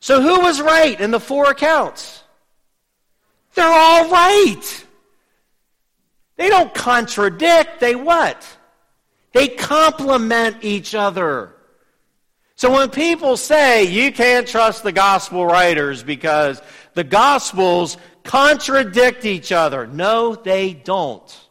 So 0.00 0.20
who 0.20 0.40
was 0.40 0.60
right 0.60 1.00
in 1.00 1.12
the 1.12 1.20
four 1.20 1.48
accounts? 1.48 2.24
They're 3.54 3.64
all 3.64 4.10
right. 4.10 4.86
They 6.34 6.48
don't 6.48 6.74
contradict. 6.74 7.78
They 7.78 7.94
what? 7.94 8.44
They 9.32 9.48
complement 9.48 10.58
each 10.62 10.94
other. 10.94 11.54
So 12.54 12.70
when 12.70 12.90
people 12.90 13.36
say 13.36 13.84
you 13.84 14.12
can't 14.12 14.46
trust 14.46 14.82
the 14.82 14.92
gospel 14.92 15.46
writers 15.46 16.02
because 16.02 16.62
the 16.94 17.04
gospels 17.04 17.96
contradict 18.22 19.24
each 19.24 19.50
other, 19.52 19.86
no, 19.86 20.34
they 20.34 20.74
don't. 20.74 21.48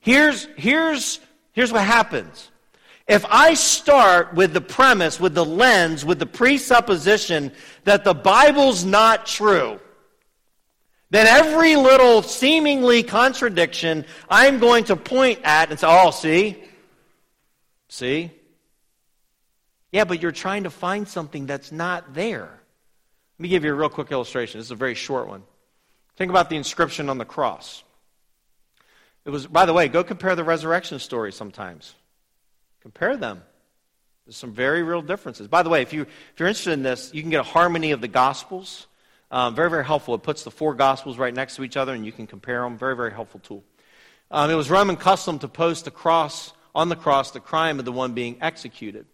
Here's, 0.00 0.46
here's, 0.56 1.20
here's 1.52 1.72
what 1.72 1.84
happens. 1.84 2.50
If 3.08 3.24
I 3.30 3.54
start 3.54 4.34
with 4.34 4.52
the 4.52 4.60
premise, 4.60 5.18
with 5.18 5.34
the 5.34 5.44
lens, 5.44 6.04
with 6.04 6.18
the 6.18 6.26
presupposition 6.26 7.52
that 7.84 8.04
the 8.04 8.14
Bible's 8.14 8.84
not 8.84 9.24
true, 9.24 9.80
then 11.10 11.26
every 11.26 11.76
little 11.76 12.22
seemingly 12.22 13.02
contradiction 13.02 14.04
I'm 14.28 14.58
going 14.58 14.84
to 14.84 14.96
point 14.96 15.40
at 15.44 15.70
and 15.70 15.78
say, 15.78 15.86
oh, 15.88 16.10
see? 16.10 16.62
See? 17.88 18.30
Yeah, 19.90 20.04
but 20.04 20.20
you're 20.20 20.32
trying 20.32 20.64
to 20.64 20.70
find 20.70 21.08
something 21.08 21.46
that's 21.46 21.72
not 21.72 22.14
there. 22.14 22.60
Let 23.38 23.42
me 23.42 23.48
give 23.48 23.64
you 23.64 23.72
a 23.72 23.74
real 23.74 23.88
quick 23.88 24.12
illustration. 24.12 24.58
This 24.58 24.66
is 24.66 24.72
a 24.72 24.76
very 24.76 24.94
short 24.94 25.28
one. 25.28 25.44
Think 26.16 26.30
about 26.30 26.50
the 26.50 26.56
inscription 26.56 27.08
on 27.08 27.18
the 27.18 27.24
cross. 27.24 27.84
It 29.24 29.30
was, 29.30 29.46
by 29.46 29.66
the 29.66 29.72
way, 29.72 29.88
go 29.88 30.02
compare 30.02 30.34
the 30.34 30.44
resurrection 30.44 30.98
story 30.98 31.32
sometimes. 31.32 31.94
Compare 32.82 33.16
them. 33.16 33.42
There's 34.26 34.36
some 34.36 34.52
very 34.52 34.82
real 34.82 35.00
differences. 35.00 35.48
By 35.48 35.62
the 35.62 35.70
way, 35.70 35.80
if, 35.80 35.92
you, 35.92 36.02
if 36.02 36.08
you're 36.38 36.48
interested 36.48 36.72
in 36.72 36.82
this, 36.82 37.12
you 37.14 37.22
can 37.22 37.30
get 37.30 37.40
a 37.40 37.44
harmony 37.44 37.92
of 37.92 38.00
the 38.00 38.08
Gospels. 38.08 38.86
Um, 39.30 39.54
very, 39.54 39.68
very 39.68 39.84
helpful. 39.84 40.14
It 40.14 40.22
puts 40.22 40.42
the 40.42 40.50
four 40.50 40.74
Gospels 40.74 41.18
right 41.18 41.34
next 41.34 41.56
to 41.56 41.64
each 41.64 41.76
other 41.76 41.92
and 41.92 42.04
you 42.04 42.12
can 42.12 42.26
compare 42.26 42.62
them. 42.62 42.78
Very, 42.78 42.96
very 42.96 43.12
helpful 43.12 43.40
tool. 43.40 43.64
Um, 44.30 44.50
it 44.50 44.54
was 44.54 44.70
Roman 44.70 44.96
custom 44.96 45.38
to 45.40 45.48
post 45.48 45.84
the 45.84 45.90
cross, 45.90 46.52
on 46.74 46.88
the 46.88 46.96
cross 46.96 47.30
the 47.30 47.40
crime 47.40 47.78
of 47.78 47.84
the 47.84 47.92
one 47.92 48.12
being 48.14 48.38
executed. 48.40 49.06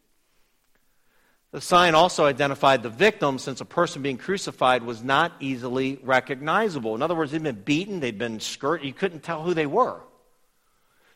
The 1.53 1.61
sign 1.61 1.95
also 1.95 2.25
identified 2.25 2.83
the 2.83 2.91
victim 2.91 3.39
since 3.39 3.61
a 3.61 3.65
person 3.65 4.03
being 4.03 4.19
crucified 4.19 4.83
was 4.83 5.05
not 5.05 5.33
easily 5.39 6.01
recognizable. 6.03 6.97
In 6.97 7.03
other 7.03 7.15
words, 7.15 7.31
they'd 7.31 7.43
been 7.45 7.63
beaten, 7.63 8.01
they'd 8.01 8.19
been 8.19 8.41
skirted, 8.41 8.85
you 8.85 8.93
couldn't 8.93 9.23
tell 9.23 9.43
who 9.43 9.55
they 9.55 9.67
were. 9.67 10.01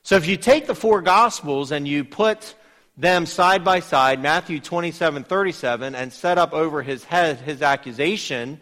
So 0.05 0.15
if 0.15 0.29
you 0.29 0.37
take 0.37 0.69
the 0.69 0.77
four 0.77 1.03
Gospels 1.03 1.73
and 1.73 1.89
you 1.89 2.05
put 2.05 2.55
them 2.97 3.27
side 3.27 3.65
by 3.65 3.81
side, 3.81 4.23
Matthew 4.23 4.61
27 4.61 5.25
37, 5.25 5.97
and 5.97 6.13
set 6.13 6.39
up 6.39 6.53
over 6.53 6.83
his 6.83 7.03
head 7.03 7.39
his 7.39 7.61
accusation, 7.61 8.61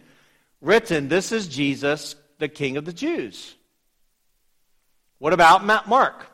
written, 0.61 1.07
This 1.07 1.31
is 1.31 1.47
Jesus, 1.47 2.15
the 2.39 2.47
King 2.47 2.77
of 2.77 2.85
the 2.85 2.93
Jews. 2.93 3.55
What 5.19 5.33
about 5.33 5.65
Mark? 5.87 6.31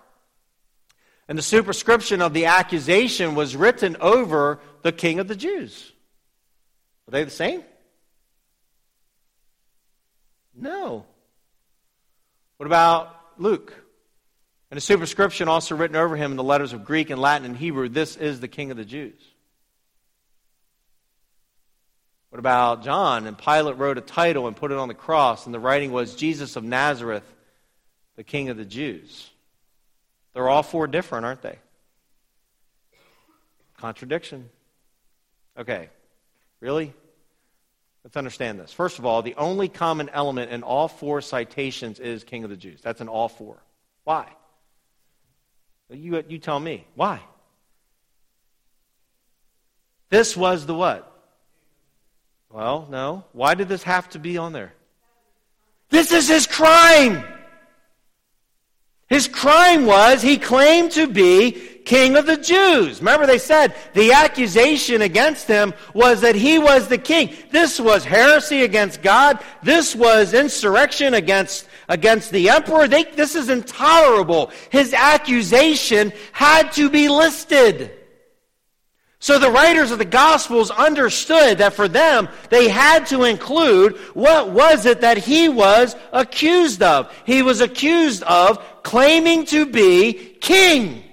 And 1.27 1.37
the 1.37 1.43
superscription 1.43 2.21
of 2.21 2.33
the 2.33 2.45
accusation 2.45 3.35
was 3.35 3.55
written 3.55 3.95
over 4.01 4.59
the 4.81 4.91
King 4.91 5.19
of 5.19 5.27
the 5.27 5.35
Jews. 5.35 5.91
Are 7.07 7.11
they 7.11 7.23
the 7.23 7.31
same? 7.31 7.63
No. 10.55 11.05
What 12.57 12.65
about 12.65 13.15
Luke? 13.37 13.73
And 14.69 14.77
a 14.77 14.81
superscription 14.81 15.47
also 15.47 15.75
written 15.75 15.95
over 15.95 16.15
him 16.15 16.31
in 16.31 16.37
the 16.37 16.43
letters 16.43 16.73
of 16.73 16.83
Greek 16.83 17.09
and 17.09 17.21
Latin 17.21 17.45
and 17.45 17.55
Hebrew 17.55 17.89
this 17.89 18.17
is 18.17 18.39
the 18.39 18.47
King 18.47 18.71
of 18.71 18.77
the 18.77 18.85
Jews. 18.85 19.21
What 22.33 22.39
about 22.39 22.83
John? 22.83 23.27
And 23.27 23.37
Pilate 23.37 23.77
wrote 23.77 23.99
a 23.99 24.01
title 24.01 24.47
and 24.47 24.55
put 24.55 24.71
it 24.71 24.77
on 24.79 24.87
the 24.87 24.95
cross, 24.95 25.45
and 25.45 25.53
the 25.53 25.59
writing 25.59 25.91
was 25.91 26.15
Jesus 26.15 26.55
of 26.55 26.63
Nazareth, 26.63 27.21
the 28.15 28.23
King 28.23 28.49
of 28.49 28.57
the 28.57 28.65
Jews. 28.65 29.29
They're 30.33 30.49
all 30.49 30.63
four 30.63 30.87
different, 30.87 31.27
aren't 31.27 31.43
they? 31.43 31.59
Contradiction. 33.77 34.49
Okay. 35.59 35.89
Really? 36.59 36.91
Let's 38.03 38.17
understand 38.17 38.59
this. 38.59 38.73
First 38.73 38.97
of 38.97 39.05
all, 39.05 39.21
the 39.21 39.35
only 39.35 39.69
common 39.69 40.09
element 40.09 40.51
in 40.51 40.63
all 40.63 40.87
four 40.87 41.21
citations 41.21 41.99
is 41.99 42.23
King 42.23 42.43
of 42.43 42.49
the 42.49 42.57
Jews. 42.57 42.81
That's 42.81 42.99
in 42.99 43.09
all 43.09 43.29
four. 43.29 43.57
Why? 44.05 44.25
You, 45.91 46.23
you 46.27 46.39
tell 46.39 46.59
me. 46.59 46.87
Why? 46.95 47.21
This 50.09 50.35
was 50.35 50.65
the 50.65 50.73
what? 50.73 51.12
Well, 52.53 52.87
no. 52.91 53.25
Why 53.31 53.55
did 53.55 53.67
this 53.67 53.81
have 53.81 54.07
to 54.09 54.19
be 54.19 54.37
on 54.37 54.53
there? 54.53 54.73
This 55.89 56.11
is 56.11 56.27
his 56.27 56.45
crime. 56.45 57.23
His 59.09 59.27
crime 59.27 59.87
was 59.87 60.21
he 60.21 60.37
claimed 60.37 60.91
to 60.91 61.07
be 61.07 61.51
king 61.83 62.15
of 62.15 62.27
the 62.27 62.37
Jews. 62.37 62.99
Remember, 62.99 63.25
they 63.25 63.39
said 63.39 63.75
the 63.93 64.11
accusation 64.11 65.01
against 65.01 65.47
him 65.47 65.73
was 65.95 66.21
that 66.21 66.35
he 66.35 66.59
was 66.59 66.87
the 66.87 66.97
king. 66.99 67.35
This 67.49 67.79
was 67.79 68.05
heresy 68.05 68.61
against 68.61 69.01
God. 69.01 69.39
This 69.63 69.95
was 69.95 70.35
insurrection 70.35 71.15
against, 71.15 71.67
against 71.89 72.29
the 72.29 72.49
emperor. 72.49 72.87
They, 72.87 73.03
this 73.03 73.35
is 73.35 73.49
intolerable. 73.49 74.51
His 74.69 74.93
accusation 74.93 76.13
had 76.31 76.71
to 76.73 76.87
be 76.87 77.09
listed. 77.09 78.02
So 79.23 79.39
the 79.39 79.49
writers 79.49 79.91
of 79.91 79.99
the 79.99 80.03
Gospels 80.03 80.69
understood 80.69 81.59
that 81.59 81.75
for 81.75 81.87
them, 81.87 82.27
they 82.49 82.67
had 82.67 83.05
to 83.05 83.23
include 83.23 83.95
what 84.13 84.49
was 84.49 84.85
it 84.85 84.99
that 84.99 85.17
he 85.17 85.47
was 85.47 85.95
accused 86.11 86.83
of. 86.83 87.09
He 87.25 87.41
was 87.41 87.61
accused 87.61 88.23
of 88.23 88.61
claiming 88.83 89.45
to 89.45 89.65
be 89.65 90.11
king. 90.41 91.05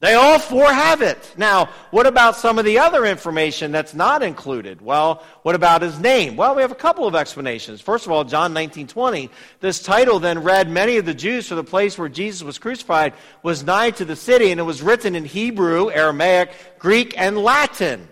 They 0.00 0.14
all 0.14 0.38
four 0.38 0.72
have 0.72 1.02
it. 1.02 1.34
Now, 1.36 1.70
what 1.90 2.06
about 2.06 2.36
some 2.36 2.56
of 2.56 2.64
the 2.64 2.78
other 2.78 3.04
information 3.04 3.72
that's 3.72 3.94
not 3.94 4.22
included? 4.22 4.80
Well, 4.80 5.24
what 5.42 5.56
about 5.56 5.82
his 5.82 5.98
name? 5.98 6.36
Well, 6.36 6.54
we 6.54 6.62
have 6.62 6.70
a 6.70 6.76
couple 6.76 7.08
of 7.08 7.16
explanations. 7.16 7.80
First 7.80 8.06
of 8.06 8.12
all, 8.12 8.22
John 8.22 8.54
19:20, 8.54 9.28
this 9.58 9.82
title 9.82 10.20
then 10.20 10.44
read 10.44 10.70
many 10.70 10.98
of 10.98 11.04
the 11.04 11.14
Jews 11.14 11.48
for 11.48 11.56
the 11.56 11.64
place 11.64 11.98
where 11.98 12.08
Jesus 12.08 12.44
was 12.44 12.58
crucified 12.58 13.12
was 13.42 13.64
nigh 13.64 13.90
to 13.90 14.04
the 14.04 14.14
city 14.14 14.52
and 14.52 14.60
it 14.60 14.64
was 14.64 14.82
written 14.82 15.16
in 15.16 15.24
Hebrew, 15.24 15.90
Aramaic, 15.90 16.52
Greek, 16.78 17.18
and 17.18 17.36
Latin. 17.36 18.06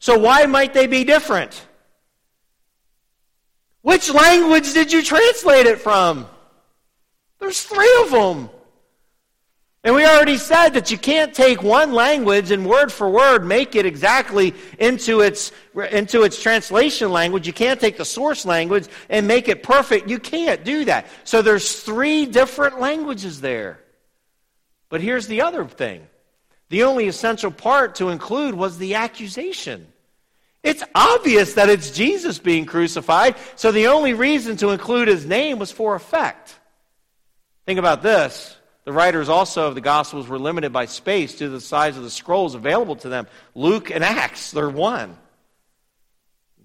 So 0.00 0.18
why 0.18 0.44
might 0.44 0.74
they 0.74 0.86
be 0.86 1.04
different? 1.04 1.66
Which 3.80 4.12
language 4.12 4.74
did 4.74 4.92
you 4.92 5.02
translate 5.02 5.64
it 5.64 5.80
from? 5.80 6.28
There's 7.38 7.62
3 7.62 8.02
of 8.02 8.10
them. 8.10 8.50
And 9.84 9.94
we 9.94 10.06
already 10.06 10.38
said 10.38 10.70
that 10.70 10.90
you 10.90 10.96
can't 10.96 11.34
take 11.34 11.62
one 11.62 11.92
language 11.92 12.50
and 12.50 12.64
word 12.64 12.90
for 12.90 13.10
word 13.10 13.44
make 13.44 13.76
it 13.76 13.84
exactly 13.84 14.54
into 14.78 15.20
its, 15.20 15.52
into 15.90 16.22
its 16.22 16.40
translation 16.40 17.12
language. 17.12 17.46
You 17.46 17.52
can't 17.52 17.78
take 17.78 17.98
the 17.98 18.04
source 18.06 18.46
language 18.46 18.88
and 19.10 19.28
make 19.28 19.46
it 19.46 19.62
perfect. 19.62 20.08
You 20.08 20.18
can't 20.18 20.64
do 20.64 20.86
that. 20.86 21.06
So 21.24 21.42
there's 21.42 21.82
three 21.82 22.24
different 22.24 22.80
languages 22.80 23.42
there. 23.42 23.78
But 24.88 25.02
here's 25.02 25.26
the 25.26 25.42
other 25.42 25.66
thing. 25.66 26.06
The 26.70 26.84
only 26.84 27.06
essential 27.06 27.50
part 27.50 27.96
to 27.96 28.08
include 28.08 28.54
was 28.54 28.78
the 28.78 28.94
accusation. 28.94 29.86
It's 30.62 30.82
obvious 30.94 31.54
that 31.54 31.68
it's 31.68 31.90
Jesus 31.90 32.38
being 32.38 32.64
crucified, 32.64 33.36
so 33.54 33.70
the 33.70 33.88
only 33.88 34.14
reason 34.14 34.56
to 34.56 34.70
include 34.70 35.08
his 35.08 35.26
name 35.26 35.58
was 35.58 35.70
for 35.70 35.94
effect. 35.94 36.58
Think 37.66 37.78
about 37.78 38.02
this. 38.02 38.56
The 38.84 38.92
writers 38.92 39.28
also 39.28 39.66
of 39.66 39.74
the 39.74 39.80
Gospels 39.80 40.28
were 40.28 40.38
limited 40.38 40.72
by 40.72 40.86
space 40.86 41.34
due 41.36 41.46
to 41.46 41.50
the 41.50 41.60
size 41.60 41.96
of 41.96 42.02
the 42.02 42.10
scrolls 42.10 42.54
available 42.54 42.96
to 42.96 43.08
them. 43.08 43.26
Luke 43.54 43.90
and 43.90 44.04
Acts, 44.04 44.50
they're 44.50 44.68
one. 44.68 45.16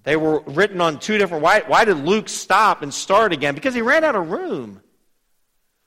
They 0.03 0.17
were 0.17 0.41
written 0.41 0.81
on 0.81 0.99
two 0.99 1.17
different. 1.17 1.43
Why, 1.43 1.61
why 1.61 1.85
did 1.85 1.97
Luke 1.97 2.29
stop 2.29 2.81
and 2.81 2.93
start 2.93 3.31
again? 3.31 3.55
Because 3.55 3.73
he 3.73 3.81
ran 3.81 4.03
out 4.03 4.15
of 4.15 4.31
room. 4.31 4.81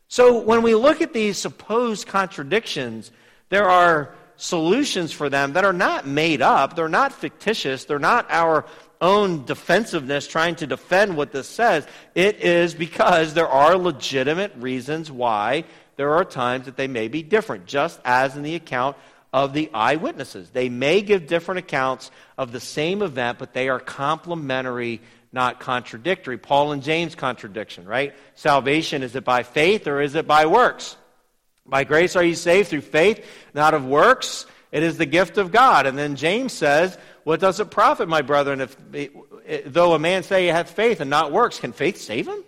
So 0.09 0.41
when 0.41 0.63
we 0.63 0.75
look 0.75 1.01
at 1.01 1.13
these 1.13 1.39
supposed 1.39 2.07
contradictions, 2.07 3.11
there 3.49 3.69
are 3.69 4.15
solutions 4.37 5.13
for 5.13 5.29
them 5.29 5.55
that 5.55 5.65
are 5.65 5.73
not 5.73 6.07
made 6.07 6.43
up, 6.43 6.77
they're 6.77 6.89
not 6.89 7.13
fictitious, 7.13 7.85
they're 7.85 7.99
not 7.99 8.27
our 8.31 8.67
own 9.01 9.45
defensiveness 9.45 10.29
trying 10.29 10.55
to 10.57 10.67
defend 10.67 11.17
what 11.17 11.33
this 11.33 11.49
says. 11.49 11.87
It 12.15 12.37
is 12.41 12.75
because 12.75 13.35
there 13.35 13.49
are 13.49 13.77
legitimate 13.77 14.53
reasons 14.57 15.11
why 15.11 15.65
there 15.97 16.15
are 16.15 16.25
times 16.25 16.67
that 16.67 16.77
they 16.77 16.89
may 16.89 17.09
be 17.09 17.23
different, 17.23 17.67
just 17.67 18.01
as 18.05 18.37
in 18.37 18.43
the 18.43 18.55
account 18.55 18.97
of 19.33 19.53
the 19.53 19.71
eyewitnesses. 19.73 20.51
They 20.51 20.69
may 20.69 21.01
give 21.03 21.27
different 21.27 21.61
accounts 21.61 22.11
of 22.37 22.53
the 22.53 22.61
same 22.61 23.03
event, 23.03 23.39
but 23.39 23.55
they 23.55 23.69
are 23.69 23.81
complementary, 23.81 25.01
not 25.33 25.61
contradictory. 25.61 26.39
Paul 26.39 26.73
and 26.73 26.83
James 26.83 27.15
contradiction, 27.15 27.87
right? 27.87 28.15
Salvation, 28.35 29.03
is 29.03 29.17
it 29.17 29.25
by 29.25 29.43
faith 29.43 29.87
or 29.87 30.01
is 30.01 30.15
it 30.15 30.27
by 30.27 30.47
works? 30.47 30.97
By 31.65 31.85
grace 31.85 32.17
are 32.17 32.25
you 32.25 32.35
saved 32.35 32.69
through 32.69 32.83
faith, 32.83 33.25
not 33.55 33.73
of 33.73 33.87
works. 33.87 34.47
It 34.71 34.83
is 34.83 34.99
the 34.99 35.07
gift 35.07 35.39
of 35.39 35.53
God. 35.53 35.87
And 35.87 35.97
then 35.97 36.17
James 36.17 36.53
says, 36.53 36.99
What 37.25 37.41
does 37.41 37.61
it 37.61 37.71
profit, 37.71 38.09
my 38.09 38.23
brethren, 38.23 38.61
if 38.61 38.77
though 39.67 39.95
a 39.95 39.99
man 39.99 40.23
say 40.23 40.45
he 40.45 40.49
hath 40.49 40.71
faith 40.71 41.01
and 41.01 41.11
not 41.11 41.33
works, 41.33 41.59
can 41.59 41.73
faith 41.73 41.99
save 41.99 42.27
him? 42.27 42.43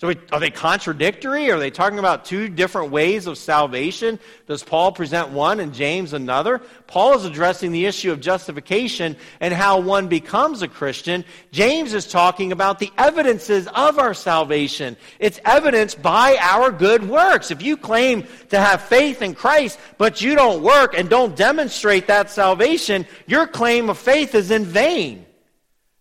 So 0.00 0.14
are 0.30 0.38
they 0.38 0.50
contradictory? 0.50 1.50
Are 1.50 1.58
they 1.58 1.72
talking 1.72 1.98
about 1.98 2.24
two 2.24 2.48
different 2.48 2.92
ways 2.92 3.26
of 3.26 3.36
salvation? 3.36 4.20
Does 4.46 4.62
Paul 4.62 4.92
present 4.92 5.30
one 5.30 5.58
and 5.58 5.74
James 5.74 6.12
another? 6.12 6.60
Paul 6.86 7.14
is 7.14 7.24
addressing 7.24 7.72
the 7.72 7.84
issue 7.84 8.12
of 8.12 8.20
justification 8.20 9.16
and 9.40 9.52
how 9.52 9.80
one 9.80 10.06
becomes 10.06 10.62
a 10.62 10.68
Christian. 10.68 11.24
James 11.50 11.94
is 11.94 12.06
talking 12.06 12.52
about 12.52 12.78
the 12.78 12.92
evidences 12.96 13.66
of 13.74 13.98
our 13.98 14.14
salvation. 14.14 14.96
It's 15.18 15.40
evidence 15.44 15.96
by 15.96 16.36
our 16.40 16.70
good 16.70 17.08
works. 17.08 17.50
If 17.50 17.60
you 17.60 17.76
claim 17.76 18.24
to 18.50 18.60
have 18.60 18.82
faith 18.82 19.20
in 19.20 19.34
Christ, 19.34 19.80
but 19.98 20.20
you 20.20 20.36
don't 20.36 20.62
work 20.62 20.96
and 20.96 21.10
don't 21.10 21.34
demonstrate 21.34 22.06
that 22.06 22.30
salvation, 22.30 23.04
your 23.26 23.48
claim 23.48 23.90
of 23.90 23.98
faith 23.98 24.36
is 24.36 24.52
in 24.52 24.64
vain. 24.64 25.26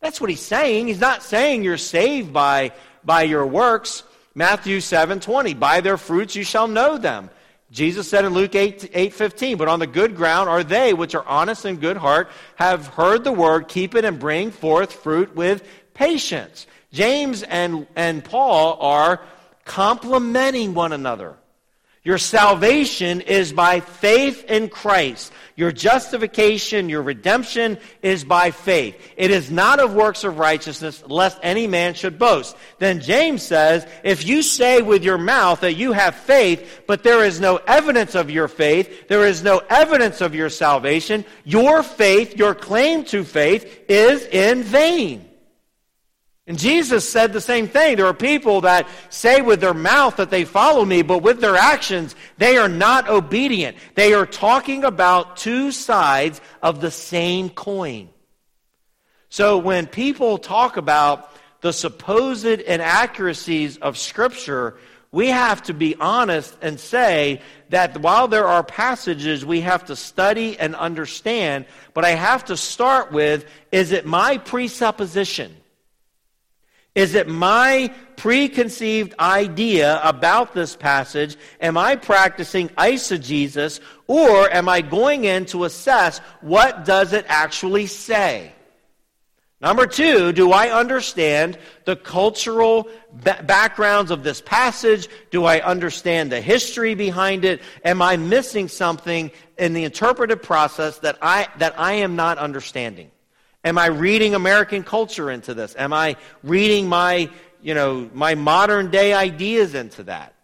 That's 0.02 0.22
what 0.22 0.30
he's 0.30 0.40
saying. 0.40 0.86
He's 0.86 1.00
not 1.00 1.24
saying 1.24 1.64
you're 1.64 1.78
saved 1.78 2.32
by 2.32 2.74
by 3.08 3.24
your 3.24 3.48
works. 3.48 4.04
Matthew 4.36 4.82
7 4.82 5.20
20. 5.20 5.56
By 5.56 5.82
their 5.82 5.98
fruits 5.98 6.36
you 6.36 6.44
shall 6.44 6.68
know 6.68 7.00
them. 7.00 7.32
Jesus 7.72 8.08
said 8.08 8.24
in 8.24 8.34
Luke 8.34 8.54
8, 8.54 8.92
8 8.94 9.14
15, 9.14 9.58
But 9.58 9.68
on 9.68 9.80
the 9.80 9.88
good 9.88 10.16
ground 10.16 10.50
are 10.50 10.64
they 10.64 10.94
which 10.94 11.16
are 11.16 11.26
honest 11.26 11.66
and 11.66 11.82
good 11.82 11.98
heart, 11.98 12.30
have 12.56 12.88
heard 12.88 13.24
the 13.24 13.32
word, 13.32 13.68
keep 13.68 13.96
it, 13.96 14.06
and 14.06 14.20
bring 14.20 14.52
forth 14.52 14.94
fruit 14.94 15.36
with 15.36 15.68
patience. 15.96 16.68
James 16.94 17.44
and, 17.44 17.88
and 17.96 18.24
Paul 18.24 18.78
are 18.80 19.22
complementing 19.66 20.74
one 20.74 20.94
another. 20.94 21.36
Your 22.08 22.18
salvation 22.18 23.20
is 23.20 23.52
by 23.52 23.82
faith 23.82 24.46
in 24.46 24.70
Christ. 24.70 25.34
Your 25.58 25.74
justification, 25.74 26.88
your 26.88 27.02
redemption 27.02 27.78
is 28.02 28.24
by 28.24 28.52
faith. 28.52 28.96
It 29.18 29.30
is 29.30 29.52
not 29.52 29.82
of 29.82 29.94
works 29.94 30.24
of 30.24 30.38
righteousness, 30.38 31.04
lest 31.06 31.38
any 31.44 31.68
man 31.68 31.96
should 31.96 32.18
boast. 32.18 32.56
Then 32.80 33.02
James 33.02 33.44
says, 33.44 33.86
if 34.06 34.26
you 34.26 34.42
say 34.42 34.82
with 34.82 35.04
your 35.04 35.18
mouth 35.18 35.60
that 35.60 35.74
you 35.74 35.92
have 35.92 36.16
faith, 36.16 36.84
but 36.88 37.04
there 37.04 37.26
is 37.26 37.42
no 37.42 37.58
evidence 37.58 38.16
of 38.16 38.30
your 38.30 38.48
faith, 38.48 39.10
there 39.10 39.28
is 39.28 39.44
no 39.44 39.62
evidence 39.70 40.22
of 40.22 40.34
your 40.34 40.50
salvation, 40.50 41.26
your 41.44 41.84
faith, 41.84 42.38
your 42.38 42.56
claim 42.56 43.04
to 43.04 43.26
faith 43.26 43.84
is 43.90 44.26
in 44.28 44.64
vain. 44.64 45.27
And 46.48 46.58
Jesus 46.58 47.08
said 47.08 47.34
the 47.34 47.42
same 47.42 47.68
thing. 47.68 47.98
There 47.98 48.06
are 48.06 48.14
people 48.14 48.62
that 48.62 48.88
say 49.10 49.42
with 49.42 49.60
their 49.60 49.74
mouth 49.74 50.16
that 50.16 50.30
they 50.30 50.46
follow 50.46 50.86
me, 50.86 51.02
but 51.02 51.22
with 51.22 51.42
their 51.42 51.58
actions, 51.58 52.16
they 52.38 52.58
are 52.58 52.70
not 52.70 53.10
obedient. 53.10 53.76
They 53.96 54.14
are 54.14 54.26
talking 54.26 54.86
about 54.86 55.36
two 55.36 55.74
sides 55.74 56.40
of 56.64 56.80
the 56.80 56.90
same 56.90 57.50
coin. 57.50 58.08
So 59.28 59.58
when 59.58 59.88
people 59.88 60.38
talk 60.38 60.78
about 60.78 61.30
the 61.60 61.74
supposed 61.74 62.46
inaccuracies 62.46 63.76
of 63.78 63.98
Scripture, 63.98 64.78
we 65.12 65.28
have 65.28 65.64
to 65.64 65.74
be 65.74 65.96
honest 66.00 66.56
and 66.62 66.80
say 66.80 67.42
that 67.72 67.98
while 68.00 68.30
there 68.30 68.48
are 68.48 68.64
passages 68.64 69.46
we 69.46 69.62
have 69.62 69.84
to 69.86 69.98
study 69.98 70.58
and 70.58 70.76
understand, 70.76 71.66
but 71.94 72.06
I 72.06 72.12
have 72.12 72.46
to 72.46 72.56
start 72.56 73.12
with 73.12 73.46
is 73.74 73.92
it 73.92 74.06
my 74.06 74.38
presupposition? 74.38 75.54
Is 76.98 77.14
it 77.14 77.28
my 77.28 77.94
preconceived 78.16 79.14
idea 79.20 80.02
about 80.04 80.56
this 80.56 80.76
passage? 80.76 81.38
Am 81.62 81.78
I 81.78 81.96
practicing 81.96 82.70
eisegesis 82.70 83.80
or 84.08 84.52
am 84.52 84.68
I 84.68 84.82
going 84.82 85.26
in 85.26 85.46
to 85.48 85.66
assess 85.66 86.18
what 86.42 86.86
does 86.86 87.14
it 87.14 87.26
actually 87.28 87.86
say? 87.86 88.52
Number 89.62 89.86
two, 89.86 90.32
do 90.34 90.52
I 90.52 90.72
understand 90.72 91.60
the 91.86 91.96
cultural 91.96 92.90
backgrounds 93.14 94.10
of 94.10 94.24
this 94.24 94.42
passage? 94.42 95.08
Do 95.30 95.46
I 95.46 95.60
understand 95.62 96.32
the 96.32 96.42
history 96.42 96.96
behind 96.96 97.46
it? 97.46 97.62
Am 97.86 98.02
I 98.02 98.18
missing 98.18 98.68
something 98.68 99.30
in 99.60 99.74
the 99.74 99.84
interpretive 99.84 100.42
process 100.42 100.98
that 101.00 101.20
I, 101.22 101.48
that 101.60 101.80
I 101.80 101.94
am 101.94 102.16
not 102.16 102.40
understanding? 102.40 103.12
Am 103.68 103.78
I 103.78 103.88
reading 103.88 104.34
American 104.34 104.82
culture 104.82 105.30
into 105.30 105.54
this? 105.54 105.76
Am 105.78 105.92
I 105.92 106.16
reading 106.42 106.88
my, 106.88 107.30
you 107.62 107.74
know, 107.74 108.10
my 108.14 108.34
modern 108.34 108.92
day 108.92 109.14
ideas 109.14 109.76
into 109.76 110.04
that? 110.04 110.36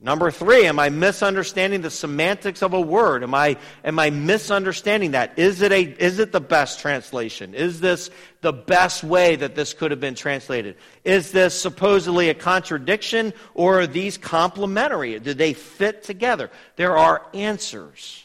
Number 0.00 0.32
three, 0.32 0.66
am 0.66 0.80
I 0.80 0.88
misunderstanding 0.88 1.82
the 1.82 1.90
semantics 1.90 2.60
of 2.62 2.72
a 2.72 2.80
word? 2.80 3.22
Am 3.22 3.36
I, 3.36 3.56
am 3.84 4.00
I 4.00 4.10
misunderstanding 4.10 5.12
that? 5.12 5.38
Is 5.38 5.62
it, 5.62 5.70
a, 5.70 5.82
is 5.82 6.18
it 6.18 6.32
the 6.32 6.40
best 6.40 6.80
translation? 6.80 7.54
Is 7.54 7.78
this 7.78 8.10
the 8.40 8.52
best 8.52 9.04
way 9.04 9.36
that 9.36 9.54
this 9.54 9.72
could 9.72 9.92
have 9.92 10.00
been 10.00 10.16
translated? 10.16 10.76
Is 11.04 11.30
this 11.30 11.60
supposedly 11.60 12.30
a 12.30 12.34
contradiction 12.34 13.32
or 13.54 13.80
are 13.80 13.86
these 13.86 14.18
complementary? 14.18 15.16
Do 15.20 15.34
they 15.34 15.52
fit 15.52 16.02
together? 16.02 16.50
There 16.74 16.96
are 16.96 17.24
answers 17.32 18.24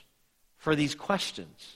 for 0.57 0.75
these 0.75 0.95
questions. 0.95 1.74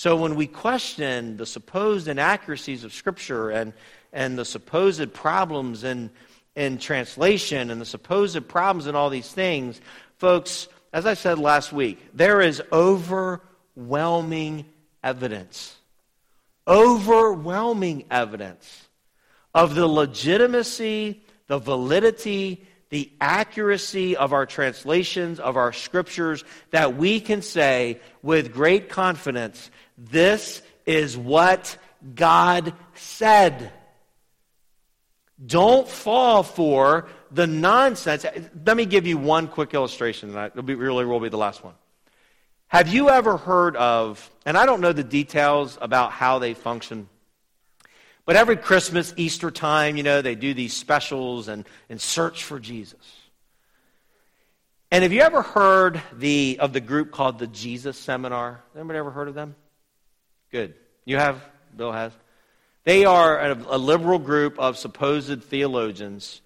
So 0.00 0.16
when 0.16 0.34
we 0.34 0.46
question 0.46 1.36
the 1.36 1.44
supposed 1.44 2.08
inaccuracies 2.08 2.84
of 2.84 2.94
Scripture 2.94 3.50
and, 3.50 3.74
and 4.14 4.38
the 4.38 4.46
supposed 4.46 5.12
problems 5.12 5.84
in, 5.84 6.08
in 6.56 6.78
translation 6.78 7.70
and 7.70 7.78
the 7.78 7.84
supposed 7.84 8.48
problems 8.48 8.86
in 8.86 8.94
all 8.94 9.10
these 9.10 9.30
things, 9.30 9.78
folks, 10.16 10.68
as 10.94 11.04
I 11.04 11.12
said 11.12 11.38
last 11.38 11.70
week, 11.70 11.98
there 12.14 12.40
is 12.40 12.62
overwhelming 12.72 14.64
evidence. 15.04 15.76
Overwhelming 16.66 18.06
evidence 18.10 18.88
of 19.54 19.74
the 19.74 19.86
legitimacy, 19.86 21.22
the 21.46 21.58
validity, 21.58 22.66
the 22.88 23.12
accuracy 23.20 24.16
of 24.16 24.32
our 24.32 24.46
translations, 24.46 25.38
of 25.38 25.56
our 25.58 25.74
scriptures, 25.74 26.42
that 26.70 26.96
we 26.96 27.20
can 27.20 27.42
say 27.42 28.00
with 28.22 28.52
great 28.52 28.88
confidence, 28.88 29.70
this 30.00 30.62
is 30.86 31.16
what 31.16 31.76
God 32.14 32.72
said. 32.94 33.70
Don't 35.44 35.86
fall 35.86 36.42
for 36.42 37.08
the 37.30 37.46
nonsense. 37.46 38.24
Let 38.64 38.76
me 38.76 38.86
give 38.86 39.06
you 39.06 39.18
one 39.18 39.46
quick 39.46 39.74
illustration, 39.74 40.34
and 40.34 40.52
it 40.56 40.76
really 40.76 41.04
will 41.04 41.20
be 41.20 41.28
the 41.28 41.38
last 41.38 41.62
one. 41.62 41.74
Have 42.68 42.88
you 42.88 43.10
ever 43.10 43.36
heard 43.36 43.76
of, 43.76 44.30
and 44.46 44.56
I 44.56 44.64
don't 44.64 44.80
know 44.80 44.92
the 44.92 45.04
details 45.04 45.76
about 45.80 46.12
how 46.12 46.38
they 46.38 46.54
function, 46.54 47.08
but 48.24 48.36
every 48.36 48.56
Christmas, 48.56 49.12
Easter 49.16 49.50
time, 49.50 49.96
you 49.96 50.02
know, 50.02 50.22
they 50.22 50.34
do 50.34 50.54
these 50.54 50.72
specials 50.72 51.48
and, 51.48 51.66
and 51.88 52.00
search 52.00 52.44
for 52.44 52.60
Jesus. 52.60 53.00
And 54.92 55.02
have 55.02 55.12
you 55.12 55.20
ever 55.20 55.42
heard 55.42 56.00
the, 56.12 56.58
of 56.60 56.72
the 56.72 56.80
group 56.80 57.12
called 57.12 57.38
the 57.38 57.46
Jesus 57.46 57.96
Seminar? 57.96 58.62
Anybody 58.76 58.98
ever 58.98 59.10
heard 59.10 59.28
of 59.28 59.34
them? 59.34 59.54
Good. 60.50 60.74
You 61.04 61.16
have? 61.16 61.42
Bill 61.76 61.92
has? 61.92 62.12
They 62.84 63.04
are 63.04 63.38
a, 63.38 63.54
a 63.68 63.78
liberal 63.78 64.18
group 64.18 64.58
of 64.58 64.76
supposed 64.76 65.44
theologians 65.44 66.40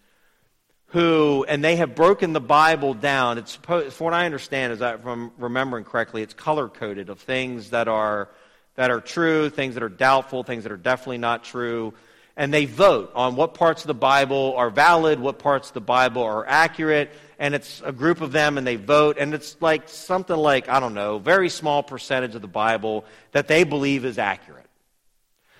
who, 0.88 1.44
and 1.48 1.64
they 1.64 1.76
have 1.76 1.94
broken 1.94 2.32
the 2.32 2.40
Bible 2.40 2.94
down. 2.94 3.38
It's 3.38 3.52
supposed, 3.52 3.94
from 3.94 4.04
what 4.04 4.14
I 4.14 4.26
understand, 4.26 4.72
is 4.72 4.80
that 4.80 5.02
from 5.02 5.32
remembering 5.38 5.84
correctly, 5.84 6.22
it's 6.22 6.34
color 6.34 6.68
coded 6.68 7.08
of 7.08 7.18
things 7.20 7.70
that 7.70 7.88
are 7.88 8.28
that 8.76 8.90
are 8.90 9.00
true, 9.00 9.50
things 9.50 9.74
that 9.74 9.82
are 9.82 9.88
doubtful, 9.88 10.42
things 10.42 10.64
that 10.64 10.72
are 10.72 10.76
definitely 10.76 11.18
not 11.18 11.44
true. 11.44 11.94
And 12.36 12.52
they 12.52 12.64
vote 12.64 13.12
on 13.14 13.36
what 13.36 13.54
parts 13.54 13.82
of 13.82 13.86
the 13.86 13.94
Bible 13.94 14.54
are 14.56 14.70
valid, 14.70 15.20
what 15.20 15.38
parts 15.38 15.68
of 15.68 15.74
the 15.74 15.80
Bible 15.80 16.22
are 16.22 16.46
accurate. 16.46 17.10
And 17.38 17.54
it's 17.54 17.80
a 17.84 17.92
group 17.92 18.20
of 18.20 18.32
them, 18.32 18.58
and 18.58 18.66
they 18.66 18.76
vote. 18.76 19.18
And 19.18 19.34
it's 19.34 19.56
like 19.60 19.88
something 19.88 20.36
like, 20.36 20.68
I 20.68 20.80
don't 20.80 20.94
know, 20.94 21.18
very 21.18 21.48
small 21.48 21.82
percentage 21.82 22.34
of 22.34 22.42
the 22.42 22.48
Bible 22.48 23.04
that 23.32 23.46
they 23.46 23.64
believe 23.64 24.04
is 24.04 24.18
accurate. 24.18 24.66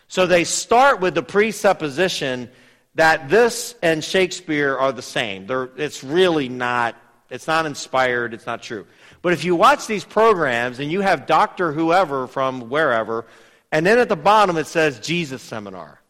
So 0.08 0.26
they 0.26 0.44
start 0.44 1.00
with 1.00 1.14
the 1.14 1.22
presupposition 1.22 2.50
that 2.94 3.28
this 3.28 3.74
and 3.82 4.02
Shakespeare 4.02 4.76
are 4.76 4.92
the 4.92 5.02
same. 5.02 5.46
They're, 5.46 5.70
it's 5.76 6.04
really 6.04 6.48
not, 6.48 6.96
it's 7.30 7.46
not 7.46 7.66
inspired, 7.66 8.34
it's 8.34 8.46
not 8.46 8.62
true. 8.62 8.86
But 9.22 9.32
if 9.32 9.44
you 9.44 9.56
watch 9.56 9.86
these 9.86 10.04
programs 10.04 10.78
and 10.78 10.90
you 10.90 11.00
have 11.00 11.26
Dr. 11.26 11.72
Whoever 11.72 12.26
from 12.26 12.68
wherever, 12.68 13.26
and 13.72 13.84
then 13.84 13.98
at 13.98 14.08
the 14.08 14.16
bottom 14.16 14.56
it 14.56 14.66
says 14.66 15.00
Jesus 15.00 15.42
Seminar. 15.42 16.00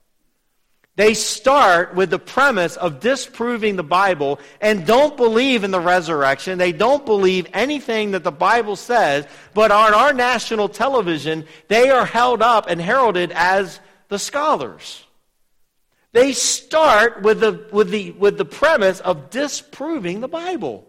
They 0.96 1.14
start 1.14 1.96
with 1.96 2.10
the 2.10 2.20
premise 2.20 2.76
of 2.76 3.00
disproving 3.00 3.74
the 3.74 3.82
Bible 3.82 4.38
and 4.60 4.86
don't 4.86 5.16
believe 5.16 5.64
in 5.64 5.72
the 5.72 5.80
resurrection. 5.80 6.56
They 6.56 6.70
don't 6.70 7.04
believe 7.04 7.48
anything 7.52 8.12
that 8.12 8.22
the 8.22 8.30
Bible 8.30 8.76
says, 8.76 9.26
but 9.54 9.72
on 9.72 9.92
our 9.92 10.12
national 10.12 10.68
television, 10.68 11.46
they 11.66 11.90
are 11.90 12.06
held 12.06 12.42
up 12.42 12.66
and 12.68 12.80
heralded 12.80 13.32
as 13.32 13.80
the 14.08 14.20
scholars. 14.20 15.02
They 16.12 16.32
start 16.32 17.22
with 17.22 17.40
the, 17.40 17.66
with 17.72 17.90
the, 17.90 18.12
with 18.12 18.38
the 18.38 18.44
premise 18.44 19.00
of 19.00 19.30
disproving 19.30 20.20
the 20.20 20.28
Bible. 20.28 20.86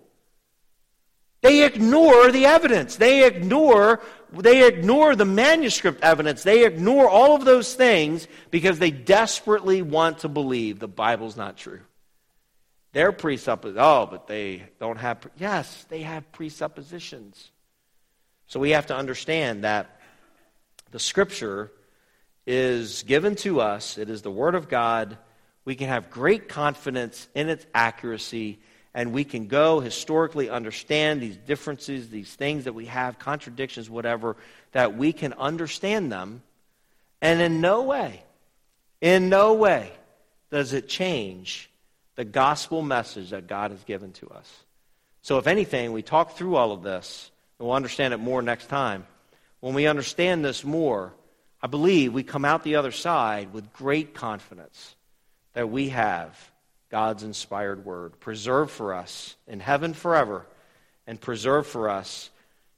They 1.41 1.64
ignore 1.64 2.32
the 2.32 2.45
evidence. 2.45 2.95
They 2.95 3.26
ignore, 3.26 4.01
they 4.42 4.68
ignore 4.68 5.16
the 5.16 5.26
manuscript 5.26 6.04
evidence. 6.04 6.44
They 6.44 6.66
ignore 6.66 7.10
all 7.10 7.36
of 7.36 7.46
those 7.46 7.74
things 7.74 8.28
because 8.52 8.80
they 8.80 8.92
desperately 8.92 9.82
want 9.82 10.20
to 10.20 10.30
believe 10.30 10.80
the 10.80 10.88
Bible's 10.88 11.38
not 11.38 11.58
true. 11.58 11.82
Their 12.94 13.12
presuppositions, 13.12 13.78
oh, 13.82 14.08
but 14.10 14.28
they 14.28 14.64
don't 14.80 14.98
have, 14.98 15.22
pre- 15.22 15.32
yes, 15.38 15.86
they 15.90 16.02
have 16.02 16.32
presuppositions. 16.32 17.52
So 18.48 18.60
we 18.60 18.72
have 18.72 18.88
to 18.88 18.96
understand 18.96 19.64
that 19.64 20.00
the 20.92 21.00
Scripture 21.00 21.72
is 22.48 23.04
given 23.04 23.36
to 23.36 23.60
us, 23.60 23.98
it 23.98 24.10
is 24.10 24.22
the 24.22 24.32
Word 24.32 24.56
of 24.56 24.70
God. 24.70 25.18
We 25.66 25.76
can 25.76 25.88
have 25.88 26.12
great 26.12 26.48
confidence 26.48 27.28
in 27.34 27.50
its 27.50 27.66
accuracy, 27.74 28.60
and 28.96 29.12
we 29.12 29.26
can 29.26 29.48
go 29.48 29.82
historically 29.82 30.50
understand 30.50 31.22
these 31.22 31.36
differences, 31.36 32.10
these 32.10 32.34
things 32.34 32.64
that 32.64 32.74
we 32.74 32.86
have, 32.86 33.20
contradictions, 33.20 33.89
whatever, 33.89 34.38
that 34.72 34.96
we 34.96 35.12
can 35.12 35.34
understand 35.34 36.10
them. 36.10 36.41
And 37.22 37.41
in 37.41 37.60
no 37.60 37.84
way, 37.84 38.24
in 39.02 39.28
no 39.28 39.54
way 39.54 39.91
does 40.50 40.72
it 40.72 40.88
change 40.88 41.70
the 42.16 42.24
gospel 42.24 42.82
message 42.82 43.32
that 43.32 43.48
God 43.48 43.72
has 43.72 43.84
given 43.84 44.14
to 44.14 44.30
us. 44.30 44.64
So, 45.22 45.39
if 45.39 45.48
anything, 45.48 45.91
we 45.91 46.02
talk 46.02 46.38
through 46.38 46.56
all 46.56 46.72
of 46.72 46.82
this, 46.82 47.30
and 47.60 47.68
we'll 47.68 47.76
understand 47.76 48.14
it 48.14 48.18
more 48.18 48.41
next 48.41 48.68
time. 48.68 49.06
When 49.60 49.74
we 49.74 49.88
understand 49.88 50.46
this 50.46 50.64
more, 50.64 51.12
I 51.62 51.68
believe 51.68 52.14
we 52.14 52.24
come 52.24 52.46
out 52.46 52.64
the 52.64 52.78
other 52.78 52.91
side 52.91 53.52
with 53.52 53.74
great 53.74 54.14
confidence 54.14 54.96
that 55.54 55.70
we 55.70 55.89
have 55.89 56.52
God's 56.90 57.24
inspired 57.24 57.86
word 57.86 58.20
preserved 58.20 58.72
for 58.72 58.94
us 58.94 59.36
in 59.48 59.60
heaven 59.60 59.94
forever 59.94 60.46
and 61.08 61.20
preserved 61.20 61.68
for 61.68 61.90
us 61.90 62.30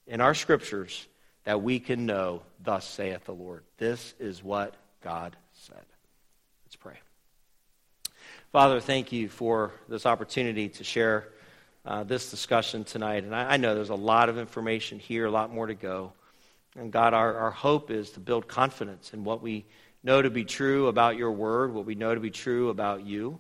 in 0.08 0.22
our 0.22 0.34
scriptures 0.34 1.08
that 1.44 1.62
we 1.62 1.80
can 1.80 2.06
know, 2.06 2.42
Thus 2.64 2.86
saith 2.86 3.26
the 3.26 3.34
Lord. 3.34 3.64
This 3.78 4.14
is 4.20 4.44
what 4.44 4.74
God 5.04 5.36
said. 5.54 5.86
Let's 6.66 6.76
pray. 6.76 7.00
Father, 8.52 8.80
thank 8.80 9.12
you 9.12 9.30
for 9.30 9.72
this 9.88 10.06
opportunity 10.06 10.70
to 10.70 10.84
share 10.84 11.30
uh, 11.86 12.04
this 12.04 12.32
discussion 12.32 12.84
tonight. 12.84 13.24
And 13.24 13.34
I, 13.34 13.54
I 13.54 13.58
know 13.58 13.76
there's 13.76 13.90
a 13.90 13.96
lot 13.96 14.28
of 14.30 14.38
information 14.38 15.00
here, 15.00 15.26
a 15.26 15.32
lot 15.32 15.54
more 15.54 15.68
to 15.68 15.76
go. 15.76 16.12
And 16.76 16.92
God, 16.92 17.14
our, 17.14 17.36
our 17.36 17.52
hope 17.52 17.92
is 17.92 18.12
to 18.12 18.20
build 18.20 18.48
confidence 18.48 19.14
in 19.14 19.24
what 19.24 19.42
we 19.42 19.66
know 20.04 20.22
to 20.22 20.30
be 20.30 20.44
true 20.44 20.88
about 20.88 21.18
your 21.18 21.32
word, 21.32 21.74
what 21.74 21.86
we 21.86 21.96
know 21.96 22.14
to 22.14 22.20
be 22.20 22.30
true 22.30 22.70
about 22.70 23.06
you. 23.06 23.40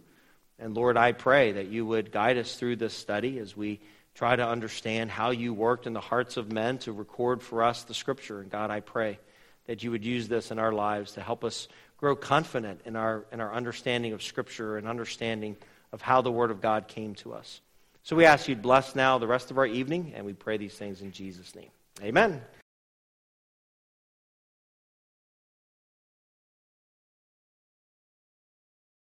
And 0.59 0.75
Lord, 0.75 0.97
I 0.97 1.11
pray 1.11 1.53
that 1.53 1.67
you 1.67 1.85
would 1.85 2.11
guide 2.11 2.37
us 2.37 2.55
through 2.55 2.77
this 2.77 2.93
study 2.93 3.39
as 3.39 3.55
we 3.55 3.79
try 4.15 4.35
to 4.35 4.47
understand 4.47 5.11
how 5.11 5.29
you 5.29 5.53
worked 5.53 5.85
in 5.85 5.93
the 5.93 6.01
hearts 6.01 6.37
of 6.37 6.51
men 6.51 6.79
to 6.79 6.91
record 6.91 7.43
for 7.43 7.61
us 7.61 7.83
the 7.83 7.93
scripture. 7.93 8.41
And 8.41 8.49
God, 8.49 8.71
I 8.71 8.79
pray 8.79 9.19
that 9.67 9.83
you 9.83 9.91
would 9.91 10.03
use 10.03 10.27
this 10.27 10.49
in 10.49 10.57
our 10.57 10.71
lives 10.71 11.11
to 11.13 11.21
help 11.21 11.43
us 11.43 11.67
grow 11.97 12.15
confident 12.15 12.81
in 12.85 12.95
our, 12.95 13.25
in 13.31 13.39
our 13.39 13.53
understanding 13.53 14.13
of 14.13 14.23
scripture 14.23 14.77
and 14.77 14.87
understanding 14.87 15.55
of 15.91 16.01
how 16.01 16.21
the 16.21 16.31
word 16.31 16.51
of 16.51 16.61
God 16.61 16.87
came 16.87 17.13
to 17.15 17.33
us. 17.33 17.61
So 18.03 18.15
we 18.15 18.25
ask 18.25 18.47
you 18.47 18.55
to 18.55 18.61
bless 18.61 18.95
now 18.95 19.17
the 19.17 19.27
rest 19.27 19.51
of 19.51 19.57
our 19.57 19.65
evening, 19.65 20.13
and 20.15 20.25
we 20.25 20.33
pray 20.33 20.57
these 20.57 20.75
things 20.75 21.01
in 21.01 21.11
Jesus' 21.11 21.53
name. 21.53 21.69
Amen. 22.01 22.41